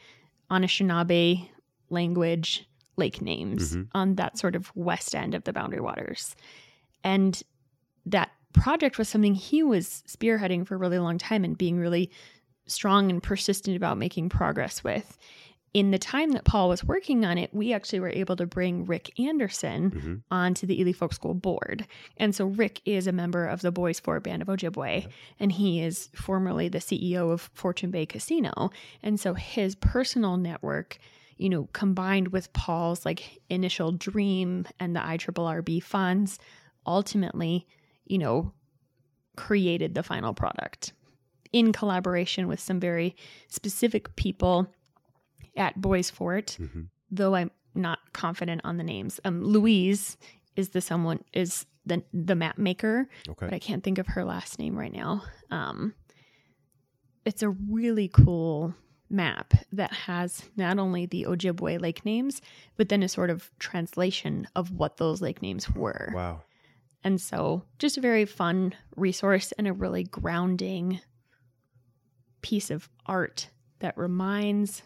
Anishinaabe 0.50 1.50
language 1.90 2.68
lake 2.96 3.22
names 3.22 3.76
Mhm. 3.76 3.88
on 3.94 4.16
that 4.16 4.38
sort 4.38 4.56
of 4.56 4.74
west 4.76 5.16
end 5.16 5.34
of 5.34 5.44
the 5.44 5.54
Boundary 5.54 5.82
Waters. 5.82 6.36
And 7.04 7.42
that 8.06 8.32
project 8.54 8.98
was 8.98 9.10
something 9.10 9.34
he 9.36 9.64
was 9.64 10.04
spearheading 10.08 10.66
for 10.66 10.76
a 10.76 10.78
really 10.78 11.00
long 11.00 11.18
time 11.18 11.44
and 11.44 11.58
being 11.58 11.78
really 11.78 12.12
strong 12.68 13.10
and 13.10 13.22
persistent 13.22 13.76
about 13.76 13.98
making 13.98 14.30
progress 14.30 14.84
with. 14.84 15.18
In 15.74 15.90
the 15.90 15.98
time 15.98 16.32
that 16.32 16.46
Paul 16.46 16.70
was 16.70 16.84
working 16.84 17.26
on 17.26 17.40
it, 17.40 17.52
we 17.52 17.74
actually 17.74 18.00
were 18.00 18.10
able 18.10 18.36
to 18.36 18.46
bring 18.46 18.86
Rick 18.86 19.20
Anderson 19.20 19.90
Mhm. 19.92 20.24
onto 20.30 20.68
the 20.68 20.80
Ely 20.80 20.92
Folk 20.92 21.14
School 21.14 21.34
board. 21.34 21.88
And 22.18 22.36
so 22.36 22.46
Rick 22.46 22.82
is 22.86 23.08
a 23.08 23.12
member 23.12 23.48
of 23.48 23.62
the 23.62 23.72
Bois 23.72 23.94
Forte 24.04 24.24
Band 24.24 24.44
of 24.44 24.50
Ojibwe, 24.50 25.08
and 25.40 25.52
he 25.52 25.82
is 25.82 26.10
formerly 26.14 26.70
the 26.70 26.80
CEO 26.80 27.32
of 27.32 27.50
Fortune 27.56 27.90
Bay 27.90 28.06
Casino. 28.06 28.70
And 29.02 29.20
so 29.20 29.34
his 29.34 29.74
personal 29.74 30.38
network, 30.38 31.00
you 31.38 31.50
know, 31.50 31.68
combined 31.74 32.28
with 32.28 32.54
Paul's 32.54 33.04
like 33.04 33.42
initial 33.50 33.92
dream 33.92 34.68
and 34.80 34.96
the 34.96 35.00
IRRB 35.00 35.80
funds, 35.82 36.38
ultimately, 36.86 37.66
you 38.06 38.20
know, 38.20 38.54
created 39.36 39.96
the 39.96 40.04
final 40.04 40.36
product 40.36 40.94
in 41.52 41.72
collaboration 41.72 42.48
with 42.48 42.60
some 42.60 42.80
very 42.80 43.16
specific 43.48 44.16
people 44.16 44.68
at 45.56 45.80
Bois 45.82 46.04
Forte, 46.14 46.58
Mhm. 46.58 46.90
though 47.12 47.36
I'm 47.36 47.52
not 47.76 48.00
confident 48.14 48.62
on 48.64 48.78
the 48.78 48.84
names. 48.84 49.20
Um, 49.26 49.44
Louise 49.44 50.18
is 50.56 50.70
the 50.70 50.82
someone 50.82 51.24
is 51.34 51.66
the 51.86 52.04
the 52.14 52.36
map 52.36 52.58
maker, 52.58 53.08
Okay. 53.28 53.46
but 53.48 53.54
I 53.54 53.60
can't 53.60 53.84
think 53.84 53.98
of 53.98 54.08
her 54.08 54.24
last 54.24 54.58
name 54.60 54.76
right 54.78 54.94
now. 54.94 55.24
Um, 55.52 55.94
it's 57.26 57.42
a 57.44 57.50
really 57.50 58.08
cool 58.08 58.74
map 59.10 59.54
that 59.72 59.92
has 59.94 60.50
not 60.56 60.80
only 60.80 61.06
the 61.06 61.24
Ojibwe 61.28 61.80
lake 61.82 62.04
names, 62.06 62.42
but 62.78 62.90
then 62.90 63.04
a 63.04 63.10
sort 63.10 63.30
of 63.30 63.52
translation 63.60 64.48
of 64.56 64.72
what 64.72 64.98
those 64.98 65.22
lake 65.22 65.42
names 65.42 65.70
were. 65.70 66.10
Wow. 66.14 66.44
And 67.04 67.20
so, 67.20 67.64
just 67.80 67.98
a 67.98 68.02
very 68.02 68.26
fun 68.26 68.74
resource 68.96 69.52
and 69.54 69.68
a 69.68 69.74
really 69.74 70.04
grounding 70.06 71.02
piece 72.42 72.72
of 72.72 72.90
art 73.06 73.50
that 73.80 73.98
reminds 73.98 74.84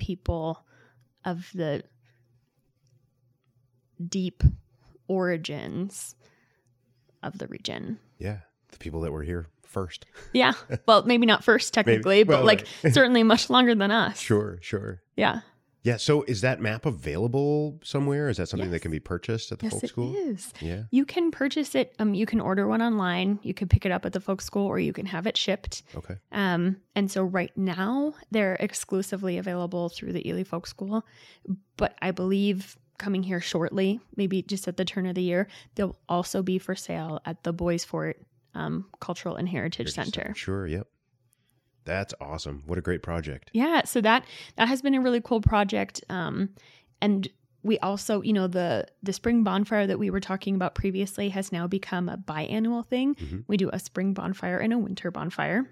people 0.00 0.64
of 1.24 1.48
the 1.54 1.84
deep 4.08 4.42
origins 5.06 6.16
of 7.22 7.38
the 7.38 7.46
region. 7.46 7.98
Yeah. 8.18 8.38
The 8.72 8.78
people 8.78 9.02
that 9.02 9.12
were 9.12 9.22
here 9.22 9.46
first. 9.66 10.06
Yeah. 10.32 10.52
Well, 10.86 11.04
maybe 11.04 11.26
not 11.26 11.44
first 11.44 11.74
technically, 11.74 12.22
but 12.22 12.38
Well, 12.38 12.46
like 12.46 12.66
right. 12.84 12.94
certainly 12.94 13.22
much 13.22 13.50
longer 13.50 13.74
than 13.74 13.90
us. 13.90 14.18
Sure, 14.18 14.58
sure. 14.62 15.02
Yeah. 15.16 15.40
Yeah. 15.82 15.96
So 15.96 16.22
is 16.24 16.42
that 16.42 16.60
map 16.60 16.84
available 16.86 17.78
somewhere? 17.82 18.28
Is 18.28 18.36
that 18.36 18.48
something 18.48 18.70
that 18.70 18.80
can 18.80 18.90
be 18.90 19.00
purchased 19.00 19.50
at 19.52 19.58
the 19.60 19.66
Yes, 19.66 19.72
folk 19.72 19.84
it 19.84 19.88
school? 19.88 20.14
is. 20.14 20.52
Yeah. 20.60 20.82
You 20.90 21.04
can 21.04 21.30
purchase 21.30 21.74
it. 21.74 21.94
Um, 21.98 22.14
you 22.14 22.26
can 22.26 22.40
order 22.40 22.66
one 22.68 22.82
online. 22.82 23.38
You 23.42 23.54
can 23.54 23.68
pick 23.68 23.86
it 23.86 23.92
up 23.92 24.04
at 24.04 24.12
the 24.12 24.20
folk 24.20 24.42
school, 24.42 24.66
or 24.66 24.78
you 24.78 24.92
can 24.92 25.06
have 25.06 25.26
it 25.26 25.36
shipped. 25.36 25.82
Okay. 25.96 26.16
Um, 26.32 26.76
and 26.94 27.10
so 27.10 27.22
right 27.24 27.56
now 27.56 28.14
they're 28.30 28.56
exclusively 28.60 29.38
available 29.38 29.88
through 29.88 30.12
the 30.12 30.28
Ely 30.28 30.44
Folk 30.44 30.66
School, 30.66 31.04
but 31.76 31.96
I 32.02 32.10
believe 32.10 32.76
coming 32.98 33.22
here 33.22 33.40
shortly, 33.40 33.98
maybe 34.16 34.42
just 34.42 34.68
at 34.68 34.76
the 34.76 34.84
turn 34.84 35.06
of 35.06 35.14
the 35.14 35.22
year, 35.22 35.48
they'll 35.74 35.96
also 36.08 36.42
be 36.42 36.58
for 36.58 36.74
sale 36.74 37.18
at 37.24 37.42
the 37.44 37.52
Bois 37.52 37.78
Forte 37.78 38.18
um, 38.54 38.84
Cultural 39.00 39.36
and 39.36 39.48
Heritage 39.48 39.92
Center. 39.92 40.34
Sure. 40.36 40.66
Yep. 40.66 40.86
That's 41.84 42.14
awesome. 42.20 42.62
What 42.66 42.78
a 42.78 42.82
great 42.82 43.02
project. 43.02 43.50
Yeah, 43.52 43.84
so 43.84 44.00
that 44.02 44.24
that 44.56 44.68
has 44.68 44.82
been 44.82 44.94
a 44.94 45.00
really 45.00 45.20
cool 45.20 45.40
project. 45.40 46.02
Um, 46.08 46.50
and 47.00 47.26
we 47.62 47.78
also, 47.80 48.22
you 48.22 48.32
know, 48.32 48.46
the 48.46 48.86
the 49.02 49.12
spring 49.12 49.42
bonfire 49.44 49.86
that 49.86 49.98
we 49.98 50.10
were 50.10 50.20
talking 50.20 50.54
about 50.54 50.74
previously 50.74 51.30
has 51.30 51.52
now 51.52 51.66
become 51.66 52.08
a 52.08 52.16
biannual 52.16 52.86
thing. 52.86 53.14
Mhm. 53.16 53.44
We 53.48 53.56
do 53.56 53.70
a 53.72 53.78
spring 53.78 54.12
bonfire 54.14 54.58
and 54.58 54.72
a 54.72 54.78
winter 54.78 55.10
bonfire. 55.10 55.68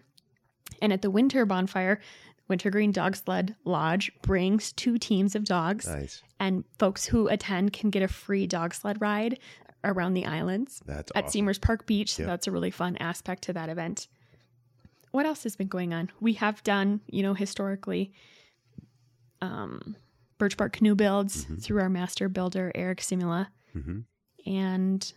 And 0.82 0.92
at 0.92 1.02
the 1.02 1.10
winter 1.10 1.46
bonfire, 1.46 2.00
Wintergreen 2.48 2.92
Dog 2.92 3.16
Sled 3.16 3.56
Lodge 3.64 4.10
brings 4.22 4.72
two 4.72 4.96
teams 4.98 5.34
of 5.34 5.44
dogs, 5.44 5.86
Nice. 5.86 6.22
and 6.40 6.64
folks 6.78 7.04
who 7.06 7.28
attend 7.28 7.72
can 7.74 7.90
get 7.90 8.02
a 8.02 8.08
free 8.08 8.46
dog 8.46 8.72
sled 8.74 9.00
ride 9.00 9.38
around 9.84 10.14
the 10.14 10.24
islands 10.26 10.82
That's 10.86 11.12
at 11.14 11.24
awesome. 11.24 11.32
Semers 11.32 11.58
Park 11.58 11.86
Beach. 11.86 12.14
So 12.14 12.22
Yep. 12.22 12.28
that's 12.30 12.46
a 12.46 12.50
really 12.50 12.70
fun 12.70 12.96
aspect 12.98 13.42
to 13.44 13.52
that 13.52 13.68
event. 13.68 14.08
What 15.18 15.26
else 15.26 15.42
has 15.42 15.56
been 15.56 15.66
going 15.66 15.92
on? 15.92 16.12
We 16.20 16.34
have 16.34 16.62
done, 16.62 17.00
you 17.08 17.24
know, 17.24 17.34
historically, 17.34 18.12
um, 19.42 19.96
birch 20.38 20.56
bark 20.56 20.74
canoe 20.74 20.94
builds 20.94 21.44
Mhm. 21.44 21.60
through 21.60 21.80
our 21.80 21.88
master 21.88 22.28
builder 22.28 22.70
Erik 22.76 23.00
Simula, 23.00 23.48
hmm 23.72 24.02
and 24.46 25.12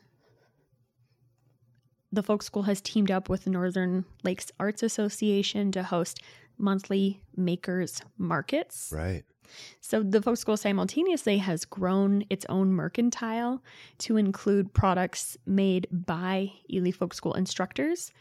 the 2.11 2.23
folk 2.23 2.41
school 2.41 2.63
has 2.63 2.81
teamed 2.81 3.11
up 3.11 3.29
with 3.29 3.43
the 3.43 3.51
Northern 3.51 4.05
Lakes 4.23 4.51
Arts 4.59 4.81
Association 4.81 5.71
to 5.73 5.83
host 5.83 6.19
monthly 6.57 7.21
makers 7.37 8.01
markets. 8.17 8.89
Right. 8.91 9.23
So 9.81 10.01
the 10.01 10.19
folk 10.23 10.37
school 10.37 10.57
simultaneously 10.57 11.37
has 11.37 11.63
grown 11.63 12.25
its 12.27 12.47
own 12.49 12.73
mercantile 12.73 13.63
to 13.99 14.17
include 14.17 14.73
products 14.73 15.37
made 15.45 15.85
by 15.91 16.53
Ely 16.73 16.89
Folk 16.89 17.13
School 17.13 17.35
instructors 17.35 18.11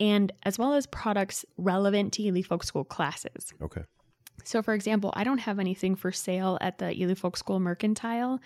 and 0.00 0.32
as 0.44 0.58
well 0.58 0.74
as 0.74 0.86
products 0.86 1.44
relevant 1.56 2.12
to 2.14 2.22
Ely 2.22 2.42
Folk 2.42 2.64
School 2.64 2.84
classes. 2.84 3.52
Okay. 3.62 3.82
So 4.44 4.62
for 4.62 4.74
example, 4.74 5.12
I 5.14 5.24
don't 5.24 5.38
have 5.38 5.58
anything 5.58 5.96
for 5.96 6.12
sale 6.12 6.58
at 6.60 6.78
the 6.78 6.92
Ely 7.00 7.14
Folk 7.14 7.36
School 7.36 7.58
mercantile, 7.60 8.40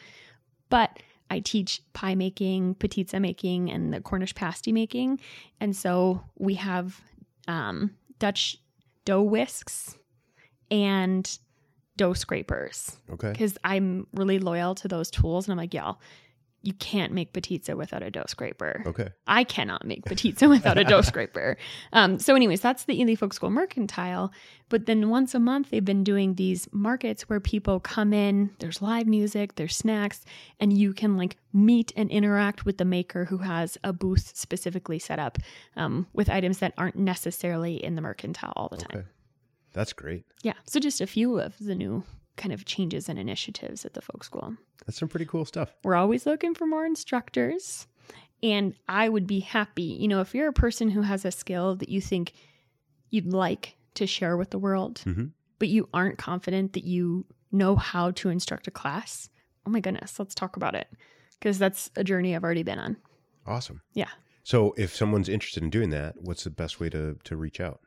but 0.69 0.99
I 1.29 1.41
teach 1.41 1.83
pie 1.93 2.15
making, 2.15 2.75
pizza 2.77 3.21
making, 3.21 3.71
and 3.71 3.93
the 3.93 4.01
Cornish 4.01 4.35
pasty 4.35 4.73
making. 4.73 5.21
And 5.61 5.77
so 5.77 6.23
we 6.39 6.55
have 6.55 7.01
um, 7.47 7.93
Dutch 8.19 8.57
dough 9.05 9.23
whisks 9.23 9.97
and 10.71 11.39
dough 11.97 12.15
scrapers 12.15 12.97
Okay. 13.13 13.33
because 13.33 13.57
I'm 13.63 14.07
really 14.13 14.39
loyal 14.39 14.75
to 14.77 14.89
those 14.89 15.11
tools. 15.11 15.47
And 15.47 15.53
I'm 15.53 15.59
like, 15.59 15.75
y'all, 15.75 16.01
you 16.63 16.75
can't 16.75 17.13
make 17.13 17.33
potica 17.33 17.77
without 17.77 18.03
a 18.03 18.11
dough 18.11 18.25
scraper. 18.29 18.83
Okay. 18.87 19.09
I 19.27 19.45
cannot 19.45 19.87
make 19.87 20.05
potica 20.05 20.49
without 20.49 20.77
a 20.77 20.85
dough 20.85 21.03
scraper. 21.03 21.57
Um, 21.93 22.19
so, 22.19 22.35
anyways, 22.35 22.61
that's 22.61 22.85
the 22.85 23.01
Ely 23.01 23.15
Folk 23.15 23.33
School 23.33 23.51
Mercantile. 23.51 24.33
But 24.69 24.87
then 24.87 25.09
once 25.09 25.35
a 25.35 25.41
month, 25.41 25.71
they've 25.71 25.85
been 25.85 26.05
doing 26.05 26.35
these 26.35 26.69
markets 26.73 27.29
where 27.29 27.41
people 27.41 27.81
come 27.81 28.13
in, 28.13 28.51
there's 28.59 28.81
live 28.81 29.07
music, 29.07 29.57
there's 29.57 29.77
snacks, 29.77 30.25
and 30.61 30.73
you 30.73 30.93
can 30.93 31.17
like 31.17 31.37
meet 31.53 31.93
and 31.97 32.11
interact 32.11 32.65
with 32.65 32.79
the 32.79 32.85
maker 32.85 33.25
who 33.25 33.39
has 33.39 33.77
a 33.83 33.93
booth 33.93 34.33
specifically 34.35 34.99
set 34.99 35.19
up 35.19 35.39
um, 35.77 36.07
with 36.13 36.29
items 36.29 36.59
that 36.59 36.75
aren't 36.79 36.97
necessarily 36.97 37.83
in 37.83 37.95
the 37.97 38.03
mercantile 38.03 38.53
all 38.57 38.69
the 38.69 38.77
time. 38.77 38.99
Okay. 38.99 39.07
That's 39.73 39.93
great. 39.93 40.25
Yeah. 40.43 40.55
So, 40.67 40.81
just 40.81 41.01
a 41.01 41.07
few 41.07 41.41
of 41.41 41.55
the 41.59 41.75
new 41.75 42.05
kind 42.37 42.53
of 42.53 42.65
changes 42.65 43.09
and 43.09 43.19
initiatives 43.19 43.85
at 43.85 43.95
the 43.95 44.01
folk 44.01 44.25
school. 44.25 44.57
That's 44.87 44.99
some 44.99 45.09
pretty 45.09 45.27
cool 45.27 45.45
stuff. 45.45 45.75
We're 45.85 45.95
always 45.95 46.27
looking 46.27 46.55
for 46.55 46.67
more 46.67 46.87
instructors. 46.87 47.87
And 48.43 48.75
I 48.89 49.09
would 49.09 49.27
be 49.27 49.41
happy, 49.41 49.83
you 49.83 50.09
know, 50.09 50.21
if 50.23 50.35
you're 50.35 50.49
a 50.49 50.53
person 50.53 50.89
who 50.91 51.03
has 51.03 51.25
a 51.27 51.31
skill 51.31 51.77
that 51.77 51.91
you 51.91 52.01
think 52.01 52.33
you'd 53.11 53.27
like 53.33 53.77
to 53.95 54.07
share 54.07 54.37
with 54.37 54.51
the 54.51 54.59
world, 54.59 55.03
Mhm. 55.05 55.33
but 55.59 55.69
you 55.69 55.89
aren't 55.93 56.17
confident 56.17 56.73
that 56.73 56.85
you 56.85 57.27
know 57.53 57.77
how 57.77 58.13
to 58.13 58.31
instruct 58.31 58.67
a 58.67 58.71
class. 58.71 59.29
Oh 59.67 59.71
my 59.71 59.81
goodness, 59.81 60.19
let's 60.19 60.35
talk 60.35 60.57
about 60.57 60.75
it. 60.75 60.89
Because 61.39 61.59
that's 61.59 61.91
a 61.97 62.05
journey 62.05 62.35
I've 62.35 62.45
already 62.45 62.63
been 62.63 62.79
on. 62.79 62.97
Awesome. 63.47 63.83
Yeah. 63.93 64.09
So 64.43 64.73
if 64.79 64.95
someone's 64.97 65.29
interested 65.29 65.63
in 65.63 65.69
doing 65.71 65.91
that, 65.91 66.15
what's 66.21 66.45
the 66.45 66.51
best 66.51 66.81
way 66.81 66.89
to 66.91 67.19
to 67.25 67.37
reach 67.37 67.61
out? 67.61 67.81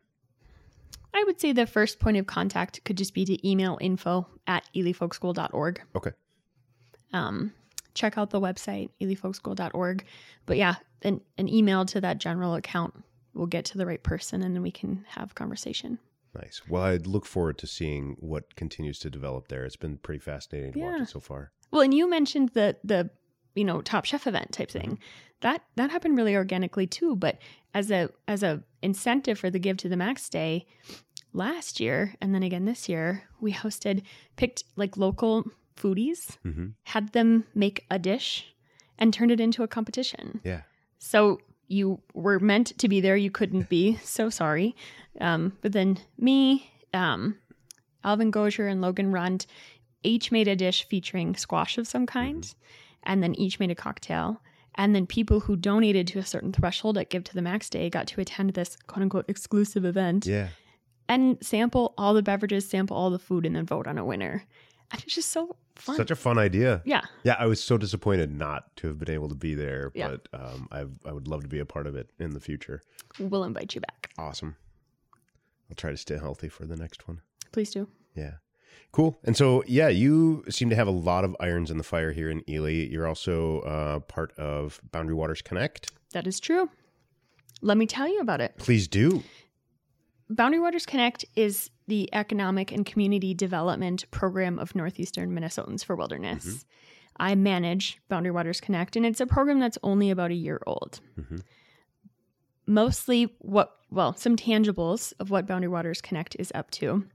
I 1.14 1.24
would 1.26 1.40
say 1.40 1.52
the 1.52 1.66
first 1.68 2.00
point 2.00 2.18
of 2.18 2.26
contact 2.28 2.84
could 2.86 2.98
just 2.98 3.14
be 3.14 3.26
to 3.26 3.48
email 3.48 3.78
info 3.82 4.28
at 4.48 4.68
elyfolkschool.org. 4.76 5.82
Okay. 5.96 6.12
um, 7.14 7.54
check 7.94 8.18
out 8.18 8.32
the 8.32 8.42
website 8.42 8.90
elyfolkschool.org 9.02 10.04
but 10.48 10.58
yeah 10.58 10.76
an, 11.04 11.22
an 11.38 11.48
email 11.48 11.86
to 11.86 12.02
that 12.02 12.18
general 12.18 12.56
account 12.56 12.94
will 13.36 13.46
get 13.46 13.66
to 13.66 13.78
the 13.78 13.86
right 13.86 14.02
person 14.02 14.42
and 14.42 14.56
then 14.56 14.64
we 14.64 14.72
can 14.72 15.06
have 15.08 15.36
conversation 15.36 16.00
Nice. 16.36 16.64
Well, 16.68 16.82
I 16.82 16.96
look 16.96 17.28
forward 17.28 17.60
to 17.60 17.68
seeing 17.68 18.16
what 18.20 18.56
continues 18.56 18.98
to 19.02 19.12
develop 19.12 19.50
there. 19.50 19.66
It's 19.66 19.76
been 19.76 19.98
pretty 20.00 20.18
fascinating 20.20 20.74
to 20.74 20.80
watch 20.80 21.02
it 21.02 21.10
so 21.10 21.20
far. 21.20 21.52
well 21.70 21.82
and 21.84 21.94
you 21.94 22.10
mentioned 22.10 22.50
the 22.56 22.76
the 22.84 23.12
you 23.56 23.64
know 23.64 23.82
top 23.82 24.06
chef 24.06 24.28
event 24.28 24.52
type 24.52 24.70
thing 24.72 25.00
that 25.42 25.64
that 25.76 25.92
happened 25.92 26.18
really 26.18 26.36
organically 26.36 26.88
too 26.88 27.16
but 27.16 27.38
as 27.74 27.92
a 27.92 28.10
as 28.28 28.44
a 28.44 28.62
incentive 28.82 29.38
for 29.40 29.50
the 29.50 29.60
give 29.60 29.78
to 29.78 29.90
the 29.90 29.98
max 29.98 30.30
day 30.30 30.66
last 31.34 31.80
year 31.80 32.16
and 32.22 32.34
then 32.34 32.44
again 32.44 32.66
this 32.66 32.88
year 32.88 33.24
we 33.42 33.52
hosted 33.54 34.04
picked 34.36 34.64
like 34.76 34.98
local 34.98 35.44
foodies 35.76 36.38
hmm 36.44 36.68
had 36.84 37.12
them 37.14 37.46
make 37.56 37.86
a 37.90 37.98
dish 37.98 38.54
and 39.00 39.14
turned 39.14 39.32
it 39.32 39.40
into 39.40 39.64
a 39.64 39.68
competition 39.68 40.40
Yeah. 40.44 40.62
So 41.00 41.40
you 41.68 42.00
were 42.14 42.40
meant 42.40 42.78
to 42.78 42.88
be 42.88 43.02
there. 43.02 43.18
You 43.18 43.32
couldn't 43.32 43.68
be. 43.70 43.98
So 44.04 44.30
sorry. 44.30 44.76
Um, 45.20 45.58
but 45.62 45.72
then 45.72 45.98
me, 46.18 46.72
um, 46.94 47.38
Alvin 48.04 48.32
Gozier, 48.32 48.68
and 48.68 48.82
Logan 48.82 49.12
Rund 49.12 49.46
each 50.04 50.32
made 50.32 50.48
a 50.48 50.56
dish 50.56 50.88
featuring 50.88 51.36
squash 51.36 51.78
of 51.78 51.88
some 51.88 52.06
kind, 52.06 52.54
and 53.04 53.22
then 53.24 53.36
each 53.36 53.60
made 53.60 53.72
a 53.72 53.76
cocktail. 53.76 54.42
And 54.76 54.96
then 54.96 55.06
people 55.06 55.42
who 55.42 55.56
donated 55.56 56.08
to 56.08 56.20
a 56.20 56.24
certain 56.26 56.52
threshold 56.52 56.98
at 56.98 57.10
Give 57.10 57.24
to 57.26 57.36
the 57.36 57.42
Max 57.44 57.70
Day 57.70 57.90
got 57.90 58.08
to 58.08 58.22
attend 58.22 58.52
this 58.52 58.76
quote 58.88 59.04
unquote 59.04 59.26
exclusive 59.28 59.86
event 59.86 60.26
Yeah. 60.26 60.48
and 61.08 61.38
sample 61.46 61.94
all 61.98 62.14
the 62.16 62.24
beverages, 62.24 62.68
sample 62.68 62.98
all 62.98 63.10
the 63.12 63.20
food, 63.20 63.46
and 63.46 63.56
then 63.56 63.66
vote 63.66 63.86
on 63.88 63.98
a 64.00 64.06
winner. 64.06 64.44
And 64.92 65.02
it's 65.04 65.14
just 65.16 65.30
so 65.32 65.56
fun. 65.76 65.96
Such 65.96 66.12
a 66.12 66.16
fun 66.16 66.38
idea. 66.38 66.82
yeah. 66.86 67.02
Yeah, 67.24 67.36
I 67.40 67.46
was 67.48 67.64
so 67.64 67.78
disappointed 67.78 68.32
not 68.32 68.76
to 68.78 68.88
have 68.88 69.00
been 69.00 69.10
able 69.12 69.30
to 69.30 69.36
be 69.36 69.54
there, 69.56 69.92
Yeah. 69.96 70.10
but 70.10 70.28
um, 70.40 70.68
I 70.72 70.86
I 71.08 71.12
would 71.14 71.28
love 71.28 71.42
to 71.44 71.48
be 71.48 71.60
a 71.60 71.66
part 71.66 71.88
of 71.88 71.96
it 71.96 72.10
in 72.20 72.32
the 72.32 72.40
future. 72.40 72.82
We'll 73.20 73.44
invite 73.44 73.74
you 73.76 73.82
back. 73.82 74.10
Awesome. 74.18 74.56
I'll 75.70 75.76
try 75.76 75.92
to 75.92 75.98
stay 75.98 76.18
healthy 76.18 76.50
for 76.50 76.66
the 76.66 76.76
next 76.76 77.08
one. 77.08 77.22
Please 77.52 77.72
do. 77.72 77.88
Yeah. 78.16 78.34
Cool. 78.92 79.18
And 79.24 79.36
so, 79.36 79.64
yeah, 79.66 79.88
you 79.88 80.44
seem 80.50 80.70
to 80.70 80.76
have 80.76 80.88
a 80.88 80.92
lot 80.92 81.24
of 81.24 81.36
irons 81.40 81.72
in 81.72 81.78
the 81.78 81.84
fire 81.84 82.12
here 82.12 82.30
in 82.30 82.48
Ely. 82.50 82.88
You're 82.92 83.08
also 83.08 83.62
uh, 83.62 84.00
part 84.02 84.32
of 84.38 84.80
Boundary 84.92 85.16
Waters 85.16 85.42
Connect. 85.42 85.92
That 86.14 86.28
is 86.28 86.40
true. 86.40 86.70
Let 87.62 87.78
me 87.78 87.86
tell 87.88 88.08
you 88.08 88.20
about 88.20 88.40
it. 88.42 88.56
Please 88.58 88.88
do. 88.88 89.24
Boundary 90.30 90.60
Waters 90.60 90.86
Connect 90.86 91.26
is 91.36 91.70
the 91.88 92.08
economic 92.14 92.72
and 92.72 92.86
community 92.86 93.34
development 93.34 94.10
program 94.12 94.60
of 94.60 94.76
Northeastern 94.76 95.32
Minnesotans 95.32 95.84
for 95.84 95.96
Wilderness. 95.96 96.66
I 97.18 97.36
manage 97.36 98.00
Boundary 98.10 98.32
Waters 98.32 98.60
Connect, 98.62 98.96
and 98.96 99.06
it's 99.06 99.22
a 99.22 99.26
program 99.28 99.60
that's 99.60 99.78
only 99.84 100.10
about 100.12 100.32
a 100.32 100.36
year 100.36 100.62
old. 100.66 101.00
Mhm. 101.20 101.42
Mostly, 102.66 103.34
what, 103.40 103.76
well, 103.92 104.16
some 104.16 104.36
tangibles 104.38 105.14
of 105.20 105.30
what 105.30 105.46
Boundary 105.46 105.68
Waters 105.68 106.02
Connect 106.02 106.36
is 106.40 106.52
up 106.56 106.72
to. 106.72 107.06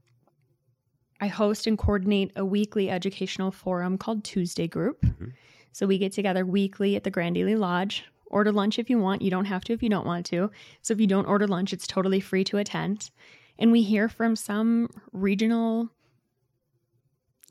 I 1.21 1.27
host 1.27 1.67
and 1.67 1.77
coordinate 1.77 2.31
a 2.35 2.45
weekly 2.45 2.89
educational 2.89 3.51
forum 3.51 3.97
called 3.97 4.23
Tuesday 4.23 4.67
Group. 4.67 5.01
Mhm. 5.01 5.33
So 5.71 5.85
we 5.85 5.97
get 5.97 6.13
together 6.13 6.45
weekly 6.45 6.95
at 6.95 7.03
the 7.03 7.11
Grand 7.11 7.37
Ely 7.37 7.55
Lodge. 7.55 8.05
Order 8.27 8.51
lunch 8.51 8.77
if 8.79 8.89
you 8.89 8.99
want. 8.99 9.21
You 9.21 9.31
don't 9.31 9.45
have 9.45 9.63
to 9.65 9.73
if 9.73 9.81
you 9.81 9.89
don't 9.89 10.05
want 10.05 10.25
to. 10.27 10.51
So 10.81 10.93
if 10.93 10.99
you 10.99 11.07
don't 11.07 11.25
order 11.25 11.47
lunch, 11.47 11.73
it's 11.73 11.87
totally 11.87 12.19
free 12.19 12.43
to 12.45 12.57
attend. 12.57 13.09
And 13.57 13.71
we 13.71 13.81
hear 13.81 14.07
from 14.07 14.35
some 14.35 14.89
regional 15.11 15.89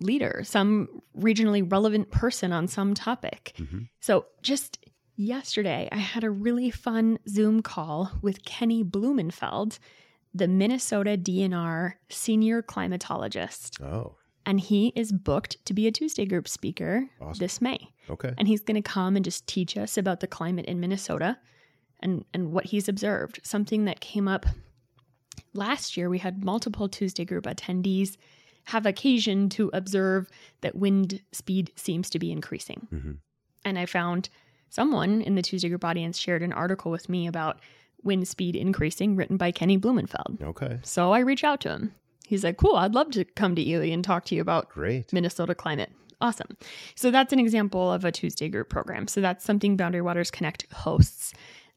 leader, 0.01 0.43
some 0.45 1.03
regionally 1.17 1.71
relevant 1.71 2.11
person 2.11 2.53
on 2.53 2.69
some 2.69 2.95
topic. 2.95 3.55
Mhm. 3.57 3.89
So 4.01 4.27
just 4.43 4.79
yesterday, 5.17 5.89
I 5.91 5.97
had 5.97 6.23
a 6.23 6.31
really 6.31 6.71
fun 6.71 7.19
Zoom 7.29 7.61
call 7.63 8.13
with 8.23 8.45
Kenny 8.45 8.85
Blumenfeld, 8.85 9.79
the 10.39 10.49
Minnesota 10.49 11.17
DNR 11.17 11.95
senior 12.09 12.63
climatologist. 12.63 13.81
Oh, 13.83 14.17
And 14.47 14.59
he 14.61 14.93
is 14.97 15.13
booked 15.13 15.65
to 15.67 15.75
be 15.75 15.87
a 15.87 15.93
Tuesday 15.93 16.25
group 16.27 16.49
speaker 16.49 17.09
Awesome. 17.21 17.39
this 17.39 17.61
May 17.61 17.91
okay. 18.11 18.33
and 18.39 18.49
he's 18.49 18.61
going 18.63 18.83
to 18.83 18.91
come 18.91 19.17
and 19.17 19.25
just 19.25 19.47
teach 19.47 19.77
us 19.77 19.99
about 19.99 20.21
the 20.21 20.27
climate 20.27 20.67
in 20.67 20.81
Minnesota 20.81 21.39
and 22.01 22.25
and 22.33 22.53
what 22.53 22.67
he's 22.67 22.89
observed. 22.89 23.41
Something 23.43 23.85
that 23.87 24.01
came 24.01 24.29
up 24.29 24.47
last 25.55 25.97
year, 25.97 26.09
we 26.09 26.19
had 26.19 26.45
multiple 26.45 26.89
Tuesday 26.89 27.25
group 27.25 27.45
attendees 27.45 28.17
have 28.65 28.87
occasion 28.87 29.49
to 29.49 29.71
observe 29.73 30.29
that 30.61 30.75
wind 30.77 31.23
speed 31.33 31.73
seems 31.77 32.11
to 32.11 32.19
be 32.19 32.31
increasing. 32.31 32.87
Mhm. 32.93 33.19
And 33.65 33.79
I 33.79 33.87
found 33.87 34.29
someone 34.69 35.23
in 35.23 35.35
the 35.35 35.43
Tuesday 35.43 35.69
group 35.69 35.85
audience 35.85 36.19
shared 36.19 36.43
an 36.43 36.53
article 36.53 36.91
with 36.93 37.09
me 37.09 37.27
about 37.27 37.61
wind 38.03 38.29
speed 38.29 38.57
increasing 38.57 39.17
written 39.17 39.37
by 39.37 39.51
Kenny 39.51 39.77
Blumenfeld. 39.77 40.39
Okay. 40.43 40.79
So 40.83 41.13
I 41.13 41.21
reach 41.21 41.45
out 41.45 41.61
to 41.63 41.71
him. 41.71 41.95
He's 42.27 42.45
like, 42.45 42.57
"Cool, 42.57 42.77
I'd 42.77 42.95
love 42.95 43.11
to 43.13 43.25
come 43.25 43.55
to 43.55 43.67
Ely 43.67 43.87
and 43.87 44.05
talk 44.05 44.25
to 44.27 44.35
you 44.35 44.43
about 44.43 44.69
Great. 44.69 45.13
Minnesota 45.13 45.55
climate. 45.55 45.91
Awesome. 46.21 46.57
So 46.95 47.11
that's 47.11 47.33
an 47.33 47.39
example 47.39 47.93
of 47.93 48.05
a 48.05 48.13
Tuesday 48.13 48.49
group 48.49 48.69
program. 48.69 49.07
So 49.07 49.21
that's 49.21 49.45
something 49.45 49.77
Boundary 49.77 50.03
Waters 50.03 50.31
Connect 50.31 50.71
hosts 50.73 51.33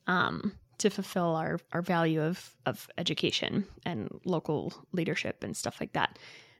um, 0.08 0.54
to 0.80 0.90
fulfill 0.90 1.36
our, 1.36 1.60
our 1.74 1.82
value 1.82 2.22
of, 2.22 2.56
of 2.66 2.88
education 2.98 3.66
and 3.86 4.10
local 4.26 4.74
leadership 4.94 5.44
and 5.44 5.56
stuff 5.56 5.80
like 5.80 5.94
that. 5.94 6.18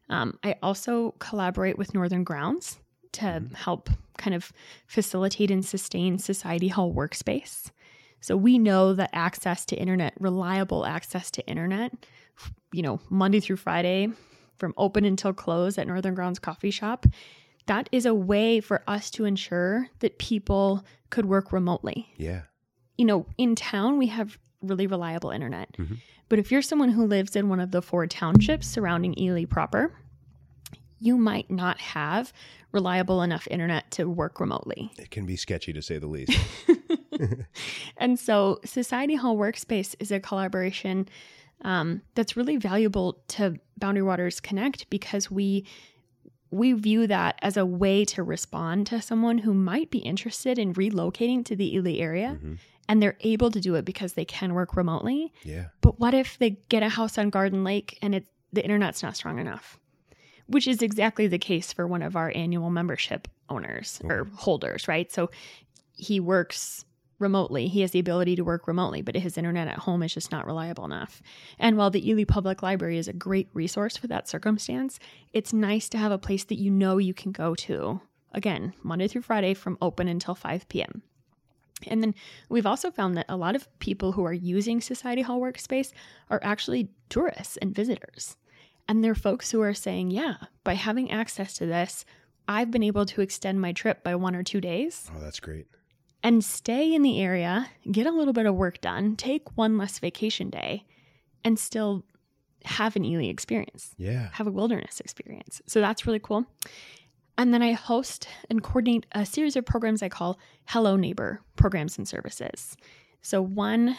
Um, 0.10 0.38
I 0.44 0.56
also 0.62 1.16
collaborate 1.20 1.78
with 1.78 1.94
Northern 1.94 2.24
Grounds 2.24 2.80
to 3.14 3.44
help 3.56 3.90
kind 4.18 4.36
of 4.36 4.54
facilitate 4.86 5.50
and 5.50 5.66
sustain 5.66 6.20
Society 6.20 6.68
Hall 6.68 6.94
workspace. 6.94 7.72
So 8.22 8.38
we 8.38 8.58
know 8.58 8.94
that 8.94 9.10
access 9.14 9.66
to 9.66 9.76
internet, 9.76 10.14
reliable 10.20 10.86
access 10.86 11.32
to 11.32 11.46
internet, 11.48 11.92
you 12.72 12.82
know, 12.82 13.00
Monday 13.10 13.40
through 13.40 13.58
Friday 13.58 14.10
from 14.58 14.74
open 14.78 15.06
until 15.06 15.34
close 15.34 15.78
at 15.78 15.88
Northern 15.88 16.14
Grounds 16.14 16.40
Coffee 16.40 16.72
Shop, 16.72 17.06
that 17.66 17.90
is 17.92 18.06
a 18.06 18.14
way 18.14 18.60
for 18.60 18.84
us 18.88 19.10
to 19.12 19.26
ensure 19.26 19.88
that 20.00 20.20
people 20.20 20.86
could 21.10 21.26
work 21.26 21.52
remotely. 21.52 22.08
Yeah. 22.18 22.44
You 22.98 23.06
know, 23.06 23.26
in 23.38 23.56
town, 23.56 23.98
we 23.98 24.08
have 24.08 24.38
really 24.62 24.86
reliable 24.88 25.32
internet. 25.32 25.72
Mhm. 25.78 25.98
But 26.30 26.40
if 26.40 26.52
you're 26.52 26.62
someone 26.62 26.90
who 26.90 27.06
lives 27.06 27.36
in 27.36 27.50
one 27.50 27.60
of 27.60 27.72
the 27.72 27.82
four 27.82 28.06
townships 28.08 28.68
surrounding 28.68 29.18
Ely 29.20 29.46
proper, 29.46 29.94
you 31.00 31.18
might 31.18 31.50
not 31.50 31.80
have 31.82 32.32
reliable 32.72 33.24
enough 33.24 33.48
internet 33.50 33.90
to 33.92 34.08
work 34.08 34.40
remotely. 34.40 34.92
It 34.98 35.10
can 35.10 35.26
be 35.26 35.36
sketchy 35.36 35.74
to 35.74 35.82
say 35.82 35.98
the 35.98 36.08
least. 36.08 36.32
And 37.98 38.20
so, 38.20 38.60
Society 38.66 39.16
Hall 39.16 39.36
Workspace 39.38 39.96
is 40.00 40.12
a 40.12 40.20
collaboration 40.20 41.08
um, 41.64 42.02
that's 42.16 42.36
really 42.36 42.58
valuable 42.58 43.22
to 43.30 43.60
Boundary 43.78 44.02
Waters 44.04 44.40
Connect 44.40 44.90
because 44.90 45.30
we 45.30 45.66
we 46.50 46.74
view 46.74 47.08
that 47.08 47.40
as 47.42 47.56
a 47.56 47.66
way 47.66 48.04
to 48.04 48.22
respond 48.24 48.86
to 48.88 49.02
someone 49.02 49.38
who 49.38 49.54
might 49.54 49.90
be 49.90 50.00
interested 50.00 50.60
in 50.60 50.74
relocating 50.74 51.46
to 51.46 51.56
the 51.56 51.76
Ely 51.78 51.96
area, 51.98 52.38
Mhm. 52.44 52.58
and 52.90 53.02
they're 53.02 53.16
able 53.22 53.50
to 53.52 53.62
do 53.62 53.76
it 53.76 53.86
because 53.86 54.14
they 54.14 54.26
can 54.26 54.54
work 54.54 54.76
remotely. 54.76 55.32
Yeah. 55.46 55.68
But 55.80 55.98
what 56.00 56.14
if 56.14 56.38
they 56.40 56.58
get 56.68 56.84
a 56.84 56.90
house 56.90 57.18
on 57.18 57.30
Garden 57.30 57.64
Lake 57.64 57.98
and 58.02 58.14
it 58.16 58.26
the 58.52 58.62
internet's 58.64 59.02
not 59.02 59.16
strong 59.16 59.40
enough? 59.40 59.80
Which 60.48 60.68
is 60.68 60.82
exactly 60.82 61.28
the 61.28 61.40
case 61.40 61.72
for 61.72 61.88
one 61.88 62.02
of 62.02 62.18
our 62.18 62.34
annual 62.36 62.70
membership 62.70 63.30
owners 63.48 64.02
or 64.04 64.26
holders, 64.36 64.90
right? 64.90 65.10
So 65.10 65.30
he 65.94 66.20
works 66.20 66.84
remotely. 67.22 67.68
He 67.68 67.82
has 67.82 67.92
the 67.92 68.00
ability 68.00 68.36
to 68.36 68.44
work 68.44 68.68
remotely, 68.68 69.02
but 69.02 69.16
his 69.16 69.38
internet 69.38 69.68
at 69.68 69.80
home 69.80 70.04
is 70.04 70.14
just 70.14 70.32
not 70.32 70.46
reliable 70.46 70.86
enough. 70.86 71.22
And 71.60 71.78
while 71.78 71.90
the 71.90 72.08
Ely 72.10 72.24
Public 72.24 72.62
Library 72.62 72.98
is 72.98 73.08
a 73.08 73.14
great 73.14 73.50
resource 73.54 73.98
for 73.98 74.08
that 74.08 74.28
circumstance, 74.28 75.00
it's 75.34 75.54
nice 75.54 75.88
to 75.90 75.98
have 75.98 76.12
a 76.12 76.18
place 76.18 76.44
that 76.46 76.60
you 76.60 76.72
know 76.72 76.98
you 76.98 77.14
can 77.14 77.32
go 77.32 77.56
to. 77.56 78.02
Again, 78.34 78.74
Monday 78.84 79.08
through 79.08 79.22
Friday 79.22 79.54
from 79.54 79.78
open 79.82 80.08
until 80.08 80.36
5 80.36 80.68
p.m. 80.70 81.04
And 81.88 82.02
then 82.02 82.14
we've 82.50 82.66
also 82.66 82.92
found 82.92 83.18
that 83.18 83.26
a 83.28 83.38
lot 83.38 83.56
of 83.56 83.68
people 83.80 84.12
who 84.12 84.26
are 84.26 84.34
using 84.34 84.82
Society 84.82 85.22
Hall 85.22 85.40
Workspace 85.42 85.92
are 86.30 86.40
actually 86.44 86.90
tourists 87.10 87.58
and 87.58 87.74
visitors. 87.74 88.38
And 88.88 89.04
they're 89.04 89.16
folks 89.16 89.52
who 89.52 89.62
are 89.62 89.74
saying, 89.74 90.12
yeah, 90.12 90.36
by 90.64 90.76
having 90.76 91.12
access 91.12 91.54
to 91.56 91.66
this, 91.66 92.06
I've 92.48 92.72
been 92.72 92.84
able 92.84 93.06
to 93.06 93.22
extend 93.22 93.62
my 93.62 93.72
trip 93.72 94.04
by 94.04 94.16
one 94.16 94.36
or 94.36 94.44
two 94.44 94.62
days 94.62 95.10
Oh, 95.16 95.20
that's 95.20 95.40
great. 95.40 95.68
And 96.24 96.44
stay 96.44 96.94
in 96.94 97.02
the 97.02 97.20
area, 97.22 97.70
get 97.92 98.06
a 98.08 98.12
little 98.12 98.34
bit 98.34 98.46
of 98.46 98.56
work 98.56 98.82
done, 98.82 99.16
take 99.16 99.58
one 99.58 99.78
less 99.78 100.00
vacation 100.00 100.50
day, 100.50 100.86
and 101.44 101.58
still 101.58 102.04
have 102.66 102.96
an 102.96 103.04
Ely 103.04 103.26
experience 103.26 103.96
Yeah. 103.98 104.30
have 104.34 104.46
a 104.46 104.52
wilderness 104.52 105.00
experience. 105.00 105.62
So 105.66 105.82
that's 105.82 106.06
really 106.06 106.20
cool. 106.20 106.46
And 107.38 107.54
then 107.54 107.64
I 107.64 107.72
host 107.72 108.28
and 108.52 108.62
coordinate 108.62 109.08
a 109.14 109.26
series 109.26 109.56
of 109.56 109.66
programs 109.66 110.04
I 110.04 110.10
call 110.10 110.38
Hello 110.68 110.96
Neighbor 110.96 111.42
programs 111.56 111.98
and 111.98 112.08
services. 112.08 112.78
So, 113.24 113.42
one 113.42 113.98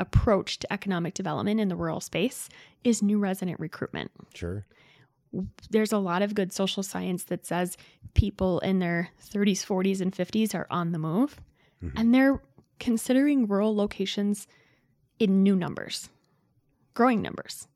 approach 0.00 0.60
to 0.60 0.72
economic 0.72 1.14
development 1.14 1.58
in 1.58 1.68
the 1.68 1.74
rural 1.74 2.00
space 2.00 2.48
is 2.84 3.02
new 3.02 3.18
resident 3.18 3.58
recruitment. 3.58 4.12
Sure. 4.32 4.64
There's 5.70 5.92
a 5.92 5.98
lot 5.98 6.22
of 6.22 6.34
good 6.34 6.52
social 6.52 6.82
science 6.82 7.24
that 7.24 7.44
says 7.46 7.76
people 8.14 8.58
in 8.60 8.78
their 8.78 9.10
30s, 9.20 9.64
40s, 9.64 10.00
and 10.00 10.12
50s 10.14 10.54
are 10.54 10.66
on 10.70 10.92
the 10.92 10.98
move, 10.98 11.40
Mhm. 11.82 11.92
and 11.96 12.14
they're 12.14 12.42
considering 12.80 13.46
rural 13.46 13.74
locations 13.74 14.46
in 15.18 15.42
new 15.42 15.56
numbers, 15.56 16.08
growing 16.94 17.20
numbers. 17.22 17.68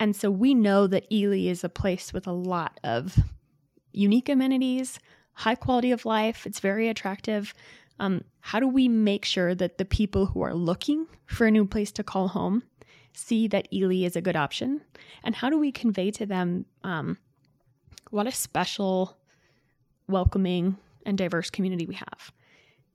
And 0.00 0.14
so 0.14 0.30
we 0.30 0.54
know 0.54 0.86
that 0.86 1.06
Ely 1.12 1.46
is 1.48 1.64
a 1.64 1.68
place 1.68 2.12
with 2.12 2.26
a 2.26 2.32
lot 2.32 2.78
of 2.84 3.18
unique 3.92 4.28
amenities, 4.28 4.98
high 5.32 5.54
quality 5.56 5.90
of 5.90 6.04
life. 6.04 6.46
It's 6.46 6.60
very 6.60 6.88
attractive. 6.88 7.52
Um, 8.00 8.22
how 8.40 8.60
do 8.60 8.68
we 8.68 8.88
make 8.88 9.24
sure 9.24 9.54
that 9.54 9.78
the 9.78 9.84
people 9.84 10.26
who 10.26 10.40
are 10.42 10.54
looking 10.54 11.06
for 11.26 11.46
a 11.46 11.50
new 11.50 11.64
place 11.64 11.90
to 11.92 12.04
call 12.04 12.28
home 12.28 12.62
see 13.18 13.48
that 13.48 13.68
Ely 13.72 14.04
is 14.04 14.16
a 14.16 14.20
good 14.20 14.36
option? 14.36 14.80
And 15.24 15.34
how 15.34 15.50
do 15.50 15.58
we 15.58 15.72
convey 15.72 16.10
to 16.12 16.26
them 16.26 16.64
um, 16.84 17.18
what 18.10 18.26
a 18.26 18.32
special, 18.32 19.18
welcoming, 20.08 20.76
and 21.04 21.18
diverse 21.18 21.50
community 21.50 21.86
we 21.86 21.94
have? 21.94 22.32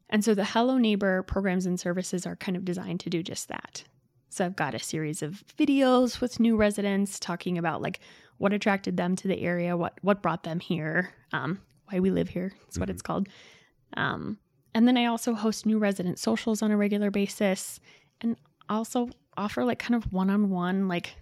And 0.09 0.23
so 0.23 0.33
the 0.33 0.45
Hello 0.45 0.77
Neighbor 0.77 1.23
programs 1.23 1.65
and 1.65 1.79
services 1.79 2.25
are 2.25 2.35
kind 2.35 2.55
of 2.55 2.65
designed 2.65 2.99
to 3.01 3.09
do 3.09 3.23
just 3.23 3.47
that. 3.49 3.83
So 4.29 4.45
I've 4.45 4.55
got 4.55 4.73
a 4.73 4.79
series 4.79 5.21
of 5.21 5.43
videos 5.57 6.19
with 6.21 6.39
new 6.39 6.55
residents 6.55 7.19
talking 7.19 7.57
about 7.57 7.81
like 7.81 7.99
what 8.37 8.53
attracted 8.53 8.97
them 8.97 9.15
to 9.17 9.27
the 9.27 9.39
area, 9.41 9.77
what 9.77 9.93
what 10.01 10.21
brought 10.23 10.43
them 10.43 10.59
here, 10.59 11.11
um, 11.33 11.59
why 11.89 11.99
we 11.99 12.09
live 12.09 12.29
here. 12.29 12.51
That's 12.61 12.79
what 12.79 12.89
Mhm. 12.89 12.93
it's 12.93 13.01
called. 13.01 13.27
Um, 13.95 14.39
and 14.73 14.87
then 14.87 14.97
I 14.97 15.05
also 15.05 15.35
host 15.35 15.65
new 15.67 15.77
resident 15.77 16.17
socials 16.17 16.63
on 16.63 16.71
a 16.71 16.77
regular 16.77 17.11
basis 17.11 17.79
and 18.21 18.35
also 18.69 19.09
offer 19.37 19.63
like 19.65 19.79
kind 19.79 19.95
of 19.95 20.11
one 20.11 20.29
on 20.29 20.49
one, 20.49 20.87
like 20.87 21.15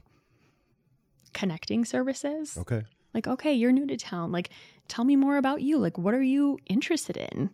connecting 1.34 1.86
services. 1.86 2.58
Okay. 2.58 2.84
Like, 3.14 3.28
okay, 3.28 3.54
you're 3.54 3.72
new 3.72 3.86
to 3.88 3.98
town. 3.98 4.32
Like, 4.32 4.50
tell 4.88 5.04
me 5.04 5.16
more 5.16 5.38
about 5.38 5.62
you. 5.62 5.78
Like, 5.78 5.98
what 5.98 6.14
are 6.14 6.22
you 6.22 6.58
interested 6.68 7.18
in? 7.18 7.50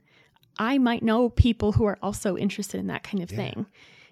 I 0.60 0.78
might 0.78 1.04
know 1.04 1.30
people 1.30 1.72
who 1.74 1.86
are 1.86 1.98
also 2.02 2.38
interested 2.38 2.80
in 2.80 2.88
that 2.88 3.04
kind 3.04 3.24
of 3.24 3.32
Yeah. 3.32 3.38
thing. 3.38 3.66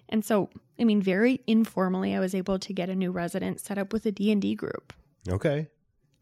And 0.08 0.24
so, 0.24 0.50
I 0.78 0.84
mean, 0.84 1.02
very 1.02 1.40
informally, 1.46 2.14
I 2.14 2.20
was 2.20 2.34
able 2.34 2.58
to 2.60 2.72
get 2.72 2.88
a 2.88 2.94
new 2.94 3.10
resident 3.10 3.60
set 3.60 3.78
up 3.78 3.92
with 3.92 4.06
a 4.06 4.12
D&D 4.12 4.54
group. 4.54 4.92
Okay. 5.28 5.68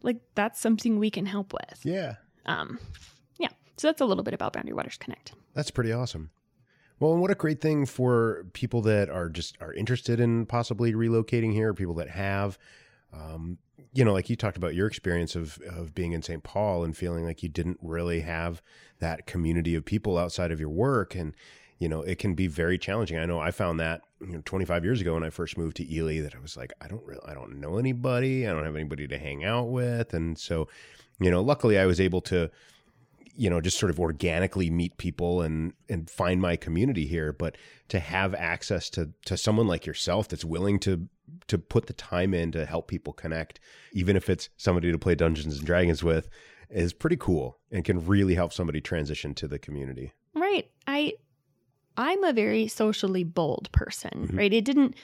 Like, 0.03 0.21
that's 0.35 0.61
something 0.61 0.99
we 0.99 1.11
can 1.11 1.27
help 1.27 1.53
with. 1.53 1.81
Yeah. 1.85 2.17
Um, 2.47 2.79
yeah. 3.39 3.49
So 3.77 3.89
that's 3.89 4.01
a 4.01 4.07
little 4.07 4.25
bit 4.25 4.35
about 4.35 4.53
Boundary 4.55 4.75
Waters 4.75 4.97
Connect. 4.99 5.33
That's 5.55 5.71
pretty 5.71 5.93
awesome. 5.93 6.31
Well, 7.05 7.13
and 7.13 7.21
what 7.21 7.31
a 7.31 7.35
great 7.35 7.61
thing 7.61 7.85
for 7.85 8.47
people 8.55 8.81
that 8.81 9.11
are 9.11 9.29
just 9.29 9.59
are 9.61 9.75
interested 9.75 10.21
in 10.21 10.47
possibly 10.47 10.95
relocating 10.95 11.53
here, 11.53 11.75
people 11.75 11.93
that 11.97 12.09
have 12.09 12.57
um, 13.13 13.59
you 13.93 14.07
know, 14.07 14.15
like 14.15 14.31
you 14.31 14.37
talked 14.37 14.57
about 14.57 14.75
your 14.75 14.87
experience 14.87 15.37
of 15.37 15.59
of 15.69 15.95
being 15.95 16.13
in 16.13 16.23
St. 16.23 16.43
Paul 16.43 16.83
and 16.83 16.97
feeling 16.97 17.27
like 17.27 17.43
you 17.43 17.51
didn't 17.51 17.79
really 17.83 18.21
have 18.21 18.63
that 19.01 19.27
community 19.27 19.75
of 19.75 19.85
people 19.85 20.17
outside 20.17 20.51
of 20.51 20.59
your 20.59 20.71
work 20.71 21.15
and 21.15 21.35
you 21.79 21.91
know, 21.91 22.01
it 22.01 22.19
can 22.19 22.33
be 22.33 22.47
very 22.47 22.79
challenging. 22.79 23.19
I 23.19 23.27
know 23.27 23.39
I 23.39 23.51
found 23.51 23.81
that, 23.81 24.01
you 24.23 24.33
know, 24.33 24.43
25 24.43 24.83
years 24.83 25.03
ago 25.03 25.13
when 25.13 25.25
I 25.25 25.29
first 25.29 25.59
moved 25.59 25.77
to 25.77 25.95
Ely 25.95 26.21
that 26.21 26.35
I 26.35 26.39
was 26.39 26.57
like, 26.57 26.73
I 26.81 26.89
don't 26.89 27.05
really 27.05 27.21
I 27.27 27.35
don't 27.35 27.61
know 27.61 27.77
anybody. 27.77 28.49
I 28.49 28.53
don't 28.55 28.65
have 28.65 28.77
anybody 28.77 29.07
to 29.09 29.19
hang 29.19 29.45
out 29.45 29.69
with. 29.69 30.15
And 30.15 30.39
so, 30.39 30.69
you 31.21 31.31
know, 31.31 31.43
luckily 31.43 31.79
I 31.79 31.85
was 31.85 32.01
able 32.01 32.23
to 32.23 32.51
you 33.37 33.51
know 33.51 33.61
just 33.61 33.79
sort 33.79 33.91
of 33.91 33.99
organically 33.99 34.71
meet 34.71 34.97
people 34.97 35.43
and 35.43 35.73
and 35.89 36.09
find 36.09 36.41
my 36.41 36.57
community 36.57 37.07
here 37.07 37.33
but 37.33 37.57
to 37.89 37.99
have 37.99 38.35
access 38.35 38.89
to 38.91 39.11
to 39.27 39.37
someone 39.37 39.67
like 39.67 39.85
yourself 39.87 40.29
that's 40.29 40.45
willing 40.45 40.79
to 40.79 41.09
to 41.49 41.59
put 41.59 41.87
the 41.87 41.93
time 41.93 42.33
in 42.35 42.53
to 42.53 42.65
help 42.67 42.87
people 42.89 43.13
connect 43.13 43.59
even 43.93 44.15
if 44.17 44.29
it's 44.31 44.49
somebody 44.57 44.93
to 44.93 44.99
play 44.99 45.15
Dungeons 45.15 45.57
and 45.59 45.67
Dragons 45.67 46.03
with 46.05 46.29
is 46.71 46.93
pretty 46.93 47.17
cool 47.17 47.59
and 47.71 47.85
can 47.85 48.05
really 48.07 48.35
help 48.35 48.53
somebody 48.53 48.81
transition 48.81 49.35
to 49.35 49.49
the 49.49 49.59
community 49.59 50.13
Right. 50.35 50.69
I 50.87 51.15
I'm 51.97 52.25
a 52.25 52.33
very 52.33 52.67
socially 52.67 53.23
bold 53.23 53.71
person, 53.73 54.29
Mhm. 54.29 54.37
right? 54.39 54.53
It 54.53 54.65
didn't 54.65 54.95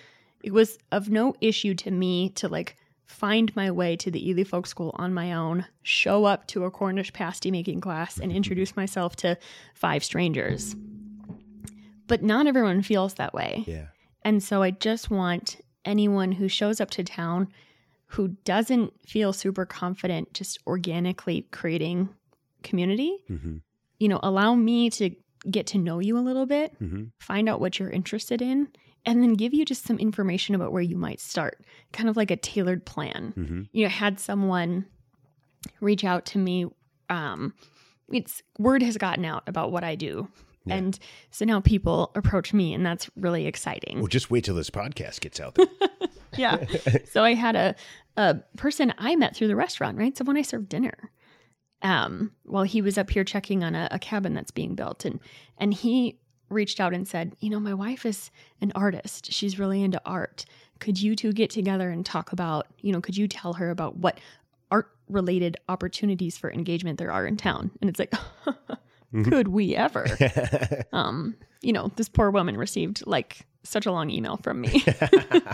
it 0.43 0.53
was 0.53 0.79
of 0.91 1.09
no 1.11 1.35
issue 1.41 1.75
to 1.75 1.91
me 1.91 2.31
to 2.31 2.49
like 2.49 2.77
find 3.11 3.55
my 3.57 3.71
way 3.71 3.97
to 3.97 4.11
the 4.11 4.31
Ely 4.31 4.45
Folk 4.45 4.67
School 4.67 4.95
on 4.95 5.13
my 5.13 5.33
own, 5.33 5.67
show 5.83 6.25
up 6.25 6.47
to 6.49 6.65
a 6.65 6.71
Cornish 6.71 7.13
pasty 7.13 7.51
making 7.51 7.81
class 7.81 8.19
and 8.19 8.31
introduce 8.31 8.77
myself 8.77 9.17
to 9.17 9.37
five 9.75 10.05
strangers. 10.05 10.77
But 12.07 12.23
not 12.23 12.47
everyone 12.47 12.83
feels 12.83 13.15
that 13.15 13.35
way. 13.35 13.65
yeah 13.67 13.87
And 14.25 14.43
so 14.43 14.63
I 14.63 14.71
just 14.71 15.11
want 15.11 15.57
anyone 15.85 16.33
who 16.33 16.49
shows 16.49 16.81
up 16.81 16.91
to 16.91 17.05
town 17.05 17.49
who 18.07 18.29
doesn't 18.45 18.93
feel 19.07 19.33
super 19.33 19.65
confident 19.65 20.33
just 20.35 20.59
organically 20.67 21.47
creating 21.53 22.09
community, 22.63 23.19
mm-hmm. 23.31 23.59
you 23.99 24.09
know, 24.09 24.21
allow 24.23 24.55
me 24.55 24.91
to 24.91 25.11
get 25.49 25.67
to 25.69 25.79
know 25.79 26.01
you 26.01 26.19
a 26.19 26.21
little 26.21 26.47
bit, 26.47 26.79
Mm-hmm. 26.81 27.05
find 27.19 27.49
out 27.49 27.61
what 27.61 27.79
you're 27.79 27.91
interested 27.91 28.43
in, 28.43 28.69
and 29.07 29.23
then 29.23 29.35
give 29.35 29.55
you 29.55 29.65
just 29.65 29.85
some 29.85 29.99
information 29.99 30.55
about 30.55 30.73
where 30.73 30.83
you 30.83 30.97
might 30.97 31.21
start, 31.21 31.65
kind 31.93 32.09
of 32.09 32.17
like 32.17 32.31
a 32.31 32.37
tailored 32.37 32.85
plan. 32.85 33.33
Mm-hmm. 33.37 33.63
You 33.73 33.83
know, 33.83 33.89
I 33.89 33.93
had 33.93 34.21
someone 34.21 34.87
reach 35.81 36.05
out 36.05 36.27
to 36.27 36.39
me. 36.39 36.67
Um, 37.09 37.55
it's 38.13 38.43
word 38.59 38.83
has 38.83 38.97
gotten 38.97 39.25
out 39.25 39.45
about 39.47 39.73
what 39.73 39.85
I 39.85 39.95
do. 39.95 40.29
Yeah. 40.67 40.75
And 40.75 40.99
so 41.31 41.45
now 41.45 41.61
people 41.61 42.13
approach 42.15 42.53
me, 42.53 42.75
and 42.75 42.85
that's 42.85 43.09
really 43.17 43.47
exciting. 43.47 43.99
well 43.99 44.09
just 44.09 44.31
wait 44.31 44.45
till 44.45 44.55
this 44.55 44.71
podcast 44.71 45.21
gets 45.21 45.41
out 45.41 45.55
there 45.55 45.67
yeah. 46.37 46.65
so 47.11 47.25
I 47.25 47.35
had 47.35 47.57
a 47.57 47.75
a 48.17 48.37
person 48.57 48.93
I 48.99 49.17
met 49.17 49.35
through 49.35 49.49
the 49.49 49.57
restaurant, 49.57 49.97
right? 49.97 50.17
So 50.17 50.25
when 50.25 50.37
I 50.37 50.43
served 50.43 50.69
dinner, 50.69 51.11
um, 51.83 52.33
while 52.45 52.65
he 52.65 52.83
was 52.83 52.99
up 52.99 53.09
here 53.09 53.25
checking 53.25 53.65
on 53.65 53.75
a, 53.75 53.89
a 53.91 53.99
cabin 53.99 54.35
that's 54.35 54.51
being 54.51 54.75
built, 54.75 55.05
and 55.05 55.21
and 55.57 55.73
he 55.73 56.20
reached 56.51 56.81
out 56.81 56.93
and 56.93 57.07
said, 57.07 57.35
you 57.41 57.49
know, 57.49 57.61
my 57.61 57.75
wife 57.75 58.05
is 58.05 58.31
an 58.61 58.73
artist. 58.75 59.33
She's 59.33 59.59
really 59.59 59.83
into 59.83 60.01
art. 60.05 60.45
Could 60.79 61.01
you 61.01 61.17
two 61.17 61.33
get 61.33 61.51
together 61.51 61.91
and 61.91 62.05
talk 62.05 62.33
about, 62.33 62.67
you 62.81 62.93
know, 62.93 63.01
could 63.01 63.17
you 63.17 63.29
tell 63.29 63.55
her 63.55 63.71
about 63.71 63.97
what 63.97 64.19
art 64.71 64.91
related 65.09 65.57
opportunities 65.69 66.37
for 66.37 66.53
engagement 66.53 66.99
there 66.99 67.13
are 67.13 67.27
in 67.27 67.37
town? 67.37 67.71
And 67.81 67.89
it's 67.89 67.99
like, 67.99 68.13
could 69.25 69.49
we 69.49 69.77
ever? 69.77 70.07
um, 70.93 71.37
you 71.63 71.73
know, 71.73 71.91
this 71.97 72.09
poor 72.09 72.31
woman 72.31 72.57
received 72.57 73.07
like 73.07 73.47
such 73.63 73.87
a 73.87 73.93
long 73.93 74.11
email 74.11 74.39
from 74.39 74.61
me. 74.61 74.85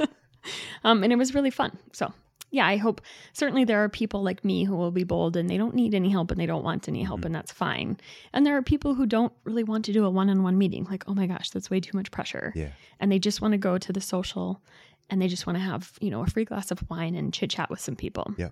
um, 0.84 1.02
and 1.02 1.12
it 1.12 1.16
was 1.16 1.34
really 1.34 1.50
fun. 1.50 1.76
So, 1.92 2.12
yeah, 2.50 2.66
I 2.66 2.76
hope 2.76 3.00
certainly 3.32 3.64
there 3.64 3.82
are 3.82 3.88
people 3.88 4.22
like 4.22 4.44
me 4.44 4.64
who 4.64 4.76
will 4.76 4.90
be 4.90 5.04
bold 5.04 5.36
and 5.36 5.50
they 5.50 5.56
don't 5.56 5.74
need 5.74 5.94
any 5.94 6.08
help 6.10 6.30
and 6.30 6.40
they 6.40 6.46
don't 6.46 6.64
want 6.64 6.88
any 6.88 7.02
help, 7.02 7.20
mm-hmm. 7.20 7.26
and 7.26 7.34
that's 7.34 7.52
fine. 7.52 7.98
And 8.32 8.46
there 8.46 8.56
are 8.56 8.62
people 8.62 8.94
who 8.94 9.06
don't 9.06 9.32
really 9.44 9.64
want 9.64 9.84
to 9.86 9.92
do 9.92 10.04
a 10.04 10.10
one 10.10 10.30
on 10.30 10.42
one 10.42 10.56
meeting, 10.56 10.84
like, 10.84 11.04
oh 11.08 11.14
my 11.14 11.26
gosh, 11.26 11.50
that's 11.50 11.70
way 11.70 11.80
too 11.80 11.96
much 11.96 12.10
pressure. 12.10 12.52
yeah 12.54 12.70
And 13.00 13.10
they 13.10 13.18
just 13.18 13.40
want 13.40 13.52
to 13.52 13.58
go 13.58 13.78
to 13.78 13.92
the 13.92 14.00
social 14.00 14.62
and 15.10 15.20
they 15.20 15.28
just 15.28 15.46
want 15.46 15.56
to 15.58 15.62
have, 15.62 15.92
you 16.00 16.10
know, 16.10 16.22
a 16.22 16.26
free 16.26 16.44
glass 16.44 16.70
of 16.70 16.82
wine 16.88 17.14
and 17.14 17.32
chit 17.32 17.50
chat 17.50 17.70
with 17.70 17.80
some 17.80 17.96
people. 17.96 18.32
Yeah. 18.36 18.50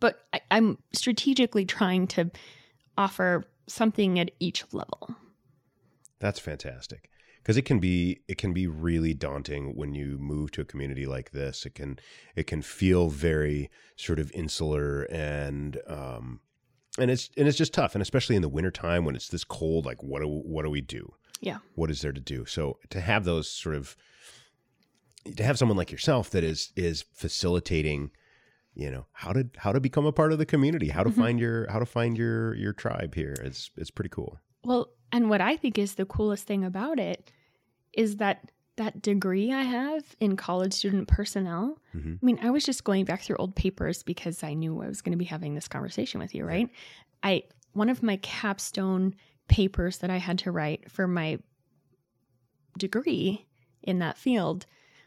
But 0.00 0.20
I, 0.32 0.40
I'm 0.50 0.78
strategically 0.92 1.64
trying 1.64 2.06
to 2.08 2.30
offer 2.96 3.44
something 3.66 4.18
at 4.18 4.30
each 4.40 4.64
level. 4.72 5.14
That's 6.20 6.38
fantastic. 6.38 7.10
Because 7.44 7.58
it 7.58 7.66
can 7.66 7.78
be 7.78 8.20
it 8.26 8.38
can 8.38 8.54
be 8.54 8.66
really 8.66 9.12
daunting 9.12 9.76
when 9.76 9.94
you 9.94 10.16
move 10.18 10.50
to 10.52 10.62
a 10.62 10.64
community 10.64 11.04
like 11.04 11.32
this. 11.32 11.66
It 11.66 11.74
can 11.74 11.98
it 12.34 12.46
can 12.46 12.62
feel 12.62 13.10
very 13.10 13.70
sort 13.96 14.18
of 14.18 14.32
insular 14.32 15.02
and 15.10 15.78
um 15.86 16.40
and 16.98 17.10
it's 17.10 17.28
and 17.36 17.46
it's 17.46 17.58
just 17.58 17.74
tough. 17.74 17.94
And 17.94 18.00
especially 18.00 18.34
in 18.34 18.40
the 18.42 18.48
wintertime 18.48 19.04
when 19.04 19.14
it's 19.14 19.28
this 19.28 19.44
cold, 19.44 19.84
like 19.84 20.02
what 20.02 20.22
do 20.22 20.26
what 20.28 20.64
do 20.64 20.70
we 20.70 20.80
do? 20.80 21.12
Yeah. 21.42 21.58
What 21.74 21.90
is 21.90 22.00
there 22.00 22.12
to 22.14 22.20
do? 22.20 22.46
So 22.46 22.78
to 22.88 23.00
have 23.02 23.24
those 23.24 23.50
sort 23.50 23.74
of 23.76 23.94
to 25.36 25.42
have 25.44 25.58
someone 25.58 25.76
like 25.76 25.92
yourself 25.92 26.30
that 26.30 26.44
is 26.44 26.72
is 26.76 27.04
facilitating 27.14 28.10
you 28.74 28.90
know 28.90 29.06
how 29.12 29.32
to 29.32 29.48
how 29.58 29.72
to 29.72 29.80
become 29.80 30.04
a 30.06 30.12
part 30.12 30.32
of 30.32 30.38
the 30.38 30.44
community 30.46 30.88
how 30.88 31.02
to 31.02 31.10
Mhm. 31.10 31.14
find 31.16 31.40
your 31.40 31.70
how 31.70 31.78
to 31.78 31.86
find 31.86 32.18
your 32.18 32.54
your 32.56 32.72
tribe 32.72 33.14
here 33.14 33.34
it's 33.42 33.70
it's 33.76 33.90
pretty 33.90 34.10
cool 34.10 34.38
Well, 34.64 34.88
and 35.14 35.30
what 35.30 35.40
I 35.40 35.56
think 35.56 35.78
is 35.78 35.94
the 35.94 36.04
coolest 36.04 36.46
thing 36.46 36.64
about 36.64 36.98
it 37.00 37.30
is 37.92 38.16
that 38.18 38.50
that 38.76 39.00
degree 39.00 39.52
I 39.52 39.62
have 39.62 40.02
in 40.18 40.36
college 40.36 40.72
student 40.72 41.06
personnel. 41.06 41.78
Mhm. 41.94 42.18
I 42.20 42.26
mean, 42.26 42.38
I 42.42 42.50
was 42.50 42.64
just 42.64 42.82
going 42.82 43.04
back 43.04 43.22
through 43.22 43.36
old 43.36 43.54
papers 43.54 44.02
because 44.02 44.42
I 44.42 44.54
knew 44.54 44.82
I 44.82 44.88
was 44.88 45.00
going 45.00 45.12
to 45.12 45.16
be 45.18 45.24
having 45.24 45.54
this 45.54 45.68
conversation 45.68 46.18
with 46.20 46.34
you, 46.34 46.44
right? 46.44 46.68
I 47.22 47.44
one 47.72 47.88
of 47.88 48.02
my 48.02 48.16
capstone 48.16 49.14
papers 49.48 49.98
that 49.98 50.10
I 50.10 50.16
had 50.18 50.38
to 50.40 50.50
write 50.50 50.90
for 50.90 51.06
my 51.06 51.38
degree 52.78 53.46
in 53.82 53.98
that 54.00 54.18
field 54.18 54.66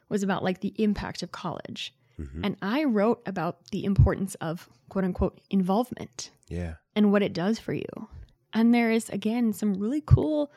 was 0.09 0.23
about 0.23 0.43
like 0.43 0.61
the 0.61 0.73
impact 0.81 1.21
of 1.23 1.31
college. 1.31 1.93
Mhm. 2.17 2.39
And 2.43 2.57
I 2.61 2.85
wrote 2.85 3.21
about 3.25 3.67
the 3.71 3.83
importance 3.83 4.35
of 4.35 4.69
quote 4.89 5.03
unquote 5.03 5.41
involvement 5.49 6.31
yeah 6.47 6.75
and 6.95 7.11
what 7.11 7.21
it 7.21 7.33
does 7.33 7.59
for 7.59 7.73
you. 7.73 8.07
And 8.53 8.73
there 8.73 8.91
is, 8.91 9.09
again, 9.09 9.53
some 9.53 9.75
really 9.75 10.01
cool 10.05 10.51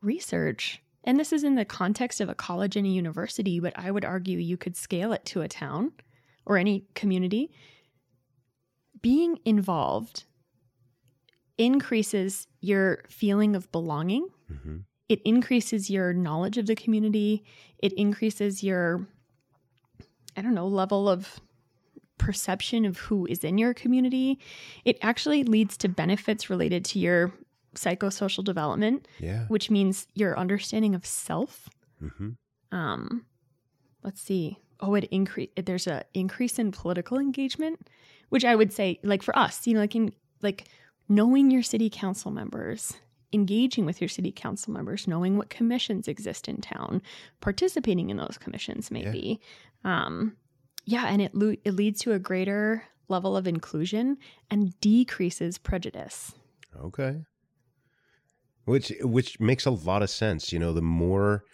research. 0.00 0.82
And 1.04 1.18
this 1.18 1.32
is 1.32 1.44
in 1.44 1.54
the 1.54 1.64
context 1.64 2.20
of 2.20 2.28
a 2.28 2.34
college 2.34 2.76
and 2.76 2.86
a 2.86 2.90
university, 2.90 3.60
but 3.60 3.72
I 3.76 3.90
would 3.90 4.04
argue 4.04 4.38
you 4.38 4.56
could 4.56 4.76
scale 4.76 5.12
it 5.12 5.24
to 5.26 5.42
a 5.42 5.48
town 5.48 5.92
or 6.44 6.58
any 6.58 6.86
community. 6.94 7.50
Being 9.00 9.38
involved 9.44 10.24
increases 11.58 12.46
your 12.60 13.04
feeling 13.08 13.56
of 13.56 13.70
belonging, 13.72 14.28
hmm 14.48 14.78
it 15.12 15.20
increases 15.26 15.90
your 15.90 16.14
knowledge 16.14 16.56
of 16.56 16.64
the 16.66 16.74
community, 16.74 17.44
it 17.78 17.92
increases 17.92 18.62
your, 18.62 19.06
I 20.38 20.40
don't 20.40 20.54
know, 20.54 20.66
level 20.66 21.06
of 21.06 21.38
perception 22.24 22.84
of 22.84 22.98
who 22.98 23.26
is 23.26 23.42
in 23.44 23.58
your 23.58 23.74
community. 23.74 24.38
It 24.84 24.96
actually 25.02 25.42
leads 25.44 25.76
to 25.78 25.88
benefits 25.88 26.48
related 26.50 26.84
to 26.90 26.98
your 26.98 27.32
psychosocial 27.74 28.44
development, 28.44 29.08
yeah 29.18 29.46
which 29.48 29.70
means 29.70 30.06
your 30.14 30.38
understanding 30.38 30.94
of 30.94 31.04
self. 31.06 31.68
hmm 31.98 32.30
Um, 32.70 33.24
let's 34.02 34.20
see. 34.20 34.58
Oh, 34.80 34.94
it 34.94 35.04
increase. 35.10 35.50
There's 35.56 35.86
a 35.86 36.04
increase 36.12 36.58
in 36.58 36.72
political 36.72 37.18
engagement, 37.18 37.76
which 38.30 38.44
I 38.44 38.54
would 38.56 38.72
say, 38.72 38.98
like 39.02 39.22
for 39.22 39.36
us, 39.38 39.66
you 39.66 39.74
know, 39.74 39.80
like 39.80 39.94
in 39.96 40.12
like 40.42 40.64
knowing 41.08 41.50
your 41.50 41.62
city 41.62 41.88
council 41.90 42.30
members, 42.30 42.92
engaging 43.32 43.86
with 43.86 44.00
your 44.00 44.08
city 44.08 44.32
council 44.32 44.72
members, 44.72 45.06
knowing 45.06 45.36
what 45.38 45.50
commissions 45.50 46.08
exist 46.08 46.48
in 46.48 46.60
town, 46.60 47.00
participating 47.40 48.10
in 48.10 48.16
those 48.16 48.38
commissions, 48.38 48.90
maybe. 48.90 49.40
Um, 49.84 50.36
yeah, 50.84 51.06
and 51.06 51.22
it 51.22 51.32
it 51.64 51.74
leads 51.74 52.00
to 52.00 52.12
a 52.12 52.18
greater 52.18 52.84
level 53.08 53.36
of 53.36 53.46
inclusion 53.46 54.18
and 54.50 54.78
decreases 54.80 55.58
prejudice. 55.58 56.32
Okay. 56.80 57.24
which 58.64 58.92
which 59.02 59.38
makes 59.40 59.66
a 59.66 59.70
lot 59.70 60.02
of 60.02 60.10
sense. 60.10 60.52
You 60.52 60.58
know, 60.58 60.72
the 60.72 60.82
more 60.82 61.44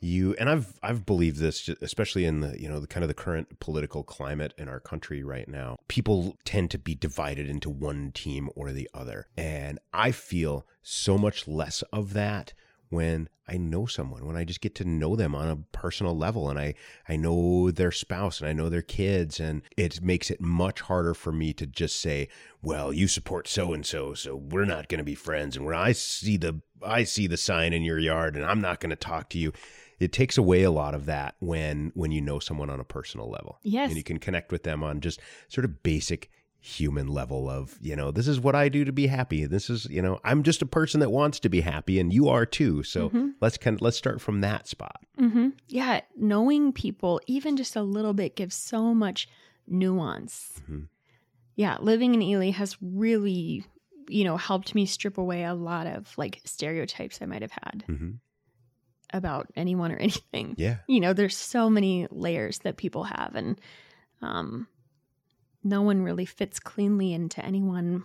you 0.00 0.34
and 0.38 0.48
I've 0.50 0.78
I've 0.82 1.06
believed 1.06 1.38
this, 1.38 1.68
especially 1.80 2.24
in 2.24 2.40
the 2.40 2.60
you 2.60 2.68
know 2.68 2.80
the 2.80 2.86
kind 2.86 3.04
of 3.04 3.08
the 3.08 3.14
current 3.14 3.60
political 3.60 4.02
climate 4.02 4.52
in 4.58 4.68
our 4.68 4.80
country 4.80 5.22
right 5.22 5.48
now. 5.48 5.76
People 5.88 6.36
tend 6.44 6.70
to 6.72 6.78
be 6.78 6.94
divided 6.94 7.48
into 7.48 7.70
one 7.70 8.12
team 8.12 8.50
or 8.54 8.72
the 8.72 8.88
other, 8.92 9.28
and 9.36 9.78
I 9.92 10.10
feel 10.12 10.66
so 10.82 11.16
much 11.18 11.46
less 11.48 11.82
of 11.92 12.12
that 12.14 12.52
when 12.88 13.28
I 13.48 13.56
know 13.56 13.86
someone, 13.86 14.26
when 14.26 14.36
I 14.36 14.44
just 14.44 14.60
get 14.60 14.74
to 14.76 14.84
know 14.84 15.14
them 15.14 15.34
on 15.34 15.48
a 15.48 15.56
personal 15.76 16.16
level 16.16 16.50
and 16.50 16.58
I, 16.58 16.74
I 17.08 17.16
know 17.16 17.70
their 17.70 17.92
spouse 17.92 18.40
and 18.40 18.48
I 18.48 18.52
know 18.52 18.68
their 18.68 18.82
kids. 18.82 19.38
And 19.38 19.62
it 19.76 20.02
makes 20.02 20.30
it 20.30 20.40
much 20.40 20.80
harder 20.82 21.14
for 21.14 21.32
me 21.32 21.52
to 21.54 21.66
just 21.66 21.96
say, 22.00 22.28
well, 22.62 22.92
you 22.92 23.06
support 23.06 23.46
so 23.46 23.72
and 23.72 23.86
so, 23.86 24.14
so 24.14 24.36
we're 24.36 24.64
not 24.64 24.88
going 24.88 24.98
to 24.98 25.04
be 25.04 25.14
friends. 25.14 25.56
And 25.56 25.64
when 25.64 25.76
I 25.76 25.92
see 25.92 26.36
the, 26.36 26.60
I 26.84 27.04
see 27.04 27.26
the 27.26 27.36
sign 27.36 27.72
in 27.72 27.82
your 27.82 27.98
yard 27.98 28.36
and 28.36 28.44
I'm 28.44 28.60
not 28.60 28.80
going 28.80 28.90
to 28.90 28.96
talk 28.96 29.30
to 29.30 29.38
you. 29.38 29.52
It 29.98 30.12
takes 30.12 30.36
away 30.36 30.62
a 30.62 30.70
lot 30.70 30.94
of 30.94 31.06
that 31.06 31.36
when 31.38 31.90
when 31.94 32.10
you 32.10 32.20
know 32.20 32.38
someone 32.38 32.68
on 32.68 32.80
a 32.80 32.84
personal 32.84 33.30
level. 33.30 33.58
Yes. 33.62 33.88
And 33.88 33.96
you 33.96 34.04
can 34.04 34.18
connect 34.18 34.52
with 34.52 34.62
them 34.62 34.82
on 34.82 35.00
just 35.00 35.20
sort 35.48 35.64
of 35.64 35.82
basic 35.82 36.30
human 36.66 37.06
level 37.06 37.48
of 37.48 37.78
you 37.80 37.94
know 37.94 38.10
this 38.10 38.26
is 38.26 38.40
what 38.40 38.56
i 38.56 38.68
do 38.68 38.84
to 38.84 38.90
be 38.90 39.06
happy 39.06 39.46
this 39.46 39.70
is 39.70 39.86
you 39.88 40.02
know 40.02 40.18
i'm 40.24 40.42
just 40.42 40.62
a 40.62 40.66
person 40.66 40.98
that 40.98 41.10
wants 41.10 41.38
to 41.38 41.48
be 41.48 41.60
happy 41.60 42.00
and 42.00 42.12
you 42.12 42.28
are 42.28 42.44
too 42.44 42.82
so 42.82 43.08
mm-hmm. 43.08 43.28
let's 43.40 43.56
kind 43.56 43.76
of 43.76 43.82
let's 43.82 43.96
start 43.96 44.20
from 44.20 44.40
that 44.40 44.66
spot 44.66 45.00
mm-hmm. 45.16 45.50
yeah 45.68 46.00
knowing 46.16 46.72
people 46.72 47.20
even 47.28 47.56
just 47.56 47.76
a 47.76 47.82
little 47.82 48.12
bit 48.12 48.34
gives 48.34 48.56
so 48.56 48.92
much 48.92 49.28
nuance 49.68 50.60
mm-hmm. 50.64 50.80
yeah 51.54 51.76
living 51.78 52.14
in 52.14 52.20
ely 52.20 52.50
has 52.50 52.76
really 52.82 53.64
you 54.08 54.24
know 54.24 54.36
helped 54.36 54.74
me 54.74 54.86
strip 54.86 55.18
away 55.18 55.44
a 55.44 55.54
lot 55.54 55.86
of 55.86 56.12
like 56.18 56.40
stereotypes 56.44 57.20
i 57.22 57.26
might 57.26 57.42
have 57.42 57.52
had 57.52 57.84
mm-hmm. 57.88 58.10
about 59.12 59.46
anyone 59.54 59.92
or 59.92 59.96
anything 60.00 60.52
yeah 60.58 60.78
you 60.88 60.98
know 60.98 61.12
there's 61.12 61.36
so 61.36 61.70
many 61.70 62.08
layers 62.10 62.58
that 62.58 62.76
people 62.76 63.04
have 63.04 63.36
and 63.36 63.60
um 64.20 64.66
no 65.66 65.82
one 65.82 66.02
really 66.02 66.24
fits 66.24 66.60
cleanly 66.60 67.12
into 67.12 67.44
any 67.44 67.60
one 67.60 68.04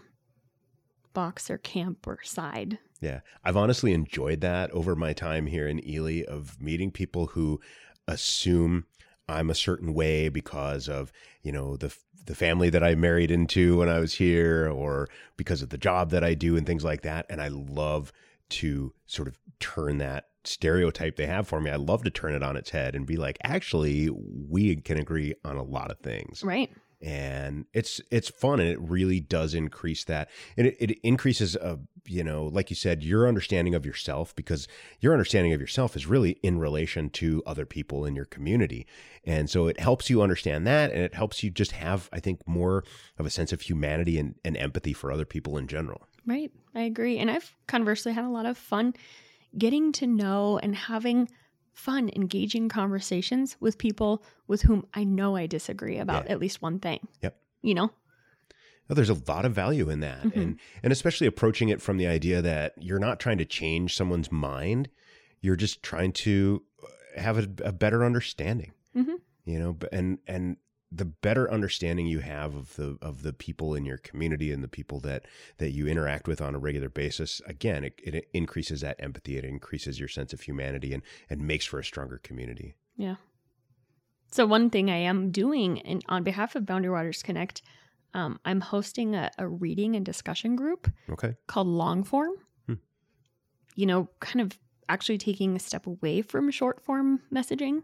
box 1.13 1.49
or 1.49 1.59
camp 1.59 2.07
or 2.07 2.19
side. 2.23 2.79
Yeah. 2.99 3.19
I've 3.43 3.57
honestly 3.57 3.93
enjoyed 3.93 4.41
that 4.41 4.71
over 4.71 4.95
my 4.95 5.13
time 5.13 5.45
here 5.45 5.67
in 5.67 5.87
Ely 5.87 6.23
of 6.27 6.59
meeting 6.59 6.89
people 6.91 7.27
who 7.27 7.59
assume 8.07 8.85
I'm 9.29 9.49
a 9.49 9.55
certain 9.55 9.93
way 9.93 10.27
because 10.27 10.89
of, 10.89 11.11
you 11.43 11.51
know, 11.51 11.77
the 11.77 11.95
the 12.25 12.35
family 12.35 12.69
that 12.69 12.83
I 12.83 12.93
married 12.93 13.31
into 13.31 13.77
when 13.77 13.89
I 13.89 13.99
was 13.99 14.13
here 14.13 14.69
or 14.69 15.09
because 15.37 15.63
of 15.63 15.69
the 15.69 15.77
job 15.77 16.11
that 16.11 16.23
I 16.23 16.35
do 16.35 16.55
and 16.55 16.67
things 16.67 16.83
like 16.83 17.01
that 17.01 17.25
and 17.29 17.41
I 17.41 17.47
love 17.47 18.11
to 18.49 18.93
sort 19.07 19.27
of 19.27 19.37
turn 19.59 19.97
that 19.99 20.25
stereotype 20.43 21.15
they 21.15 21.25
have 21.25 21.47
for 21.47 21.59
me. 21.59 21.71
I 21.71 21.77
love 21.77 22.03
to 22.03 22.11
turn 22.11 22.35
it 22.35 22.43
on 22.43 22.57
its 22.57 22.69
head 22.69 22.95
and 22.95 23.07
be 23.07 23.17
like, 23.17 23.37
actually, 23.43 24.09
we 24.09 24.75
can 24.77 24.97
agree 24.97 25.33
on 25.43 25.57
a 25.57 25.63
lot 25.63 25.91
of 25.91 25.99
things. 25.99 26.43
Right 26.43 26.71
and 27.01 27.65
it's 27.73 27.99
it's 28.11 28.29
fun 28.29 28.59
and 28.59 28.69
it 28.69 28.79
really 28.79 29.19
does 29.19 29.53
increase 29.53 30.03
that 30.03 30.29
and 30.55 30.67
it, 30.67 30.77
it 30.79 30.99
increases 31.03 31.55
a 31.55 31.63
uh, 31.63 31.75
you 32.05 32.23
know 32.23 32.45
like 32.45 32.69
you 32.69 32.75
said 32.75 33.03
your 33.03 33.27
understanding 33.27 33.73
of 33.75 33.85
yourself 33.85 34.35
because 34.35 34.67
your 34.99 35.13
understanding 35.13 35.53
of 35.53 35.61
yourself 35.61 35.95
is 35.95 36.05
really 36.05 36.31
in 36.43 36.59
relation 36.59 37.09
to 37.09 37.41
other 37.45 37.65
people 37.65 38.05
in 38.05 38.15
your 38.15 38.25
community 38.25 38.85
and 39.23 39.49
so 39.49 39.67
it 39.67 39.79
helps 39.79 40.09
you 40.09 40.21
understand 40.21 40.65
that 40.65 40.91
and 40.91 41.01
it 41.01 41.13
helps 41.13 41.43
you 41.43 41.49
just 41.49 41.71
have 41.71 42.09
i 42.13 42.19
think 42.19 42.45
more 42.47 42.83
of 43.17 43.25
a 43.25 43.29
sense 43.29 43.51
of 43.51 43.61
humanity 43.61 44.17
and, 44.17 44.35
and 44.43 44.57
empathy 44.57 44.93
for 44.93 45.11
other 45.11 45.25
people 45.25 45.57
in 45.57 45.67
general. 45.67 46.07
Right 46.25 46.51
i 46.75 46.81
agree 46.81 47.17
and 47.17 47.31
i've 47.31 47.55
conversely 47.67 48.13
had 48.13 48.25
a 48.25 48.29
lot 48.29 48.45
of 48.45 48.57
fun 48.57 48.93
getting 49.57 49.91
to 49.93 50.07
know 50.07 50.59
and 50.59 50.75
having 50.75 51.29
fun, 51.73 52.09
engaging 52.15 52.69
conversations 52.69 53.57
with 53.59 53.77
people 53.77 54.23
with 54.47 54.63
whom 54.63 54.85
I 54.93 55.03
know 55.03 55.35
I 55.35 55.47
disagree 55.47 55.97
about 55.97 56.25
yeah. 56.25 56.33
at 56.33 56.39
least 56.39 56.61
one 56.61 56.79
thing. 56.79 57.07
Yep. 57.21 57.37
You 57.61 57.75
know? 57.75 57.91
Well, 58.87 58.95
there's 58.95 59.09
a 59.09 59.21
lot 59.27 59.45
of 59.45 59.53
value 59.53 59.89
in 59.89 60.01
that. 60.01 60.23
Mm-hmm. 60.23 60.39
And 60.39 60.59
and 60.83 60.91
especially 60.91 61.27
approaching 61.27 61.69
it 61.69 61.81
from 61.81 61.97
the 61.97 62.07
idea 62.07 62.41
that 62.41 62.73
you're 62.77 62.99
not 62.99 63.19
trying 63.19 63.37
to 63.37 63.45
change 63.45 63.95
someone's 63.95 64.31
mind. 64.31 64.89
You're 65.39 65.55
just 65.55 65.81
trying 65.81 66.11
to 66.13 66.61
uh, 66.83 67.21
have 67.21 67.37
a, 67.37 67.47
a 67.63 67.71
better 67.71 68.03
understanding. 68.03 68.73
Mm-hmm. 68.95 69.15
You 69.45 69.59
know, 69.59 69.77
and 69.91 70.19
and 70.27 70.57
the 70.91 71.05
better 71.05 71.49
understanding 71.49 72.05
you 72.05 72.19
have 72.19 72.53
of 72.53 72.75
the 72.75 72.97
of 73.01 73.23
the 73.23 73.31
people 73.31 73.73
in 73.75 73.85
your 73.85 73.97
community 73.97 74.51
and 74.51 74.63
the 74.63 74.67
people 74.67 74.99
that 74.99 75.25
that 75.57 75.71
you 75.71 75.87
interact 75.87 76.27
with 76.27 76.41
on 76.41 76.53
a 76.53 76.59
regular 76.59 76.89
basis 76.89 77.41
again 77.47 77.83
it, 77.83 77.99
it 78.03 78.27
increases 78.33 78.81
that 78.81 78.97
empathy 78.99 79.37
it 79.37 79.45
increases 79.45 79.99
your 79.99 80.09
sense 80.09 80.33
of 80.33 80.41
humanity 80.41 80.93
and 80.93 81.03
and 81.29 81.41
makes 81.41 81.65
for 81.65 81.79
a 81.79 81.83
stronger 81.83 82.17
community. 82.17 82.75
Yeah. 82.97 83.15
So 84.31 84.45
one 84.45 84.69
thing 84.69 84.89
i 84.89 84.97
am 84.97 85.31
doing 85.31 85.77
in, 85.77 86.01
on 86.09 86.23
behalf 86.23 86.55
of 86.55 86.65
boundary 86.65 86.91
waters 86.91 87.23
connect 87.23 87.61
um, 88.13 88.39
i'm 88.43 88.61
hosting 88.61 89.15
a, 89.15 89.31
a, 89.37 89.47
reading 89.47 89.95
and 89.95 90.05
discussion 90.05 90.55
group 90.55 90.91
okay. 91.09 91.35
called 91.47 91.67
long 91.67 92.03
form. 92.03 92.33
Hmm. 92.67 92.75
you 93.75 93.85
know 93.85 94.09
kind 94.19 94.41
of 94.41 94.57
actually 94.89 95.17
taking 95.17 95.55
a 95.55 95.59
step 95.59 95.87
away 95.87 96.21
from 96.21 96.51
short 96.51 96.81
form 96.81 97.21
messaging 97.33 97.83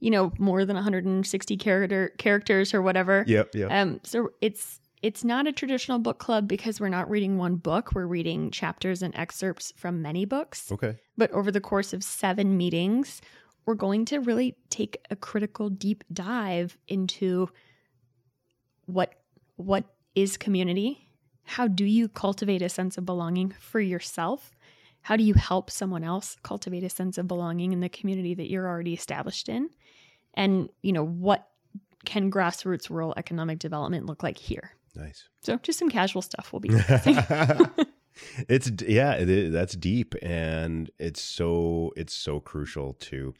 you 0.00 0.10
know, 0.10 0.32
more 0.38 0.64
than 0.64 0.76
160 0.76 1.56
character 1.56 2.12
characters 2.18 2.74
or 2.74 2.82
whatever. 2.82 3.24
Yep, 3.26 3.54
yep. 3.54 3.70
Um, 3.70 4.00
so 4.02 4.30
it's 4.40 4.80
it's 5.02 5.24
not 5.24 5.46
a 5.46 5.52
traditional 5.52 5.98
book 5.98 6.18
club 6.18 6.46
because 6.46 6.80
we're 6.80 6.88
not 6.88 7.08
reading 7.08 7.38
one 7.38 7.56
book. 7.56 7.92
We're 7.94 8.06
reading 8.06 8.50
chapters 8.50 9.02
and 9.02 9.14
excerpts 9.14 9.72
from 9.76 10.02
many 10.02 10.24
books. 10.24 10.70
Okay. 10.70 10.96
But 11.16 11.30
over 11.30 11.50
the 11.50 11.60
course 11.60 11.92
of 11.92 12.04
seven 12.04 12.56
meetings, 12.56 13.22
we're 13.64 13.74
going 13.74 14.04
to 14.06 14.18
really 14.18 14.56
take 14.68 15.04
a 15.10 15.16
critical 15.16 15.70
deep 15.70 16.04
dive 16.12 16.76
into 16.88 17.48
what 18.86 19.14
what 19.56 19.84
is 20.14 20.36
community? 20.36 21.08
How 21.44 21.68
do 21.68 21.84
you 21.84 22.08
cultivate 22.08 22.62
a 22.62 22.68
sense 22.68 22.98
of 22.98 23.04
belonging 23.04 23.54
for 23.58 23.80
yourself? 23.80 24.56
How 25.02 25.16
do 25.16 25.24
you 25.24 25.34
help 25.34 25.70
someone 25.70 26.04
else 26.04 26.36
cultivate 26.42 26.84
a 26.84 26.90
sense 26.90 27.16
of 27.16 27.26
belonging 27.26 27.72
in 27.72 27.80
the 27.80 27.88
community 27.88 28.34
that 28.34 28.50
you're 28.50 28.68
already 28.68 28.92
established 28.92 29.48
in? 29.48 29.70
And, 30.34 30.68
you 30.82 30.92
know, 30.92 31.04
what 31.04 31.48
can 32.04 32.30
grassroots 32.30 32.90
rural 32.90 33.14
economic 33.16 33.58
development 33.58 34.06
look 34.06 34.22
like 34.22 34.38
here? 34.38 34.72
Nice. 34.94 35.28
So 35.40 35.56
just 35.58 35.78
some 35.78 35.88
casual 35.88 36.22
stuff 36.22 36.52
will 36.52 36.60
be 36.60 36.70
it's 38.48 38.70
yeah, 38.86 39.14
it, 39.14 39.50
that's 39.50 39.74
deep 39.74 40.14
and 40.22 40.90
it's 40.98 41.22
so 41.22 41.92
it's 41.96 42.14
so 42.14 42.40
crucial 42.40 42.94
to 42.94 43.34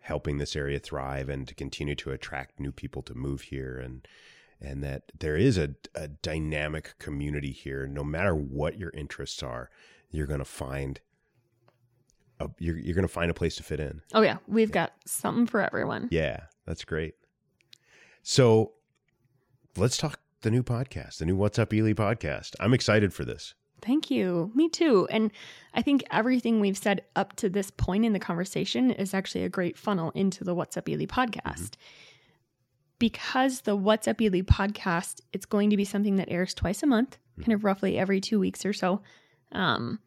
helping 0.00 0.38
this 0.38 0.56
area 0.56 0.78
thrive 0.78 1.28
and 1.28 1.46
to 1.48 1.54
continue 1.54 1.94
to 1.94 2.10
attract 2.10 2.58
new 2.58 2.72
people 2.72 3.02
to 3.02 3.14
move 3.14 3.42
here 3.42 3.78
and 3.78 4.06
and 4.62 4.82
that 4.84 5.04
there 5.18 5.36
is 5.36 5.56
a, 5.56 5.70
a 5.94 6.08
dynamic 6.08 6.94
community 6.98 7.52
here 7.52 7.86
no 7.86 8.02
matter 8.02 8.34
what 8.34 8.78
your 8.78 8.90
interests 8.90 9.42
are 9.42 9.70
you're 10.10 10.26
going 10.26 10.40
to 10.40 10.44
find 10.44 11.00
a, 12.40 12.48
you're 12.58 12.78
you're 12.78 12.94
going 12.94 13.06
to 13.06 13.12
find 13.12 13.30
a 13.30 13.34
place 13.34 13.56
to 13.56 13.62
fit 13.62 13.80
in. 13.80 14.02
Oh 14.14 14.22
yeah, 14.22 14.38
we've 14.48 14.70
yeah. 14.70 14.74
got 14.74 14.92
something 15.06 15.46
for 15.46 15.60
everyone. 15.60 16.08
Yeah, 16.10 16.40
that's 16.66 16.84
great. 16.84 17.14
So, 18.22 18.72
let's 19.76 19.96
talk 19.96 20.20
the 20.42 20.50
new 20.50 20.62
podcast, 20.62 21.18
the 21.18 21.26
new 21.26 21.36
What's 21.36 21.58
Up 21.58 21.72
Ely 21.72 21.92
podcast. 21.92 22.54
I'm 22.60 22.74
excited 22.74 23.12
for 23.12 23.24
this. 23.24 23.54
Thank 23.82 24.10
you. 24.10 24.50
Me 24.54 24.68
too. 24.68 25.06
And 25.10 25.30
I 25.74 25.82
think 25.82 26.04
everything 26.10 26.60
we've 26.60 26.76
said 26.76 27.02
up 27.16 27.36
to 27.36 27.48
this 27.48 27.70
point 27.70 28.04
in 28.04 28.12
the 28.12 28.18
conversation 28.18 28.90
is 28.90 29.14
actually 29.14 29.44
a 29.44 29.48
great 29.48 29.78
funnel 29.78 30.10
into 30.14 30.44
the 30.44 30.54
What's 30.54 30.76
Up 30.76 30.88
Ely 30.88 31.06
podcast. 31.06 31.42
Mm-hmm. 31.42 31.80
Because 32.98 33.62
the 33.62 33.74
What's 33.74 34.06
Up 34.06 34.20
Ely 34.20 34.42
podcast, 34.42 35.20
it's 35.32 35.46
going 35.46 35.70
to 35.70 35.76
be 35.76 35.84
something 35.84 36.16
that 36.16 36.30
airs 36.30 36.52
twice 36.52 36.82
a 36.82 36.86
month, 36.86 37.16
mm-hmm. 37.32 37.42
kind 37.42 37.54
of 37.54 37.64
roughly 37.64 37.98
every 37.98 38.20
two 38.20 38.38
weeks 38.38 38.66
or 38.66 38.72
so. 38.72 39.00
Um, 39.52 39.98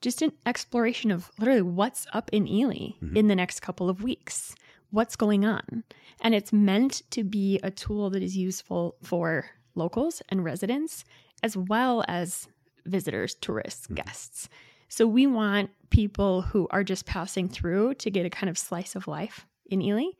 just 0.00 0.22
an 0.22 0.32
exploration 0.46 1.10
of 1.10 1.30
literally 1.38 1.62
what's 1.62 2.06
up 2.12 2.30
in 2.32 2.48
Ely 2.48 2.74
mm-hmm. 2.74 3.16
in 3.16 3.28
the 3.28 3.36
next 3.36 3.60
couple 3.60 3.88
of 3.88 4.02
weeks. 4.02 4.54
What's 4.90 5.16
going 5.16 5.44
on? 5.44 5.84
And 6.20 6.34
it's 6.34 6.52
meant 6.52 7.02
to 7.10 7.22
be 7.22 7.60
a 7.62 7.70
tool 7.70 8.10
that 8.10 8.22
is 8.22 8.36
useful 8.36 8.96
for 9.02 9.46
locals 9.74 10.22
and 10.28 10.44
residents, 10.44 11.04
as 11.42 11.56
well 11.56 12.04
as 12.08 12.48
visitors, 12.86 13.34
tourists, 13.34 13.86
mm-hmm. 13.86 13.94
guests. 13.94 14.48
So 14.88 15.06
we 15.06 15.26
want 15.26 15.70
people 15.90 16.42
who 16.42 16.66
are 16.70 16.82
just 16.82 17.06
passing 17.06 17.48
through 17.48 17.94
to 17.94 18.10
get 18.10 18.26
a 18.26 18.30
kind 18.30 18.50
of 18.50 18.58
slice 18.58 18.96
of 18.96 19.06
life 19.06 19.46
in 19.66 19.80
Ely. 19.80 20.10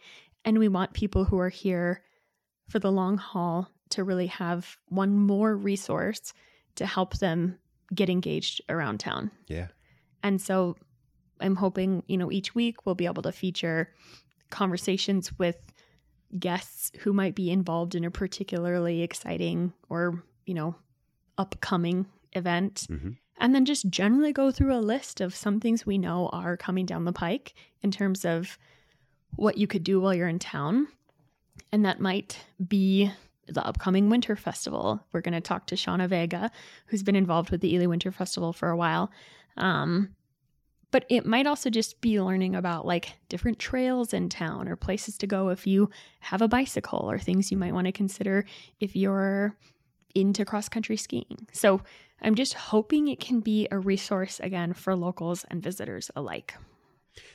And 0.44 0.58
we 0.58 0.68
want 0.68 0.92
people 0.92 1.24
who 1.24 1.38
are 1.38 1.48
here 1.48 2.02
for 2.68 2.78
the 2.78 2.92
long 2.92 3.16
haul 3.16 3.68
to 3.90 4.04
really 4.04 4.28
have 4.28 4.76
one 4.88 5.16
more 5.16 5.56
resource 5.56 6.32
to 6.76 6.86
help 6.86 7.18
them 7.18 7.58
get 7.94 8.08
engaged 8.10 8.60
around 8.68 9.00
town. 9.00 9.30
Yeah. 9.48 9.68
And 10.22 10.40
so 10.40 10.76
I'm 11.40 11.56
hoping, 11.56 12.02
you 12.06 12.16
know, 12.16 12.30
each 12.30 12.54
week 12.54 12.84
we'll 12.84 12.94
be 12.94 13.06
able 13.06 13.22
to 13.22 13.32
feature 13.32 13.92
conversations 14.50 15.36
with 15.38 15.56
guests 16.38 16.92
who 17.00 17.12
might 17.12 17.34
be 17.34 17.50
involved 17.50 17.94
in 17.94 18.04
a 18.04 18.10
particularly 18.10 19.02
exciting 19.02 19.72
or, 19.88 20.22
you 20.46 20.54
know, 20.54 20.76
upcoming 21.38 22.06
event. 22.32 22.86
Mm-hmm. 22.90 23.10
And 23.38 23.54
then 23.54 23.64
just 23.64 23.88
generally 23.88 24.32
go 24.32 24.50
through 24.50 24.74
a 24.74 24.80
list 24.80 25.20
of 25.20 25.34
some 25.34 25.60
things 25.60 25.86
we 25.86 25.96
know 25.96 26.28
are 26.28 26.56
coming 26.58 26.84
down 26.84 27.06
the 27.06 27.12
pike 27.12 27.54
in 27.82 27.90
terms 27.90 28.24
of 28.24 28.58
what 29.36 29.56
you 29.56 29.66
could 29.66 29.82
do 29.82 30.00
while 30.00 30.14
you're 30.14 30.28
in 30.28 30.38
town. 30.38 30.88
And 31.72 31.84
that 31.86 32.00
might 32.00 32.38
be 32.68 33.10
the 33.46 33.66
upcoming 33.66 34.08
Winter 34.10 34.36
Festival. 34.36 35.04
We're 35.12 35.20
going 35.20 35.34
to 35.34 35.40
talk 35.40 35.66
to 35.66 35.74
Shauna 35.74 36.08
Vega, 36.08 36.50
who's 36.86 37.02
been 37.02 37.16
involved 37.16 37.50
with 37.50 37.60
the 37.60 37.74
Ely 37.74 37.86
Winter 37.86 38.12
Festival 38.12 38.52
for 38.52 38.70
a 38.70 38.76
while. 38.76 39.10
Um, 39.56 40.14
but 40.90 41.04
it 41.08 41.24
might 41.24 41.46
also 41.46 41.70
just 41.70 42.00
be 42.00 42.20
learning 42.20 42.54
about 42.54 42.84
like 42.86 43.12
different 43.28 43.58
trails 43.58 44.12
in 44.12 44.28
town 44.28 44.68
or 44.68 44.76
places 44.76 45.16
to 45.18 45.26
go 45.26 45.48
if 45.50 45.66
you 45.66 45.90
have 46.20 46.42
a 46.42 46.48
bicycle 46.48 47.08
or 47.10 47.18
things 47.18 47.50
you 47.50 47.56
might 47.56 47.74
want 47.74 47.86
to 47.86 47.92
consider 47.92 48.44
if 48.80 48.96
you're 48.96 49.56
into 50.14 50.44
cross 50.44 50.68
country 50.68 50.96
skiing. 50.96 51.46
So 51.52 51.80
I'm 52.22 52.34
just 52.34 52.54
hoping 52.54 53.08
it 53.08 53.20
can 53.20 53.40
be 53.40 53.68
a 53.70 53.78
resource 53.78 54.40
again 54.40 54.72
for 54.72 54.96
locals 54.96 55.44
and 55.48 55.62
visitors 55.62 56.10
alike. 56.16 56.54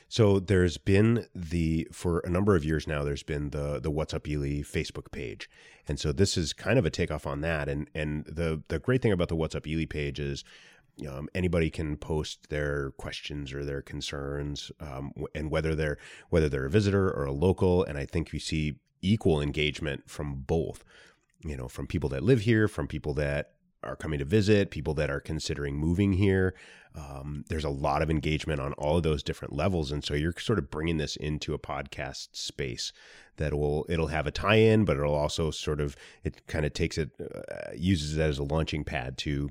So 0.08 0.38
there's 0.38 0.78
been 0.78 1.26
the 1.34 1.88
for 1.92 2.20
a 2.20 2.30
number 2.30 2.54
of 2.54 2.64
years 2.64 2.86
now. 2.86 3.04
There's 3.04 3.22
been 3.22 3.50
the 3.50 3.80
the 3.80 3.90
What's 3.90 4.14
Up 4.14 4.28
Ely 4.28 4.62
Facebook 4.62 5.10
page, 5.10 5.50
and 5.88 5.98
so 5.98 6.12
this 6.12 6.36
is 6.36 6.52
kind 6.52 6.78
of 6.78 6.86
a 6.86 6.90
takeoff 6.90 7.26
on 7.26 7.40
that. 7.40 7.68
And 7.68 7.88
and 7.94 8.24
the 8.26 8.62
the 8.68 8.78
great 8.78 9.02
thing 9.02 9.12
about 9.12 9.28
the 9.28 9.36
What's 9.36 9.54
Up 9.54 9.66
Ely 9.66 9.84
page 9.84 10.20
is 10.20 10.44
um, 11.08 11.28
anybody 11.34 11.70
can 11.70 11.96
post 11.96 12.48
their 12.48 12.92
questions 12.92 13.52
or 13.52 13.64
their 13.64 13.82
concerns, 13.82 14.70
um, 14.80 15.12
and 15.34 15.50
whether 15.50 15.74
they're 15.74 15.98
whether 16.30 16.48
they're 16.48 16.66
a 16.66 16.70
visitor 16.70 17.10
or 17.10 17.24
a 17.24 17.32
local. 17.32 17.84
And 17.84 17.98
I 17.98 18.06
think 18.06 18.32
you 18.32 18.38
see 18.38 18.76
equal 19.02 19.40
engagement 19.40 20.08
from 20.08 20.42
both. 20.46 20.84
You 21.44 21.56
know, 21.56 21.68
from 21.68 21.86
people 21.86 22.08
that 22.10 22.22
live 22.22 22.40
here, 22.40 22.66
from 22.66 22.88
people 22.88 23.14
that 23.14 23.52
are 23.86 23.96
coming 23.96 24.18
to 24.18 24.24
visit, 24.24 24.70
people 24.70 24.94
that 24.94 25.10
are 25.10 25.20
considering 25.20 25.76
moving 25.76 26.12
here. 26.12 26.54
Um, 26.94 27.44
there's 27.48 27.64
a 27.64 27.70
lot 27.70 28.02
of 28.02 28.10
engagement 28.10 28.58
on 28.60 28.72
all 28.74 28.96
of 28.96 29.02
those 29.02 29.22
different 29.22 29.54
levels, 29.54 29.92
and 29.92 30.02
so 30.02 30.14
you're 30.14 30.34
sort 30.38 30.58
of 30.58 30.70
bringing 30.70 30.96
this 30.96 31.16
into 31.16 31.52
a 31.52 31.58
podcast 31.58 32.28
space 32.32 32.92
that 33.36 33.52
will 33.52 33.84
it'll 33.88 34.06
have 34.06 34.26
a 34.26 34.30
tie-in, 34.30 34.84
but 34.84 34.96
it'll 34.96 35.14
also 35.14 35.50
sort 35.50 35.80
of 35.80 35.94
it 36.24 36.46
kind 36.46 36.64
of 36.64 36.72
takes 36.72 36.96
it 36.96 37.10
uh, 37.20 37.72
uses 37.76 38.16
it 38.16 38.22
as 38.22 38.38
a 38.38 38.44
launching 38.44 38.82
pad 38.82 39.18
to 39.18 39.50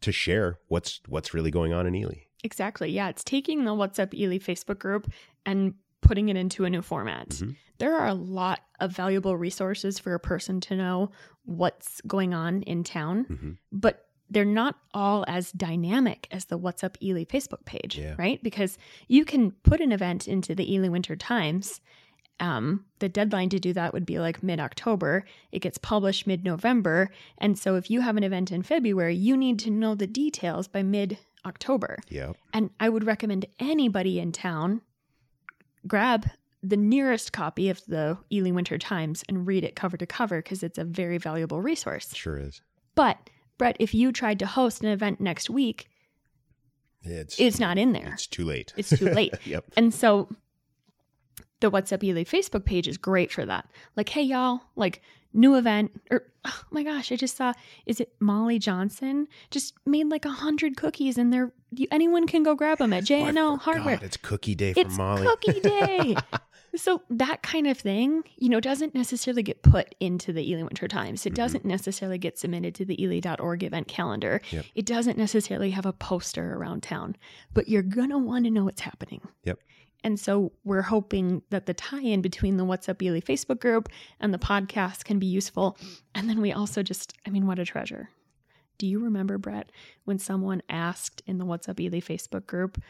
to 0.00 0.12
share 0.12 0.58
what's 0.68 1.00
what's 1.08 1.34
really 1.34 1.50
going 1.50 1.72
on 1.72 1.86
in 1.86 1.94
Ely. 1.94 2.26
Exactly. 2.44 2.90
Yeah, 2.90 3.08
it's 3.08 3.24
taking 3.24 3.64
the 3.64 3.74
What's 3.74 3.98
Up 3.98 4.14
Ely 4.14 4.36
Facebook 4.36 4.78
group 4.78 5.10
and 5.46 5.74
putting 6.04 6.28
it 6.28 6.36
into 6.36 6.64
a 6.64 6.70
new 6.70 6.82
format. 6.82 7.30
Mm-hmm. 7.30 7.50
There 7.78 7.96
are 7.96 8.06
a 8.06 8.14
lot 8.14 8.60
of 8.80 8.92
valuable 8.92 9.36
resources 9.36 9.98
for 9.98 10.14
a 10.14 10.20
person 10.20 10.60
to 10.62 10.76
know 10.76 11.10
what's 11.44 12.00
going 12.02 12.32
on 12.32 12.62
in 12.62 12.84
town, 12.84 13.26
mm-hmm. 13.28 13.52
but 13.72 14.06
they're 14.30 14.44
not 14.44 14.76
all 14.92 15.24
as 15.28 15.52
dynamic 15.52 16.28
as 16.30 16.46
the 16.46 16.56
What's 16.56 16.82
Up 16.82 16.96
Ely 17.02 17.24
Facebook 17.24 17.64
page, 17.64 17.98
yeah. 17.98 18.14
right? 18.16 18.42
Because 18.42 18.78
you 19.08 19.24
can 19.24 19.50
put 19.50 19.80
an 19.80 19.92
event 19.92 20.26
into 20.28 20.54
the 20.54 20.72
Ely 20.72 20.88
Winter 20.88 21.16
Times 21.16 21.80
um, 22.40 22.84
the 22.98 23.08
deadline 23.08 23.48
to 23.50 23.60
do 23.60 23.72
that 23.72 23.92
would 23.92 24.06
be 24.06 24.18
like 24.18 24.42
mid 24.42 24.60
October. 24.60 25.24
It 25.52 25.60
gets 25.60 25.78
published 25.78 26.26
mid 26.26 26.44
November. 26.44 27.10
And 27.38 27.58
so 27.58 27.76
if 27.76 27.90
you 27.90 28.00
have 28.00 28.16
an 28.16 28.24
event 28.24 28.50
in 28.50 28.62
February, 28.62 29.14
you 29.14 29.36
need 29.36 29.58
to 29.60 29.70
know 29.70 29.94
the 29.94 30.06
details 30.06 30.68
by 30.68 30.82
mid 30.82 31.18
October. 31.46 31.98
Yeah. 32.08 32.32
And 32.52 32.70
I 32.80 32.88
would 32.88 33.04
recommend 33.04 33.46
anybody 33.58 34.18
in 34.18 34.32
town 34.32 34.82
grab 35.86 36.26
the 36.62 36.76
nearest 36.76 37.32
copy 37.32 37.68
of 37.68 37.84
the 37.86 38.16
Ely 38.32 38.50
Winter 38.50 38.78
Times 38.78 39.22
and 39.28 39.46
read 39.46 39.64
it 39.64 39.76
cover 39.76 39.96
to 39.96 40.06
cover 40.06 40.40
because 40.42 40.62
it's 40.62 40.78
a 40.78 40.84
very 40.84 41.18
valuable 41.18 41.60
resource. 41.60 42.14
Sure 42.14 42.38
is. 42.38 42.62
But, 42.94 43.18
Brett, 43.58 43.76
if 43.78 43.94
you 43.94 44.12
tried 44.12 44.38
to 44.38 44.46
host 44.46 44.82
an 44.82 44.88
event 44.88 45.20
next 45.20 45.50
week, 45.50 45.88
it's, 47.02 47.38
it's 47.38 47.60
not 47.60 47.76
in 47.76 47.92
there. 47.92 48.12
It's 48.14 48.26
too 48.26 48.44
late. 48.46 48.72
It's 48.76 48.90
too 48.90 49.10
late. 49.10 49.34
yep. 49.44 49.64
And 49.76 49.92
so 49.92 50.30
the 51.60 51.68
What's 51.68 51.92
Up 51.92 52.02
Ely 52.02 52.24
Facebook 52.24 52.64
page 52.64 52.88
is 52.88 52.96
great 52.96 53.30
for 53.30 53.44
that. 53.44 53.68
Like, 53.94 54.08
hey, 54.08 54.22
y'all, 54.22 54.60
like, 54.74 55.02
new 55.34 55.56
event, 55.56 56.00
or 56.10 56.24
oh 56.46 56.62
my 56.70 56.82
gosh, 56.82 57.12
I 57.12 57.16
just 57.16 57.36
saw, 57.36 57.52
is 57.86 58.00
it 58.00 58.14
Molly 58.20 58.58
Johnson? 58.58 59.28
Just 59.50 59.74
made 59.84 60.08
like 60.08 60.24
a 60.24 60.30
hundred 60.30 60.76
cookies 60.76 61.18
and 61.18 61.32
they're, 61.32 61.52
anyone 61.90 62.26
can 62.26 62.42
go 62.42 62.54
grab 62.54 62.78
them 62.78 62.92
at 62.92 63.04
JNO 63.04 63.36
oh, 63.36 63.56
Hardware. 63.56 63.98
It's 64.00 64.16
cookie 64.16 64.54
day 64.54 64.72
for 64.72 64.80
it's 64.80 64.96
Molly. 64.96 65.26
cookie 65.26 65.60
day. 65.60 66.16
so 66.76 67.02
that 67.10 67.42
kind 67.42 67.66
of 67.66 67.78
thing, 67.78 68.24
you 68.36 68.48
know, 68.48 68.60
doesn't 68.60 68.94
necessarily 68.94 69.42
get 69.42 69.62
put 69.62 69.94
into 70.00 70.32
the 70.32 70.48
Ely 70.50 70.62
Winter 70.62 70.88
Times. 70.88 71.24
It 71.24 71.30
mm-hmm. 71.30 71.36
doesn't 71.36 71.64
necessarily 71.64 72.18
get 72.18 72.38
submitted 72.38 72.74
to 72.76 72.84
the 72.84 73.02
Ely.org 73.02 73.62
event 73.62 73.88
calendar. 73.88 74.40
Yep. 74.50 74.64
It 74.74 74.86
doesn't 74.86 75.18
necessarily 75.18 75.70
have 75.70 75.86
a 75.86 75.92
poster 75.92 76.54
around 76.54 76.82
town, 76.82 77.16
but 77.52 77.68
you're 77.68 77.82
going 77.82 78.10
to 78.10 78.18
want 78.18 78.44
to 78.44 78.50
know 78.50 78.64
what's 78.64 78.82
happening. 78.82 79.20
Yep. 79.44 79.58
And 80.04 80.20
so 80.20 80.52
we're 80.64 80.82
hoping 80.82 81.42
that 81.48 81.64
the 81.64 81.72
tie 81.72 82.02
in 82.02 82.20
between 82.20 82.58
the 82.58 82.64
What's 82.64 82.90
Up 82.90 83.02
Ely 83.02 83.20
Facebook 83.20 83.58
group 83.58 83.88
and 84.20 84.34
the 84.34 84.38
podcast 84.38 85.04
can 85.04 85.18
be 85.18 85.26
useful. 85.26 85.78
And 86.14 86.28
then 86.28 86.42
we 86.42 86.52
also 86.52 86.82
just, 86.82 87.14
I 87.26 87.30
mean, 87.30 87.46
what 87.46 87.58
a 87.58 87.64
treasure. 87.64 88.10
Do 88.76 88.86
you 88.86 89.02
remember, 89.02 89.38
Brett, 89.38 89.70
when 90.04 90.18
someone 90.18 90.62
asked 90.68 91.22
in 91.26 91.38
the 91.38 91.46
What's 91.46 91.70
Up 91.70 91.80
Ely 91.80 92.00
Facebook 92.00 92.46
group, 92.46 92.80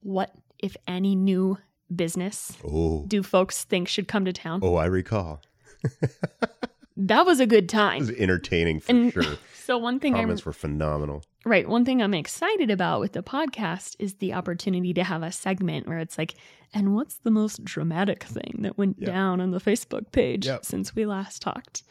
what, 0.00 0.34
if 0.58 0.76
any, 0.86 1.16
new 1.16 1.56
business 1.94 2.56
oh. 2.64 3.04
do 3.08 3.22
folks 3.22 3.64
think 3.64 3.88
should 3.88 4.06
come 4.06 4.26
to 4.26 4.32
town? 4.32 4.60
Oh, 4.62 4.74
I 4.74 4.84
recall. 4.84 5.40
that 6.96 7.24
was 7.24 7.40
a 7.40 7.46
good 7.46 7.70
time. 7.70 8.02
It 8.02 8.08
was 8.08 8.10
entertaining 8.10 8.80
for 8.80 8.90
and 8.90 9.12
sure. 9.12 9.38
So 9.70 9.78
one 9.78 10.00
thing 10.00 10.14
comments 10.14 10.42
I'm, 10.42 10.46
were 10.46 10.52
phenomenal. 10.52 11.22
Right. 11.44 11.68
One 11.68 11.84
thing 11.84 12.02
I'm 12.02 12.12
excited 12.12 12.72
about 12.72 12.98
with 12.98 13.12
the 13.12 13.22
podcast 13.22 13.94
is 14.00 14.14
the 14.14 14.32
opportunity 14.32 14.92
to 14.94 15.04
have 15.04 15.22
a 15.22 15.30
segment 15.30 15.86
where 15.86 16.00
it's 16.00 16.18
like, 16.18 16.34
and 16.74 16.96
what's 16.96 17.18
the 17.18 17.30
most 17.30 17.64
dramatic 17.64 18.24
thing 18.24 18.56
that 18.62 18.76
went 18.76 18.96
yep. 18.98 19.10
down 19.10 19.40
on 19.40 19.52
the 19.52 19.60
Facebook 19.60 20.10
page 20.10 20.48
yep. 20.48 20.64
since 20.64 20.96
we 20.96 21.06
last 21.06 21.40
talked? 21.40 21.84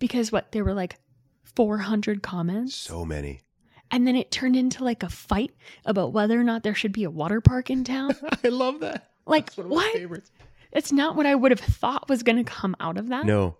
Because 0.00 0.32
what, 0.32 0.50
there 0.50 0.64
were 0.64 0.74
like 0.74 0.98
400 1.44 2.20
comments? 2.20 2.74
So 2.74 3.04
many. 3.04 3.42
And 3.92 4.08
then 4.08 4.16
it 4.16 4.32
turned 4.32 4.56
into 4.56 4.82
like 4.82 5.04
a 5.04 5.08
fight 5.08 5.54
about 5.84 6.12
whether 6.12 6.36
or 6.36 6.42
not 6.42 6.64
there 6.64 6.74
should 6.74 6.92
be 6.92 7.04
a 7.04 7.10
water 7.10 7.40
park 7.40 7.70
in 7.70 7.84
town. 7.84 8.16
I 8.44 8.48
love 8.48 8.80
that. 8.80 9.08
Like, 9.24 9.54
what? 9.54 9.96
It's 10.72 10.90
not 10.90 11.14
what 11.14 11.26
I 11.26 11.36
would 11.36 11.52
have 11.52 11.60
thought 11.60 12.08
was 12.08 12.24
going 12.24 12.38
to 12.38 12.50
come 12.50 12.74
out 12.80 12.98
of 12.98 13.10
that. 13.10 13.24
No 13.24 13.56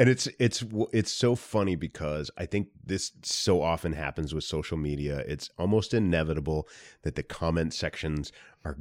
and 0.00 0.08
it's 0.08 0.26
it's 0.38 0.64
it's 0.92 1.12
so 1.12 1.36
funny 1.36 1.76
because 1.76 2.30
I 2.38 2.46
think 2.46 2.68
this 2.82 3.12
so 3.22 3.60
often 3.60 3.92
happens 3.92 4.34
with 4.34 4.44
social 4.44 4.78
media. 4.78 5.18
It's 5.28 5.50
almost 5.58 5.92
inevitable 5.92 6.66
that 7.02 7.16
the 7.16 7.22
comment 7.22 7.74
sections 7.74 8.32
are 8.64 8.78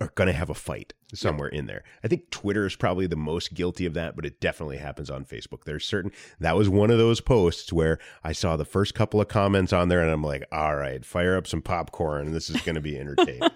are 0.00 0.10
going 0.16 0.26
to 0.26 0.32
have 0.32 0.50
a 0.50 0.54
fight 0.54 0.92
somewhere 1.14 1.46
in 1.46 1.66
there. 1.66 1.84
I 2.02 2.08
think 2.08 2.30
Twitter 2.30 2.66
is 2.66 2.74
probably 2.74 3.06
the 3.06 3.14
most 3.14 3.54
guilty 3.54 3.86
of 3.86 3.94
that, 3.94 4.16
but 4.16 4.26
it 4.26 4.40
definitely 4.40 4.78
happens 4.78 5.08
on 5.08 5.24
Facebook. 5.24 5.62
There's 5.64 5.86
certain 5.86 6.10
that 6.40 6.56
was 6.56 6.68
one 6.68 6.90
of 6.90 6.98
those 6.98 7.20
posts 7.20 7.72
where 7.72 8.00
I 8.24 8.32
saw 8.32 8.56
the 8.56 8.64
first 8.64 8.92
couple 8.92 9.20
of 9.20 9.28
comments 9.28 9.72
on 9.72 9.88
there 9.88 10.02
and 10.02 10.10
I'm 10.10 10.24
like, 10.24 10.48
"All 10.50 10.74
right, 10.74 11.04
fire 11.04 11.36
up 11.36 11.46
some 11.46 11.62
popcorn. 11.62 12.32
This 12.32 12.50
is 12.50 12.60
going 12.62 12.74
to 12.74 12.80
be 12.80 12.98
entertaining." 12.98 13.48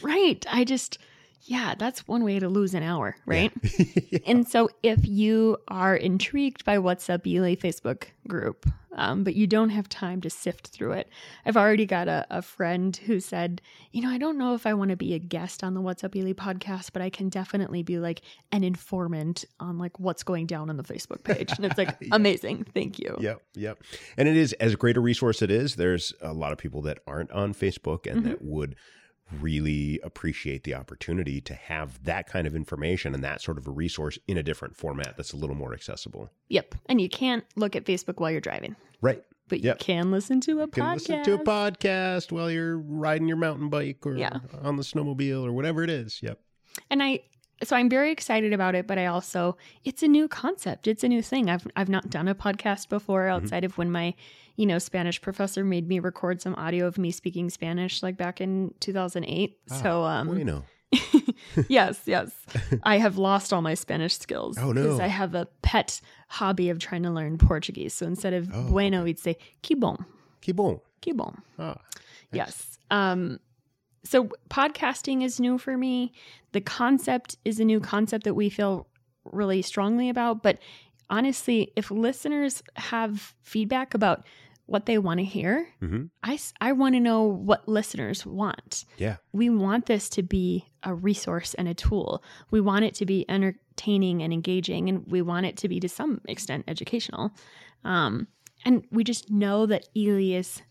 right. 0.00 0.46
I 0.48 0.62
just 0.62 0.98
yeah, 1.46 1.74
that's 1.78 2.08
one 2.08 2.24
way 2.24 2.38
to 2.40 2.48
lose 2.48 2.74
an 2.74 2.82
hour, 2.82 3.16
right? 3.24 3.52
Yeah. 3.62 3.86
yeah. 4.10 4.18
And 4.26 4.48
so 4.48 4.68
if 4.82 5.06
you 5.06 5.58
are 5.68 5.94
intrigued 5.94 6.64
by 6.64 6.78
What's 6.78 7.08
Up 7.08 7.26
Ely 7.26 7.54
Facebook 7.54 8.04
group, 8.26 8.66
um, 8.96 9.22
but 9.22 9.36
you 9.36 9.46
don't 9.46 9.68
have 9.68 9.88
time 9.88 10.20
to 10.22 10.30
sift 10.30 10.68
through 10.68 10.92
it, 10.92 11.08
I've 11.44 11.56
already 11.56 11.86
got 11.86 12.08
a, 12.08 12.26
a 12.30 12.42
friend 12.42 12.96
who 12.96 13.20
said, 13.20 13.62
you 13.92 14.02
know, 14.02 14.08
I 14.08 14.18
don't 14.18 14.38
know 14.38 14.54
if 14.54 14.66
I 14.66 14.74
want 14.74 14.90
to 14.90 14.96
be 14.96 15.14
a 15.14 15.18
guest 15.20 15.62
on 15.62 15.74
the 15.74 15.80
What's 15.80 16.02
Up 16.02 16.16
Ely 16.16 16.32
podcast, 16.32 16.92
but 16.92 17.00
I 17.00 17.10
can 17.10 17.28
definitely 17.28 17.84
be 17.84 17.98
like 17.98 18.22
an 18.50 18.64
informant 18.64 19.44
on 19.60 19.78
like 19.78 20.00
what's 20.00 20.24
going 20.24 20.46
down 20.46 20.68
on 20.68 20.76
the 20.76 20.84
Facebook 20.84 21.22
page. 21.22 21.52
And 21.56 21.64
it's 21.64 21.78
like, 21.78 21.96
yeah. 22.00 22.08
amazing. 22.10 22.66
Thank 22.74 22.98
you. 22.98 23.16
Yep. 23.20 23.42
Yep. 23.54 23.82
And 24.16 24.28
it 24.28 24.36
is 24.36 24.52
as 24.54 24.74
great 24.74 24.96
a 24.96 25.00
resource 25.00 25.42
it 25.42 25.52
is, 25.52 25.76
there's 25.76 26.12
a 26.20 26.32
lot 26.32 26.50
of 26.50 26.58
people 26.58 26.82
that 26.82 26.98
aren't 27.06 27.30
on 27.30 27.54
Facebook 27.54 28.10
and 28.10 28.22
mm-hmm. 28.22 28.30
that 28.30 28.42
would 28.42 28.74
really 29.40 30.00
appreciate 30.02 30.64
the 30.64 30.74
opportunity 30.74 31.40
to 31.40 31.54
have 31.54 32.02
that 32.04 32.28
kind 32.28 32.46
of 32.46 32.54
information 32.54 33.14
and 33.14 33.24
that 33.24 33.40
sort 33.40 33.58
of 33.58 33.66
a 33.66 33.70
resource 33.70 34.18
in 34.28 34.36
a 34.36 34.42
different 34.42 34.76
format 34.76 35.16
that's 35.16 35.32
a 35.32 35.36
little 35.36 35.56
more 35.56 35.72
accessible. 35.72 36.30
Yep. 36.48 36.74
And 36.86 37.00
you 37.00 37.08
can't 37.08 37.44
look 37.56 37.74
at 37.74 37.84
Facebook 37.84 38.20
while 38.20 38.30
you're 38.30 38.40
driving. 38.40 38.76
Right. 39.00 39.22
But 39.48 39.60
yep. 39.60 39.80
you 39.80 39.84
can 39.84 40.10
listen 40.10 40.40
to 40.42 40.58
a 40.58 40.62
you 40.62 40.66
podcast. 40.68 40.94
listen 40.94 41.24
to 41.24 41.34
a 41.34 41.38
podcast 41.38 42.32
while 42.32 42.50
you're 42.50 42.78
riding 42.78 43.28
your 43.28 43.36
mountain 43.36 43.68
bike 43.68 44.04
or 44.06 44.16
yeah. 44.16 44.38
on 44.62 44.76
the 44.76 44.82
snowmobile 44.82 45.44
or 45.44 45.52
whatever 45.52 45.82
it 45.82 45.90
is. 45.90 46.20
Yep. 46.22 46.40
And 46.90 47.02
I 47.02 47.20
so 47.62 47.76
I'm 47.76 47.88
very 47.88 48.10
excited 48.10 48.52
about 48.52 48.74
it, 48.74 48.86
but 48.86 48.98
I 48.98 49.06
also 49.06 49.56
it's 49.84 50.02
a 50.02 50.08
new 50.08 50.28
concept. 50.28 50.86
It's 50.86 51.04
a 51.04 51.08
new 51.08 51.22
thing. 51.22 51.50
I've 51.50 51.66
I've 51.76 51.88
not 51.88 52.10
done 52.10 52.28
a 52.28 52.34
podcast 52.34 52.88
before 52.88 53.22
mm-hmm. 53.22 53.36
outside 53.36 53.62
mm-hmm. 53.62 53.66
of 53.66 53.78
when 53.78 53.90
my, 53.90 54.14
you 54.56 54.66
know, 54.66 54.78
Spanish 54.78 55.20
professor 55.20 55.64
made 55.64 55.88
me 55.88 55.98
record 55.98 56.40
some 56.42 56.54
audio 56.54 56.86
of 56.86 56.98
me 56.98 57.10
speaking 57.10 57.50
Spanish 57.50 58.02
like 58.02 58.16
back 58.16 58.40
in 58.40 58.74
2008. 58.80 59.58
Ah, 59.70 59.74
so 59.74 60.04
um 60.04 60.44
know. 60.44 60.62
yes, 61.68 62.00
yes. 62.06 62.30
I 62.82 62.98
have 62.98 63.18
lost 63.18 63.52
all 63.52 63.62
my 63.62 63.74
Spanish 63.74 64.16
skills. 64.16 64.56
Oh 64.58 64.72
no. 64.72 64.82
Because 64.82 65.00
I 65.00 65.08
have 65.08 65.34
a 65.34 65.46
pet 65.62 66.00
hobby 66.28 66.70
of 66.70 66.78
trying 66.78 67.02
to 67.02 67.10
learn 67.10 67.38
Portuguese. 67.38 67.94
So 67.94 68.06
instead 68.06 68.34
of 68.34 68.48
oh, 68.52 68.68
bueno, 68.70 69.02
we'd 69.04 69.18
say 69.18 69.36
que 69.62 69.76
bom. 69.76 70.04
Que 70.40 70.52
bom. 70.52 70.80
Cubone. 71.06 71.38
Ah, 71.58 71.76
Yes. 72.32 72.78
Um, 72.90 73.40
so 74.06 74.30
podcasting 74.48 75.22
is 75.22 75.40
new 75.40 75.58
for 75.58 75.76
me. 75.76 76.12
The 76.52 76.60
concept 76.60 77.36
is 77.44 77.60
a 77.60 77.64
new 77.64 77.80
concept 77.80 78.24
that 78.24 78.34
we 78.34 78.48
feel 78.48 78.86
really 79.24 79.62
strongly 79.62 80.08
about. 80.08 80.42
But 80.42 80.58
honestly, 81.10 81.72
if 81.76 81.90
listeners 81.90 82.62
have 82.76 83.34
feedback 83.42 83.94
about 83.94 84.24
what 84.66 84.86
they 84.86 84.98
want 84.98 85.18
to 85.20 85.24
hear, 85.24 85.68
hmm 85.80 86.06
I, 86.22 86.38
I 86.60 86.72
want 86.72 86.94
to 86.94 87.00
know 87.00 87.22
what 87.22 87.68
listeners 87.68 88.26
want. 88.26 88.84
Yeah. 88.96 89.16
We 89.32 89.48
want 89.48 89.86
this 89.86 90.08
to 90.10 90.22
be 90.22 90.66
a 90.82 90.92
resource 90.92 91.54
and 91.54 91.68
a 91.68 91.74
tool. 91.74 92.22
We 92.50 92.60
want 92.60 92.84
it 92.84 92.94
to 92.94 93.06
be 93.06 93.24
entertaining 93.28 94.22
and 94.22 94.32
engaging, 94.32 94.88
and 94.88 95.06
we 95.06 95.22
want 95.22 95.46
it 95.46 95.56
to 95.58 95.68
be 95.68 95.78
to 95.80 95.88
some 95.88 96.20
extent 96.26 96.64
educational. 96.66 97.32
Um, 97.84 98.26
and 98.64 98.84
we 98.90 99.04
just 99.04 99.30
know 99.30 99.66
that 99.66 99.88
Ely 99.96 100.36
is 100.36 100.62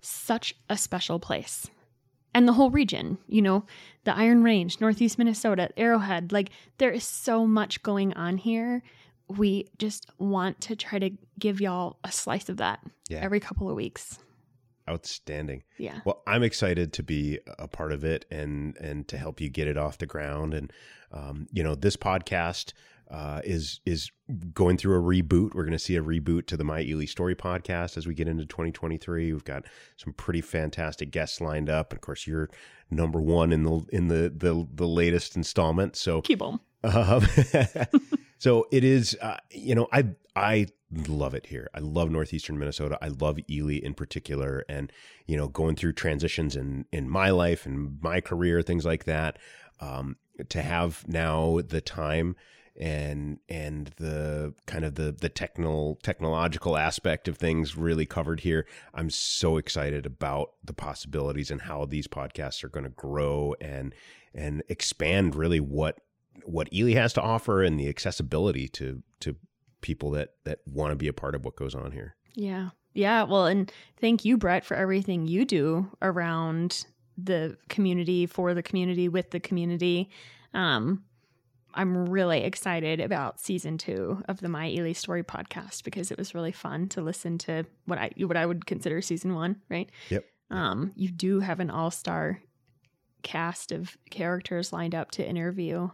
such 0.00 0.54
a 0.70 0.78
special 0.78 1.18
place. 1.18 1.66
And 2.34 2.46
the 2.46 2.52
whole 2.52 2.70
region, 2.70 3.18
you 3.26 3.42
know, 3.42 3.64
the 4.04 4.16
Iron 4.16 4.42
Range, 4.42 4.80
Northeast 4.80 5.18
Minnesota, 5.18 5.70
Arrowhead, 5.76 6.30
like 6.32 6.50
there 6.78 6.90
is 6.90 7.04
so 7.04 7.46
much 7.46 7.82
going 7.82 8.12
on 8.14 8.36
here. 8.36 8.82
We 9.28 9.68
just 9.78 10.06
want 10.18 10.60
to 10.62 10.76
try 10.76 10.98
to 10.98 11.10
give 11.38 11.60
y'all 11.60 11.98
a 12.04 12.12
slice 12.12 12.48
of 12.48 12.58
that 12.58 12.80
Yeah. 13.08 13.18
every 13.18 13.40
couple 13.40 13.68
of 13.68 13.76
weeks. 13.76 14.18
Outstanding. 14.88 15.64
Yeah. 15.76 16.00
Well, 16.06 16.22
I'm 16.26 16.42
excited 16.42 16.92
to 16.94 17.02
be 17.02 17.38
a 17.58 17.68
part 17.68 17.92
of 17.92 18.04
it 18.04 18.24
and 18.30 18.74
and 18.78 19.06
to 19.08 19.18
help 19.18 19.38
you 19.40 19.50
get 19.50 19.68
it 19.68 19.76
off 19.76 19.98
the 19.98 20.06
ground. 20.06 20.54
And 20.54 20.72
um, 21.12 21.46
you 21.52 21.62
know, 21.62 21.74
this 21.74 21.96
podcast 21.96 22.72
uh, 23.10 23.40
is 23.44 23.80
is 23.86 24.10
going 24.52 24.76
through 24.76 24.98
a 24.98 25.02
reboot. 25.02 25.54
We're 25.54 25.64
going 25.64 25.72
to 25.72 25.78
see 25.78 25.96
a 25.96 26.02
reboot 26.02 26.46
to 26.46 26.56
the 26.56 26.64
My 26.64 26.80
Ely 26.82 27.06
Story 27.06 27.34
podcast 27.34 27.96
as 27.96 28.06
we 28.06 28.14
get 28.14 28.28
into 28.28 28.44
2023. 28.44 29.32
We've 29.32 29.44
got 29.44 29.64
some 29.96 30.12
pretty 30.12 30.40
fantastic 30.42 31.10
guests 31.10 31.40
lined 31.40 31.70
up, 31.70 31.90
and 31.92 31.98
of 31.98 32.02
course, 32.02 32.26
you're 32.26 32.50
number 32.90 33.20
one 33.20 33.52
in 33.52 33.62
the 33.62 33.80
in 33.90 34.08
the 34.08 34.32
the, 34.36 34.66
the 34.74 34.86
latest 34.86 35.36
installment. 35.36 35.96
So 35.96 36.20
Keep 36.20 36.42
on. 36.42 36.60
um, 36.84 37.26
so 38.38 38.66
it 38.70 38.84
is, 38.84 39.16
uh, 39.22 39.38
you 39.50 39.74
know, 39.74 39.88
I 39.90 40.08
I 40.36 40.66
love 41.08 41.34
it 41.34 41.46
here. 41.46 41.68
I 41.74 41.80
love 41.80 42.10
northeastern 42.10 42.58
Minnesota. 42.58 42.98
I 43.00 43.08
love 43.08 43.38
Ely 43.50 43.78
in 43.82 43.94
particular, 43.94 44.64
and 44.68 44.92
you 45.26 45.36
know, 45.36 45.48
going 45.48 45.76
through 45.76 45.94
transitions 45.94 46.56
in 46.56 46.84
in 46.92 47.08
my 47.08 47.30
life 47.30 47.64
and 47.64 47.98
my 48.02 48.20
career, 48.20 48.60
things 48.60 48.84
like 48.84 49.04
that. 49.04 49.38
Um, 49.80 50.16
to 50.48 50.62
have 50.62 51.04
now 51.08 51.60
the 51.66 51.80
time 51.80 52.36
and 52.78 53.40
and 53.48 53.90
the 53.96 54.54
kind 54.66 54.84
of 54.84 54.94
the 54.94 55.12
the 55.12 55.28
technical 55.28 55.98
technological 56.02 56.76
aspect 56.76 57.28
of 57.28 57.36
things 57.36 57.76
really 57.76 58.06
covered 58.06 58.40
here. 58.40 58.66
I'm 58.94 59.10
so 59.10 59.56
excited 59.56 60.06
about 60.06 60.52
the 60.64 60.72
possibilities 60.72 61.50
and 61.50 61.62
how 61.62 61.84
these 61.84 62.06
podcasts 62.06 62.62
are 62.62 62.68
going 62.68 62.84
to 62.84 62.90
grow 62.90 63.54
and 63.60 63.94
and 64.34 64.62
expand 64.68 65.34
really 65.34 65.60
what 65.60 66.00
what 66.44 66.72
Ely 66.72 66.92
has 66.94 67.12
to 67.14 67.20
offer 67.20 67.62
and 67.62 67.78
the 67.78 67.88
accessibility 67.88 68.68
to 68.68 69.02
to 69.20 69.36
people 69.80 70.10
that 70.12 70.34
that 70.44 70.60
want 70.66 70.92
to 70.92 70.96
be 70.96 71.08
a 71.08 71.12
part 71.12 71.34
of 71.34 71.44
what 71.44 71.56
goes 71.56 71.74
on 71.74 71.92
here. 71.92 72.14
Yeah. 72.34 72.70
Yeah. 72.94 73.24
Well, 73.24 73.46
and 73.46 73.70
thank 74.00 74.24
you, 74.24 74.36
Brett, 74.36 74.64
for 74.64 74.74
everything 74.74 75.26
you 75.26 75.44
do 75.44 75.90
around 76.02 76.86
the 77.16 77.56
community, 77.68 78.26
for 78.26 78.54
the 78.54 78.62
community, 78.62 79.08
with 79.08 79.30
the 79.30 79.40
community. 79.40 80.10
Um, 80.54 81.04
I'm 81.74 82.06
really 82.08 82.42
excited 82.42 83.00
about 83.00 83.40
season 83.40 83.78
two 83.78 84.22
of 84.28 84.40
the 84.40 84.48
My 84.48 84.68
Ely 84.68 84.92
Story 84.92 85.22
podcast 85.22 85.84
because 85.84 86.10
it 86.10 86.18
was 86.18 86.34
really 86.34 86.52
fun 86.52 86.88
to 86.88 87.02
listen 87.02 87.38
to 87.38 87.64
what 87.84 87.98
I 87.98 88.10
what 88.18 88.36
I 88.36 88.46
would 88.46 88.66
consider 88.66 89.00
season 89.02 89.34
one, 89.34 89.60
right? 89.68 89.90
Yep. 90.08 90.24
Um, 90.50 90.92
you 90.96 91.10
do 91.10 91.40
have 91.40 91.60
an 91.60 91.70
all 91.70 91.90
star 91.90 92.40
cast 93.22 93.72
of 93.72 93.96
characters 94.10 94.72
lined 94.72 94.94
up 94.94 95.10
to 95.12 95.26
interview. 95.26 95.90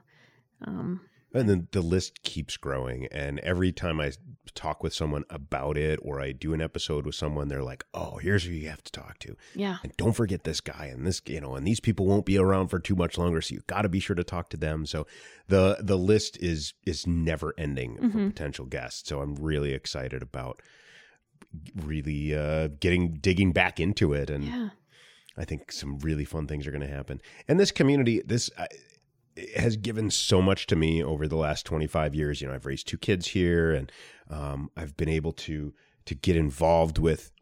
Um, 0.64 1.00
And 1.35 1.49
then 1.49 1.68
the 1.72 1.80
list 1.82 2.22
keeps 2.22 2.57
growing. 2.57 3.07
And 3.07 3.41
every 3.41 3.72
time 3.72 4.01
I 4.01 4.12
talk 4.55 4.85
with 4.85 4.95
someone 4.95 5.24
about 5.30 5.76
it 5.76 5.99
or 6.01 6.20
I 6.20 6.30
do 6.30 6.55
an 6.55 6.62
episode 6.62 7.05
with 7.07 7.16
someone, 7.16 7.49
they're 7.49 7.62
like, 7.64 7.85
oh, 7.93 8.18
here's 8.18 8.45
who 8.45 8.53
you 8.53 8.68
have 8.68 8.85
to 8.85 8.93
talk 8.93 9.18
to. 9.18 9.37
yeah. 9.55 9.78
And 9.82 9.93
don't 9.97 10.12
forget 10.12 10.45
this 10.45 10.61
guy 10.61 10.87
and 10.87 11.05
this, 11.05 11.20
you 11.26 11.41
know, 11.41 11.57
and 11.57 11.66
these 11.66 11.80
people 11.80 12.07
won't 12.07 12.24
be 12.24 12.39
around 12.39 12.68
for 12.68 12.78
too 12.78 12.95
much 12.95 13.18
longer. 13.18 13.41
So 13.41 13.55
you 13.57 13.62
got 13.66 13.82
to 13.82 13.89
be 13.89 13.99
sure 13.99 14.14
to 14.14 14.22
talk 14.22 14.49
to 14.51 14.57
them. 14.57 14.87
So 14.87 15.07
the, 15.49 15.78
the 15.80 15.99
list 15.99 16.39
is, 16.41 16.72
is 16.87 17.05
never 17.07 17.53
ending 17.59 17.97
for 17.97 18.18
Mhm. 18.18 18.28
potential 18.28 18.66
guests. 18.66 19.09
So 19.09 19.20
I'm 19.20 19.35
really 19.35 19.72
excited 19.72 20.22
about 20.22 20.62
really 21.76 22.35
uh, 22.35 22.68
getting, 22.80 23.14
digging 23.14 23.53
back 23.53 23.80
into 23.80 24.12
it. 24.12 24.30
And 24.30 24.45
Yeah. 24.45 24.68
I 25.37 25.45
think 25.45 25.72
some 25.72 25.99
really 25.99 26.24
fun 26.24 26.47
things 26.47 26.64
are 26.66 26.70
going 26.70 26.80
to 26.89 26.95
happen. 26.95 27.20
And 27.49 27.59
this 27.59 27.72
community, 27.72 28.22
this 28.24 28.51
has 29.57 29.76
given 29.76 30.11
so 30.11 30.41
much 30.41 30.66
to 30.68 30.76
me 30.76 31.03
over 31.03 31.26
the 31.26 31.37
last 31.37 31.66
25 31.66 32.14
years. 32.14 32.41
You 32.41 32.49
know, 32.49 32.55
I've 32.55 32.66
raised 32.66 32.87
two 32.87 32.99
kids 32.99 33.28
here, 33.28 33.72
and 33.72 33.91
um, 34.30 34.70
I've 34.76 34.97
been 34.97 35.09
able 35.09 35.32
to 35.32 35.74
to 36.07 36.14
get 36.14 36.37
involved 36.37 36.99
with 36.99 37.32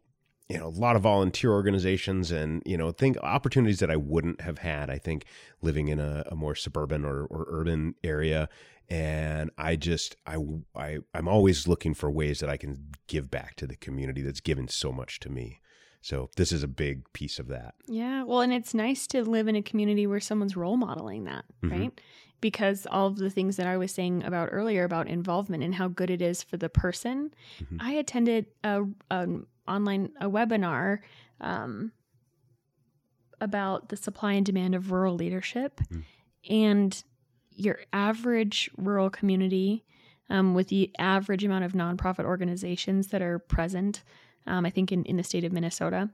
you 0.49 0.57
know 0.57 0.67
a 0.67 0.69
lot 0.69 0.95
of 0.95 1.01
volunteer 1.01 1.51
organizations 1.51 2.31
and 2.31 2.61
you 2.65 2.77
know 2.77 2.91
think 2.91 3.17
opportunities 3.23 3.79
that 3.79 3.91
I 3.91 3.95
wouldn't 3.95 4.41
have 4.41 4.59
had. 4.59 4.89
I 4.89 4.97
think 4.97 5.25
living 5.61 5.87
in 5.87 5.99
a, 5.99 6.23
a 6.27 6.35
more 6.35 6.55
suburban 6.55 7.05
or, 7.05 7.25
or 7.25 7.45
urban 7.49 7.95
area. 8.03 8.49
And 8.89 9.49
I 9.57 9.75
just 9.75 10.17
I 10.27 10.37
I 10.75 10.99
I'm 11.13 11.27
always 11.27 11.67
looking 11.67 11.93
for 11.93 12.11
ways 12.11 12.39
that 12.39 12.49
I 12.49 12.57
can 12.57 12.91
give 13.07 13.31
back 13.31 13.55
to 13.55 13.67
the 13.67 13.77
community 13.77 14.21
that's 14.21 14.41
given 14.41 14.67
so 14.67 14.91
much 14.91 15.19
to 15.21 15.29
me. 15.29 15.61
So 16.03 16.29
this 16.35 16.51
is 16.51 16.61
a 16.63 16.67
big 16.67 17.11
piece 17.13 17.39
of 17.39 17.47
that. 17.47 17.75
Yeah, 17.87 18.23
well, 18.23 18.41
and 18.41 18.51
it's 18.53 18.73
nice 18.73 19.07
to 19.07 19.23
live 19.23 19.47
in 19.47 19.55
a 19.55 19.61
community 19.63 20.05
where 20.05 20.19
someone's 20.19 20.55
role 20.57 20.75
modeling 20.77 21.23
that, 21.23 21.45
Mhm. 21.63 21.71
right? 21.71 22.01
Because 22.41 22.85
all 22.91 23.07
of 23.07 23.15
the 23.15 23.29
things 23.29 23.55
that 23.55 23.67
I 23.67 23.77
was 23.77 23.91
saying 23.93 24.21
about 24.23 24.49
earlier 24.51 24.83
about 24.83 25.07
involvement 25.07 25.63
and 25.63 25.75
how 25.75 25.87
good 25.87 26.09
it 26.09 26.21
is 26.21 26.43
for 26.43 26.57
the 26.57 26.67
person. 26.69 27.33
Mhm. 27.59 27.77
I 27.79 27.93
attended 27.93 28.47
a 28.65 28.83
an 29.09 29.47
online 29.65 30.11
a 30.19 30.29
webinar 30.29 30.99
um, 31.39 31.93
about 33.41 33.89
the 33.89 33.97
supply 33.97 34.33
and 34.33 34.45
demand 34.45 34.75
of 34.75 34.91
rural 34.91 35.15
leadership, 35.15 35.79
Mm. 35.89 36.03
and 36.49 37.03
your 37.55 37.79
average 37.93 38.69
rural 38.77 39.09
community 39.09 39.85
um, 40.29 40.53
with 40.53 40.69
the 40.69 40.89
average 40.97 41.43
amount 41.43 41.63
of 41.65 41.73
nonprofit 41.73 42.23
organizations 42.25 43.07
that 43.09 43.21
are 43.21 43.39
present. 43.39 44.03
Um, 44.47 44.65
I 44.65 44.69
think 44.69 44.91
in, 44.91 45.03
in 45.05 45.17
the 45.17 45.23
state 45.23 45.43
of 45.43 45.51
Minnesota, 45.51 46.09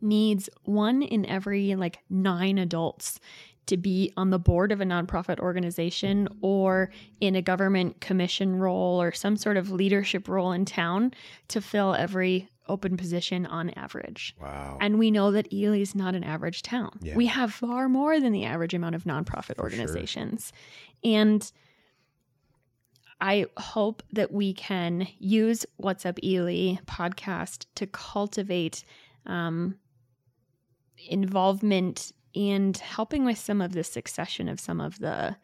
needs 0.00 0.48
one 0.64 1.02
in 1.02 1.26
every 1.26 1.74
like 1.74 1.98
nine 2.10 2.58
adults 2.58 3.18
to 3.66 3.76
be 3.76 4.12
on 4.16 4.30
the 4.30 4.38
board 4.38 4.72
of 4.72 4.80
a 4.80 4.84
nonprofit 4.84 5.38
organization 5.38 6.28
or 6.42 6.90
in 7.20 7.34
a 7.34 7.42
government 7.42 8.00
commission 8.00 8.56
role 8.56 9.00
or 9.00 9.10
some 9.12 9.36
sort 9.36 9.56
of 9.56 9.70
leadership 9.70 10.28
role 10.28 10.52
in 10.52 10.64
town 10.64 11.12
to 11.48 11.60
fill 11.60 11.94
every 11.94 12.48
open 12.68 12.96
position 12.96 13.46
on 13.46 13.70
average. 13.70 14.34
Wow. 14.40 14.78
And 14.80 14.98
we 14.98 15.10
know 15.10 15.32
that 15.32 15.52
Ely 15.52 15.80
is 15.80 15.94
not 15.94 16.14
an 16.14 16.24
average 16.24 16.62
town. 16.62 16.98
Yeah. 17.02 17.16
We 17.16 17.26
have 17.26 17.52
far 17.52 17.88
more 17.88 18.20
than 18.20 18.32
the 18.32 18.44
average 18.44 18.74
amount 18.74 18.94
of 18.94 19.04
nonprofit 19.04 19.56
For 19.56 19.68
sure. 19.70 19.80
organizations. 19.80 20.52
And 21.02 21.50
I 23.24 23.46
hope 23.56 24.02
that 24.12 24.32
we 24.32 24.52
can 24.52 25.08
use 25.18 25.64
What's 25.78 26.04
Up 26.04 26.22
Ely 26.22 26.76
podcast 26.84 27.64
to 27.76 27.86
cultivate 27.86 28.84
um, 29.24 29.76
involvement 31.08 32.12
and 32.34 32.76
helping 32.76 33.24
with 33.24 33.38
some 33.38 33.62
of 33.62 33.72
the 33.72 33.82
succession 33.82 34.46
of 34.46 34.60
some 34.60 34.78
of 34.78 34.98
the 34.98 35.36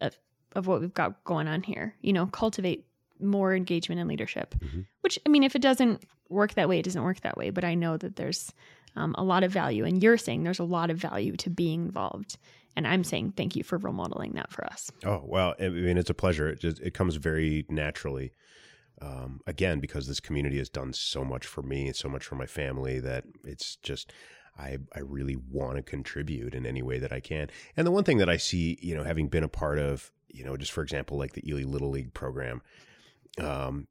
of, 0.00 0.18
of 0.56 0.66
what 0.66 0.80
we've 0.80 0.92
got 0.92 1.22
going 1.22 1.46
on 1.46 1.62
here. 1.62 1.94
You 2.00 2.12
know, 2.12 2.26
cultivate 2.26 2.84
more 3.20 3.54
engagement 3.54 4.00
and 4.00 4.08
leadership. 4.08 4.56
Mhm. 4.58 4.86
Which 5.02 5.16
I 5.24 5.28
mean, 5.28 5.44
if 5.44 5.54
it 5.54 5.62
doesn't 5.62 6.04
work 6.28 6.54
that 6.54 6.68
way, 6.68 6.80
it 6.80 6.84
doesn't 6.84 7.04
work 7.04 7.20
that 7.20 7.36
way. 7.36 7.50
But 7.50 7.62
I 7.62 7.76
know 7.76 7.96
that 7.96 8.16
there's 8.16 8.52
um, 8.96 9.14
a 9.16 9.22
lot 9.22 9.44
of 9.44 9.52
value, 9.52 9.84
and 9.84 10.02
you're 10.02 10.18
saying 10.18 10.42
there's 10.42 10.58
a 10.58 10.64
lot 10.64 10.90
of 10.90 10.98
value 10.98 11.36
to 11.36 11.48
being 11.48 11.84
involved. 11.84 12.38
And 12.76 12.86
I'm 12.86 13.04
saying 13.04 13.34
thank 13.36 13.56
you 13.56 13.62
for 13.62 13.78
role 13.78 13.94
modeling 13.94 14.32
that 14.32 14.52
for 14.52 14.64
us. 14.64 14.90
Oh 15.04 15.22
well, 15.24 15.54
I 15.60 15.68
mean, 15.68 15.98
it's 15.98 16.10
a 16.10 16.14
pleasure. 16.14 16.48
It 16.48 16.60
just 16.60 16.80
it 16.80 16.94
comes 16.94 17.16
very 17.16 17.66
naturally. 17.68 18.32
Um, 19.02 19.40
again, 19.46 19.80
because 19.80 20.06
this 20.06 20.20
community 20.20 20.58
has 20.58 20.68
done 20.68 20.92
so 20.92 21.24
much 21.24 21.46
for 21.46 21.62
me 21.62 21.86
and 21.86 21.96
so 21.96 22.08
much 22.08 22.24
for 22.24 22.34
my 22.34 22.44
family 22.44 23.00
that 23.00 23.24
it's 23.44 23.76
just 23.76 24.12
I 24.58 24.78
I 24.94 25.00
really 25.00 25.36
want 25.36 25.76
to 25.76 25.82
contribute 25.82 26.54
in 26.54 26.66
any 26.66 26.82
way 26.82 26.98
that 26.98 27.12
I 27.12 27.20
can. 27.20 27.48
And 27.76 27.86
the 27.86 27.90
one 27.90 28.04
thing 28.04 28.18
that 28.18 28.28
I 28.28 28.36
see, 28.36 28.78
you 28.82 28.94
know, 28.94 29.04
having 29.04 29.28
been 29.28 29.44
a 29.44 29.48
part 29.48 29.78
of, 29.78 30.12
you 30.28 30.44
know, 30.44 30.56
just 30.56 30.72
for 30.72 30.82
example, 30.82 31.18
like 31.18 31.32
the 31.32 31.48
Ely 31.48 31.64
Little 31.64 31.90
League 31.90 32.14
program, 32.14 32.62
um, 33.38 33.86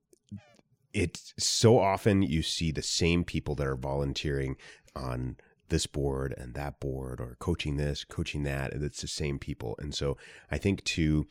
it's 0.94 1.34
so 1.38 1.80
often 1.80 2.22
you 2.22 2.42
see 2.42 2.72
the 2.72 2.82
same 2.82 3.24
people 3.24 3.56
that 3.56 3.68
are 3.68 3.76
volunteering 3.76 4.56
on 4.96 5.38
this 5.70 5.88
board 5.88 6.34
and 6.38 6.54
that 6.54 6.80
board 6.80 7.20
or 7.20 7.36
coaching 7.40 7.78
this, 7.78 8.04
coaching 8.04 8.44
that, 8.44 8.74
and 8.74 8.84
it's 8.84 9.02
the 9.02 9.08
same 9.08 9.40
people. 9.40 9.76
And 9.80 9.94
so 9.94 10.18
I 10.52 10.58
think 10.58 10.84
to 10.96 11.28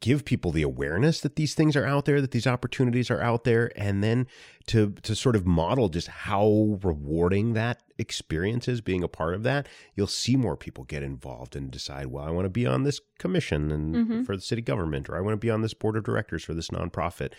give 0.00 0.24
people 0.24 0.50
the 0.52 0.62
awareness 0.62 1.20
that 1.20 1.36
these 1.36 1.54
things 1.54 1.74
are 1.76 1.86
out 1.86 2.04
there, 2.04 2.20
that 2.20 2.30
these 2.32 2.46
opportunities 2.46 3.10
are 3.10 3.20
out 3.22 3.44
there, 3.44 3.72
and 3.76 4.02
then 4.04 4.26
to 4.66 4.90
to 5.02 5.14
sort 5.16 5.34
of 5.36 5.46
model 5.46 5.88
just 5.88 6.08
how 6.08 6.78
rewarding 6.82 7.54
that 7.54 7.82
experience 7.98 8.68
is 8.68 8.80
being 8.80 9.02
a 9.02 9.08
part 9.08 9.34
of 9.34 9.42
that, 9.42 9.66
you'll 9.94 10.06
see 10.06 10.36
more 10.36 10.56
people 10.56 10.84
get 10.84 11.02
involved 11.02 11.56
and 11.56 11.70
decide, 11.70 12.06
well, 12.06 12.24
I 12.24 12.30
want 12.30 12.44
to 12.44 12.50
be 12.50 12.66
on 12.66 12.82
this 12.84 13.00
commission 13.18 13.70
and 13.72 13.94
Mhm. 13.96 14.26
for 14.26 14.36
the 14.36 14.42
city 14.42 14.62
government, 14.62 15.08
or 15.08 15.16
I 15.16 15.20
want 15.20 15.32
to 15.32 15.36
be 15.38 15.50
on 15.50 15.62
this 15.62 15.74
board 15.74 15.96
of 15.96 16.04
directors 16.04 16.44
for 16.44 16.54
this 16.54 16.68
nonprofit. 16.68 17.32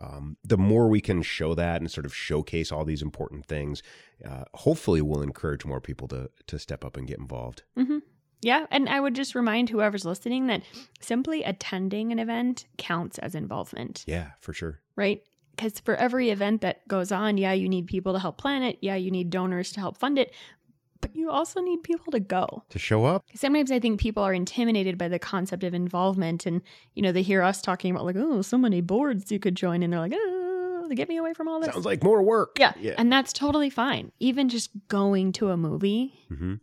Um, 0.00 0.36
the 0.44 0.58
more 0.58 0.88
we 0.88 1.00
can 1.00 1.22
show 1.22 1.54
that 1.54 1.80
and 1.80 1.90
sort 1.90 2.06
of 2.06 2.14
showcase 2.14 2.70
all 2.70 2.84
these 2.84 3.02
important 3.02 3.46
things, 3.46 3.82
uh, 4.24 4.44
hopefully, 4.54 5.00
will 5.02 5.22
encourage 5.22 5.64
more 5.64 5.80
people 5.80 6.06
to 6.08 6.30
to 6.46 6.58
step 6.58 6.84
up 6.84 6.96
and 6.96 7.06
get 7.08 7.18
involved. 7.18 7.62
hmm 7.76 7.98
Yeah. 8.44 8.66
And 8.70 8.88
I 8.88 9.00
would 9.00 9.14
just 9.14 9.34
remind 9.34 9.70
whoever's 9.70 10.04
listening 10.04 10.46
that 10.48 10.62
simply 11.00 11.42
attending 11.42 12.12
an 12.12 12.18
event 12.18 12.66
counts 12.78 13.18
as 13.18 13.34
involvement, 13.34 14.04
Yeah, 14.06 14.30
for 14.40 14.52
sure. 14.52 14.80
right? 14.96 15.22
Because 15.56 15.78
for 15.80 15.94
every 15.94 16.30
event 16.30 16.60
that 16.62 16.86
goes 16.88 17.12
on, 17.12 17.38
yeah, 17.38 17.52
you 17.52 17.68
need 17.68 17.86
people 17.86 18.12
to 18.12 18.18
help 18.18 18.38
plan 18.38 18.62
it. 18.62 18.78
Yeah, 18.82 18.96
you 18.96 19.10
need 19.10 19.30
donors 19.30 19.72
to 19.72 19.80
help 19.80 19.96
fund 19.96 20.18
it. 20.18 20.32
But 21.00 21.14
you 21.14 21.30
also 21.30 21.60
need 21.60 21.82
people 21.82 22.10
to 22.12 22.18
go. 22.20 22.64
To 22.70 22.78
show 22.78 23.04
up, 23.04 23.24
Sometimes 23.34 23.70
I 23.70 23.78
think 23.78 24.00
people 24.00 24.22
are 24.22 24.32
intimidated 24.32 24.96
by 24.98 25.08
the 25.08 25.18
concept 25.18 25.62
of 25.62 25.74
involvement. 25.74 26.46
And, 26.46 26.62
you 26.94 27.02
know, 27.02 27.12
they 27.12 27.22
hear 27.22 27.42
us 27.42 27.60
talking 27.62 27.90
about, 27.90 28.04
like, 28.06 28.16
oh, 28.18 28.40
so 28.42 28.56
many 28.58 28.80
boards 28.80 29.30
you 29.30 29.38
could 29.38 29.54
join. 29.54 29.82
And 29.82 29.92
they're 29.92 30.00
like, 30.00 30.14
oh, 30.16 30.86
to 30.88 30.94
get 30.94 31.08
me 31.08 31.16
away 31.18 31.34
from 31.34 31.46
all 31.46 31.60
this. 31.60 31.72
sounds 31.72 31.84
like 31.86 32.02
more 32.02 32.22
work. 32.22 32.58
yeah. 32.58 32.72
yeah. 32.80 32.94
And 32.98 33.12
that's 33.12 33.32
totally 33.32 33.70
fine. 33.70 34.12
Even 34.18 34.48
just 34.48 34.70
going 34.88 35.32
to 35.32 35.50
a 35.50 35.56
movie 35.56 36.14
hmm 36.28 36.54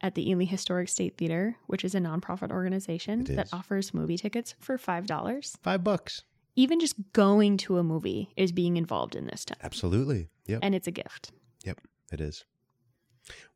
at 0.00 0.14
the 0.14 0.28
Ely 0.30 0.44
Historic 0.44 0.88
State 0.88 1.16
Theater, 1.16 1.56
which 1.66 1.84
is 1.84 1.94
a 1.94 1.98
nonprofit 2.00 2.50
organization 2.50 3.20
It 3.22 3.36
that 3.36 3.46
is. 3.46 3.52
offers 3.52 3.94
movie 3.94 4.16
tickets 4.18 4.54
for 4.60 4.76
$5. 4.78 5.56
Five 5.62 5.84
bucks. 5.84 6.22
Even 6.54 6.80
just 6.80 6.94
going 7.12 7.56
to 7.58 7.78
a 7.78 7.82
movie 7.82 8.30
is 8.36 8.52
being 8.52 8.76
involved 8.76 9.14
in 9.14 9.26
this 9.26 9.44
time. 9.44 9.58
Absolutely. 9.62 10.28
Yep. 10.46 10.60
And 10.62 10.74
it's 10.74 10.86
a 10.86 10.90
gift. 10.90 11.32
Yep. 11.64 11.80
It 12.12 12.20
is. 12.20 12.44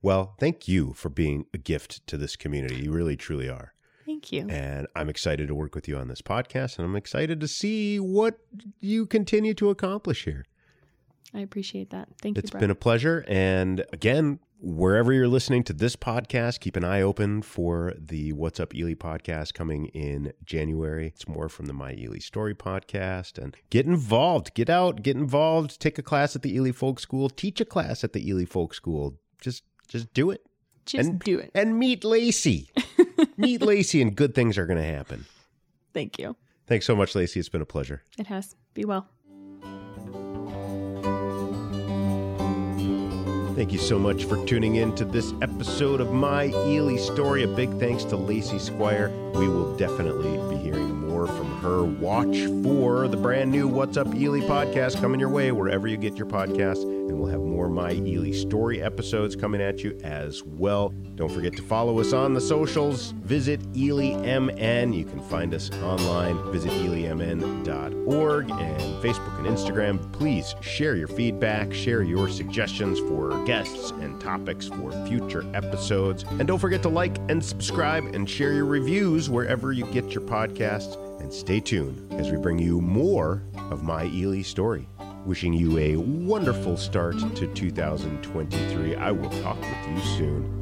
Well, 0.02 0.34
thank 0.40 0.66
you 0.66 0.92
for 0.94 1.08
being 1.08 1.46
a 1.54 1.58
gift 1.58 2.06
to 2.08 2.16
this 2.16 2.36
community. 2.36 2.76
You 2.76 2.92
really, 2.92 3.16
truly 3.16 3.48
are. 3.48 3.72
Thank 4.04 4.32
you. 4.32 4.46
And 4.48 4.88
I'm 4.96 5.08
excited 5.08 5.46
to 5.48 5.54
work 5.54 5.74
with 5.74 5.86
you 5.86 5.96
on 5.96 6.08
this 6.08 6.20
podcast, 6.20 6.78
and 6.78 6.86
I'm 6.86 6.96
excited 6.96 7.40
to 7.40 7.46
see 7.48 8.00
what 8.00 8.38
you 8.80 9.06
continue 9.06 9.54
to 9.54 9.70
accomplish 9.70 10.24
here. 10.24 10.44
I 11.34 11.40
appreciate 11.40 11.90
that. 11.90 12.08
Thank 12.20 12.38
It's 12.38 12.48
you, 12.48 12.52
Brett. 12.52 12.60
been 12.60 12.70
a 12.70 12.74
pleasure. 12.74 13.24
And 13.28 13.84
again, 13.92 14.40
wherever 14.60 15.12
you're 15.12 15.28
listening 15.28 15.62
to 15.64 15.72
this 15.72 15.94
podcast, 15.96 16.60
keep 16.60 16.76
an 16.76 16.84
eye 16.84 17.00
open 17.02 17.42
for 17.42 17.94
the 17.96 18.32
What's 18.32 18.58
Up 18.58 18.74
Ely 18.74 18.94
podcast 18.94 19.54
coming 19.54 19.86
in 19.86 20.32
January. 20.44 21.06
It's 21.06 21.28
more 21.28 21.48
from 21.48 21.66
the 21.66 21.72
My 21.72 21.92
Ely 21.94 22.18
Story 22.18 22.54
podcast. 22.54 23.38
And 23.42 23.56
get 23.70 23.86
involved, 23.86 24.54
get 24.54 24.68
out, 24.68 25.02
get 25.02 25.16
involved, 25.16 25.80
take 25.80 25.98
a 25.98 26.02
class 26.02 26.34
at 26.34 26.42
the 26.42 26.54
Ely 26.54 26.72
Folk 26.72 26.98
School, 27.00 27.28
teach 27.30 27.60
a 27.60 27.64
class 27.64 28.02
at 28.02 28.12
the 28.12 28.28
Ely 28.28 28.44
Folk 28.44 28.74
School. 28.74 29.14
Just 29.40 29.62
just 29.88 30.12
do 30.14 30.30
it. 30.30 30.44
just 30.86 31.08
and- 31.10 31.20
do 31.20 31.38
it. 31.38 31.50
And 31.54 31.78
meet 31.78 32.04
Lacey. 32.04 32.70
meet 33.36 33.62
Lacey 33.62 34.02
and 34.02 34.14
good 34.16 34.34
things 34.34 34.58
are 34.58 34.66
going 34.66 34.78
to 34.78 34.84
happen. 34.84 35.26
Thank 35.94 36.18
you. 36.18 36.36
Thanks 36.66 36.86
so 36.86 36.94
much, 36.94 37.14
Lacey. 37.14 37.40
It's 37.40 37.48
been 37.48 37.62
a 37.62 37.66
pleasure. 37.66 38.02
It 38.18 38.26
has. 38.28 38.54
Be 38.74 38.84
well. 38.84 39.08
Thank 43.60 43.72
you 43.74 43.78
so 43.78 43.98
much 43.98 44.24
for 44.24 44.42
tuning 44.46 44.76
in 44.76 44.94
to 44.94 45.04
this 45.04 45.34
episode 45.42 46.00
of 46.00 46.14
My 46.14 46.44
Ely 46.44 46.96
Story. 46.96 47.42
A 47.42 47.46
big 47.46 47.78
thanks 47.78 48.04
to 48.04 48.16
Lacey 48.16 48.58
Squire. 48.58 49.10
We 49.34 49.48
will 49.48 49.76
definitely 49.76 50.38
be 50.48 50.62
hearing 50.62 50.89
her. 51.60 51.84
Watch 51.84 52.38
for 52.62 53.06
the 53.06 53.16
brand 53.16 53.50
new 53.50 53.68
What's 53.68 53.96
Up 53.96 54.14
Ely 54.14 54.40
podcast 54.40 55.00
coming 55.00 55.20
your 55.20 55.28
way 55.28 55.52
wherever 55.52 55.86
you 55.86 55.96
get 55.96 56.16
your 56.16 56.26
podcasts. 56.26 56.82
And 56.82 57.18
we'll 57.18 57.30
have 57.30 57.40
more 57.40 57.68
My 57.68 57.92
Ely 57.92 58.32
Story 58.32 58.82
episodes 58.82 59.36
coming 59.36 59.60
at 59.60 59.84
you 59.84 59.98
as 60.02 60.42
well. 60.42 60.88
Don't 61.16 61.30
forget 61.30 61.54
to 61.56 61.62
follow 61.62 62.00
us 62.00 62.12
on 62.12 62.32
the 62.32 62.40
socials. 62.40 63.10
Visit 63.22 63.60
ElyMN. 63.72 64.96
You 64.96 65.04
can 65.04 65.20
find 65.20 65.52
us 65.52 65.70
online. 65.82 66.50
Visit 66.50 66.70
ElyMN.org 66.72 68.50
and 68.50 68.80
Facebook 69.02 69.38
and 69.38 69.46
Instagram. 69.46 70.12
Please 70.12 70.54
share 70.62 70.96
your 70.96 71.08
feedback, 71.08 71.74
share 71.74 72.02
your 72.02 72.28
suggestions 72.28 72.98
for 73.00 73.44
guests 73.44 73.90
and 73.90 74.18
topics 74.20 74.68
for 74.68 74.92
future 75.06 75.44
episodes. 75.54 76.24
And 76.24 76.46
don't 76.46 76.58
forget 76.58 76.82
to 76.82 76.88
like 76.88 77.18
and 77.28 77.44
subscribe 77.44 78.04
and 78.14 78.28
share 78.28 78.52
your 78.52 78.66
reviews 78.66 79.28
wherever 79.28 79.72
you 79.72 79.84
get 79.86 80.14
your 80.14 80.22
podcasts. 80.22 80.96
And 81.20 81.32
stay 81.32 81.60
tuned 81.60 82.12
as 82.14 82.30
we 82.30 82.38
bring 82.38 82.58
you 82.58 82.80
more 82.80 83.42
of 83.70 83.82
my 83.82 84.06
Ely 84.06 84.42
story. 84.42 84.88
Wishing 85.24 85.52
you 85.52 85.78
a 85.78 85.96
wonderful 85.96 86.76
start 86.76 87.18
to 87.36 87.46
2023. 87.46 88.96
I 88.96 89.10
will 89.10 89.30
talk 89.42 89.60
with 89.60 89.88
you 89.88 90.00
soon. 90.16 90.59